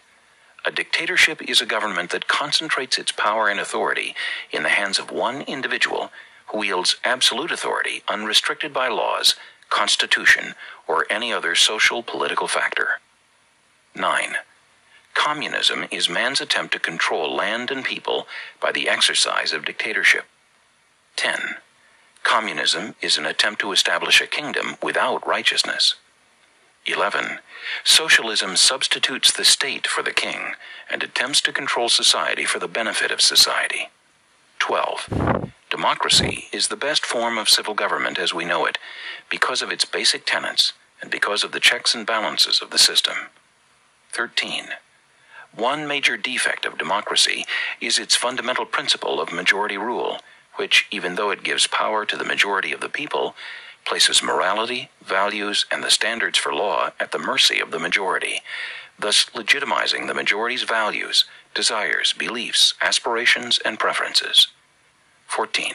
A 0.66 0.72
dictatorship 0.72 1.42
is 1.48 1.62
a 1.62 1.66
government 1.66 2.10
that 2.12 2.28
concentrates 2.28 2.98
its 2.98 3.12
power 3.12 3.50
and 3.50 3.60
authority 3.60 4.16
in 4.52 4.64
the 4.64 4.70
hands 4.70 4.98
of 4.98 5.12
one 5.12 5.42
individual 5.42 6.12
wields 6.56 6.96
absolute 7.04 7.52
authority 7.52 8.04
unrestricted 8.08 8.74
by 8.74 8.88
laws, 8.88 9.36
constitution, 9.70 10.56
or 10.88 11.06
any 11.10 11.34
other 11.34 11.56
social 11.56 12.04
political 12.04 12.48
factor. 12.48 13.00
9. 13.96 14.36
Communism 15.14 15.86
is 15.92 16.10
man's 16.10 16.42
attempt 16.42 16.74
to 16.74 16.80
control 16.80 17.34
land 17.34 17.72
and 17.72 17.84
people 17.84 18.28
by 18.62 18.72
the 18.72 18.90
exercise 18.90 19.54
of 19.54 19.66
dictatorship. 19.66 20.26
10. 21.16 21.56
Communism 22.24 22.96
is 23.02 23.18
an 23.18 23.26
attempt 23.26 23.62
to 23.62 23.72
establish 23.72 24.22
a 24.22 24.28
kingdom 24.28 24.76
without 24.84 25.26
righteousness. 25.26 25.96
11. 26.86 27.40
Socialism 27.84 28.56
substitutes 28.56 29.32
the 29.32 29.46
state 29.46 29.88
for 29.88 30.04
the 30.04 30.12
king 30.12 30.54
and 30.90 31.02
attempts 31.02 31.42
to 31.42 31.54
control 31.54 31.90
society 31.90 32.46
for 32.46 32.60
the 32.60 32.68
benefit 32.68 33.12
of 33.12 33.22
society. 33.22 33.90
12. 34.60 35.45
Democracy 35.76 36.46
is 36.54 36.70
the 36.70 36.78
best 36.78 37.06
form 37.06 37.38
of 37.38 37.50
civil 37.50 37.74
government 37.74 38.18
as 38.18 38.34
we 38.34 38.46
know 38.46 38.66
it 38.66 38.78
because 39.30 39.62
of 39.62 39.70
its 39.70 39.84
basic 39.84 40.26
tenets 40.26 40.72
and 41.02 41.12
because 41.12 41.44
of 41.44 41.52
the 41.52 41.60
checks 41.60 41.94
and 41.94 42.08
balances 42.08 42.62
of 42.62 42.70
the 42.70 42.78
system. 42.78 43.16
13. 44.14 44.68
One 45.54 45.86
major 45.86 46.16
defect 46.16 46.66
of 46.66 46.78
democracy 46.78 47.44
is 47.82 48.00
its 48.00 48.16
fundamental 48.16 48.66
principle 48.66 49.20
of 49.20 49.34
majority 49.34 49.78
rule, 49.78 50.20
which, 50.56 50.88
even 50.92 51.16
though 51.16 51.30
it 51.30 51.44
gives 51.44 51.68
power 51.68 52.06
to 52.06 52.16
the 52.16 52.24
majority 52.24 52.72
of 52.72 52.80
the 52.80 52.88
people, 52.88 53.36
places 53.84 54.24
morality, 54.24 54.90
values, 55.04 55.66
and 55.70 55.84
the 55.84 55.92
standards 55.92 56.38
for 56.38 56.54
law 56.54 56.92
at 57.02 57.12
the 57.12 57.20
mercy 57.20 57.60
of 57.60 57.72
the 57.72 57.80
majority, 57.80 58.40
thus 58.98 59.26
legitimizing 59.36 60.08
the 60.08 60.14
majority's 60.14 60.64
values, 60.64 61.26
desires, 61.54 62.14
beliefs, 62.14 62.76
aspirations, 62.82 63.60
and 63.66 63.78
preferences. 63.78 64.48
14. 65.28 65.74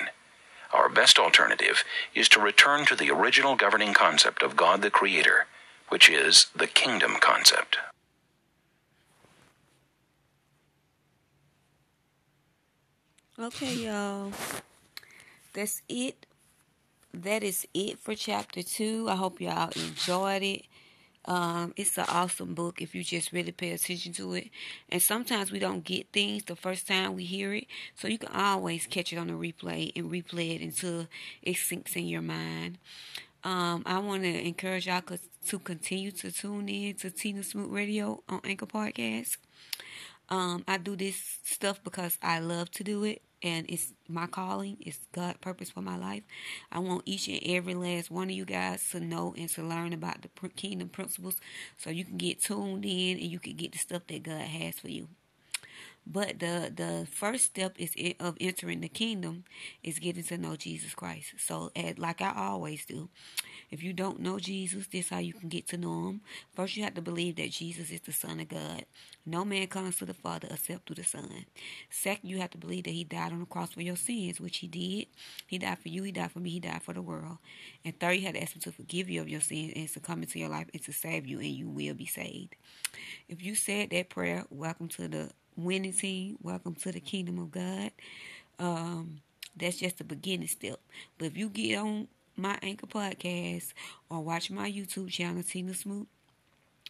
Our 0.72 0.88
best 0.88 1.18
alternative 1.18 1.84
is 2.14 2.28
to 2.30 2.40
return 2.40 2.86
to 2.86 2.96
the 2.96 3.10
original 3.10 3.56
governing 3.56 3.94
concept 3.94 4.42
of 4.42 4.56
God 4.56 4.82
the 4.82 4.90
Creator, 4.90 5.46
which 5.88 6.08
is 6.08 6.46
the 6.54 6.66
kingdom 6.66 7.16
concept. 7.20 7.78
Okay, 13.38 13.74
y'all. 13.74 14.32
That's 15.52 15.82
it 15.88 16.26
that 17.12 17.42
is 17.42 17.66
it 17.74 17.98
for 17.98 18.14
chapter 18.14 18.62
two. 18.62 19.08
I 19.08 19.16
hope 19.16 19.40
y'all 19.40 19.70
enjoyed 19.74 20.42
it. 20.42 20.64
Um, 21.26 21.74
it's 21.76 21.98
an 21.98 22.06
awesome 22.08 22.54
book 22.54 22.80
if 22.80 22.94
you 22.94 23.04
just 23.04 23.32
really 23.32 23.52
pay 23.52 23.72
attention 23.72 24.12
to 24.14 24.34
it. 24.34 24.48
And 24.88 25.02
sometimes 25.02 25.52
we 25.52 25.58
don't 25.58 25.84
get 25.84 26.08
things 26.12 26.44
the 26.44 26.56
first 26.56 26.88
time 26.88 27.14
we 27.14 27.24
hear 27.24 27.52
it, 27.54 27.66
so 27.94 28.08
you 28.08 28.18
can 28.18 28.32
always 28.34 28.86
catch 28.86 29.12
it 29.12 29.16
on 29.18 29.28
the 29.28 29.34
replay 29.34 29.92
and 29.94 30.10
replay 30.10 30.56
it 30.56 30.62
until 30.62 31.06
it 31.42 31.56
sinks 31.56 31.94
in 31.94 32.06
your 32.08 32.22
mind. 32.22 32.78
Um, 33.42 33.82
I 33.86 33.98
want 33.98 34.22
to 34.22 34.46
encourage 34.46 34.86
y'all 34.86 35.02
to 35.46 35.58
continue 35.58 36.10
to 36.12 36.30
tune 36.30 36.68
in 36.68 36.94
to 36.96 37.10
Tina 37.10 37.42
Smoot 37.42 37.70
Radio 37.70 38.22
on 38.28 38.40
Anchor 38.44 38.66
Podcast. 38.66 39.38
Um, 40.30 40.64
I 40.68 40.78
do 40.78 40.94
this 40.96 41.38
stuff 41.42 41.82
because 41.82 42.18
I 42.22 42.38
love 42.38 42.70
to 42.72 42.84
do 42.84 43.04
it 43.04 43.22
and 43.42 43.66
it's 43.68 43.92
my 44.08 44.26
calling, 44.26 44.76
it's 44.80 44.98
God' 45.12 45.40
purpose 45.40 45.70
for 45.70 45.80
my 45.80 45.96
life. 45.96 46.22
I 46.70 46.78
want 46.78 47.02
each 47.06 47.26
and 47.26 47.40
every 47.44 47.74
last 47.74 48.10
one 48.10 48.28
of 48.30 48.36
you 48.36 48.44
guys 48.44 48.88
to 48.90 49.00
know 49.00 49.34
and 49.36 49.48
to 49.50 49.62
learn 49.62 49.92
about 49.92 50.22
the 50.22 50.48
kingdom 50.50 50.88
principles 50.88 51.36
so 51.78 51.90
you 51.90 52.04
can 52.04 52.16
get 52.16 52.42
tuned 52.42 52.84
in 52.84 53.18
and 53.18 53.26
you 53.26 53.40
can 53.40 53.56
get 53.56 53.72
the 53.72 53.78
stuff 53.78 54.02
that 54.08 54.22
God 54.22 54.42
has 54.42 54.78
for 54.78 54.88
you. 54.88 55.08
But 56.12 56.40
the 56.40 56.72
the 56.74 57.06
first 57.08 57.44
step 57.44 57.76
is 57.78 57.94
of 58.18 58.36
entering 58.40 58.80
the 58.80 58.88
kingdom 58.88 59.44
is 59.84 60.00
getting 60.00 60.24
to 60.24 60.38
know 60.38 60.56
Jesus 60.56 60.92
Christ. 60.92 61.34
So, 61.38 61.70
like 61.98 62.20
I 62.20 62.32
always 62.36 62.84
do, 62.84 63.08
if 63.70 63.80
you 63.80 63.92
don't 63.92 64.18
know 64.18 64.40
Jesus, 64.40 64.88
this 64.88 65.10
how 65.10 65.18
you 65.18 65.32
can 65.32 65.48
get 65.48 65.68
to 65.68 65.76
know 65.76 66.08
Him. 66.08 66.22
First, 66.52 66.76
you 66.76 66.82
have 66.82 66.94
to 66.94 67.02
believe 67.02 67.36
that 67.36 67.52
Jesus 67.52 67.92
is 67.92 68.00
the 68.00 68.12
Son 68.12 68.40
of 68.40 68.48
God. 68.48 68.86
No 69.24 69.44
man 69.44 69.68
comes 69.68 69.96
to 69.96 70.06
the 70.06 70.14
Father 70.14 70.48
except 70.50 70.86
through 70.86 70.96
the 70.96 71.04
Son. 71.04 71.46
Second, 71.90 72.28
you 72.28 72.38
have 72.38 72.50
to 72.50 72.58
believe 72.58 72.84
that 72.84 72.90
He 72.90 73.04
died 73.04 73.32
on 73.32 73.40
the 73.40 73.46
cross 73.46 73.70
for 73.70 73.82
your 73.82 73.94
sins, 73.94 74.40
which 74.40 74.56
He 74.56 74.66
did. 74.66 75.06
He 75.46 75.58
died 75.58 75.78
for 75.78 75.90
you. 75.90 76.02
He 76.02 76.10
died 76.10 76.32
for 76.32 76.40
me. 76.40 76.50
He 76.50 76.60
died 76.60 76.82
for 76.82 76.92
the 76.92 77.02
world. 77.02 77.38
And 77.84 77.98
third, 78.00 78.14
you 78.14 78.22
have 78.22 78.34
to 78.34 78.42
ask 78.42 78.56
Him 78.56 78.62
to 78.62 78.72
forgive 78.72 79.08
you 79.08 79.20
of 79.20 79.28
your 79.28 79.40
sins 79.40 79.74
and 79.76 79.88
to 79.88 80.00
come 80.00 80.22
into 80.22 80.40
your 80.40 80.48
life 80.48 80.66
and 80.72 80.82
to 80.82 80.92
save 80.92 81.28
you, 81.28 81.38
and 81.38 81.46
you 81.46 81.68
will 81.68 81.94
be 81.94 82.06
saved. 82.06 82.56
If 83.28 83.44
you 83.44 83.54
said 83.54 83.90
that 83.90 84.08
prayer, 84.08 84.44
welcome 84.50 84.88
to 84.88 85.06
the 85.06 85.30
winning 85.64 85.92
team. 85.92 86.38
Welcome 86.42 86.74
to 86.76 86.92
the 86.92 87.00
kingdom 87.00 87.38
of 87.38 87.50
God. 87.50 87.90
Um, 88.58 89.20
that's 89.56 89.78
just 89.78 89.98
the 89.98 90.04
beginning 90.04 90.48
step. 90.48 90.80
But 91.18 91.26
if 91.26 91.36
you 91.36 91.48
get 91.48 91.76
on 91.76 92.08
my 92.36 92.58
Anchor 92.62 92.86
podcast 92.86 93.72
or 94.08 94.20
watch 94.20 94.50
my 94.50 94.70
YouTube 94.70 95.10
channel, 95.10 95.42
Tina 95.42 95.74
Smoot, 95.74 96.08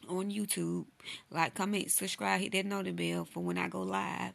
on 0.08 0.30
YouTube, 0.30 0.86
like, 1.30 1.54
comment, 1.54 1.90
subscribe, 1.90 2.40
hit 2.40 2.52
that 2.52 2.64
notification 2.64 3.14
bell 3.14 3.24
for 3.24 3.42
when 3.42 3.58
I 3.58 3.68
go 3.68 3.82
live. 3.82 4.32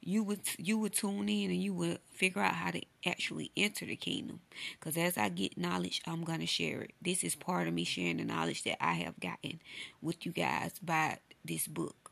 You 0.00 0.22
would 0.22 0.40
you 0.58 0.78
would 0.78 0.92
tune 0.92 1.28
in 1.28 1.50
and 1.50 1.62
you 1.62 1.74
would 1.74 1.98
figure 2.12 2.40
out 2.40 2.54
how 2.54 2.70
to 2.70 2.80
actually 3.04 3.50
enter 3.56 3.84
the 3.84 3.96
kingdom. 3.96 4.40
Because 4.78 4.96
as 4.96 5.18
I 5.18 5.28
get 5.28 5.58
knowledge, 5.58 6.00
I'm 6.06 6.24
gonna 6.24 6.46
share 6.46 6.82
it. 6.82 6.92
This 7.02 7.24
is 7.24 7.34
part 7.34 7.66
of 7.68 7.74
me 7.74 7.84
sharing 7.84 8.18
the 8.18 8.24
knowledge 8.24 8.62
that 8.64 8.82
I 8.82 8.94
have 8.94 9.18
gotten 9.18 9.60
with 10.00 10.24
you 10.24 10.32
guys 10.32 10.78
by 10.80 11.18
this 11.44 11.66
book. 11.66 12.07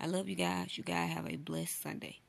I 0.00 0.06
love 0.06 0.28
you 0.28 0.34
guys. 0.34 0.76
You 0.76 0.82
guys 0.84 1.10
have 1.12 1.28
a 1.28 1.36
blessed 1.36 1.80
Sunday. 1.82 2.20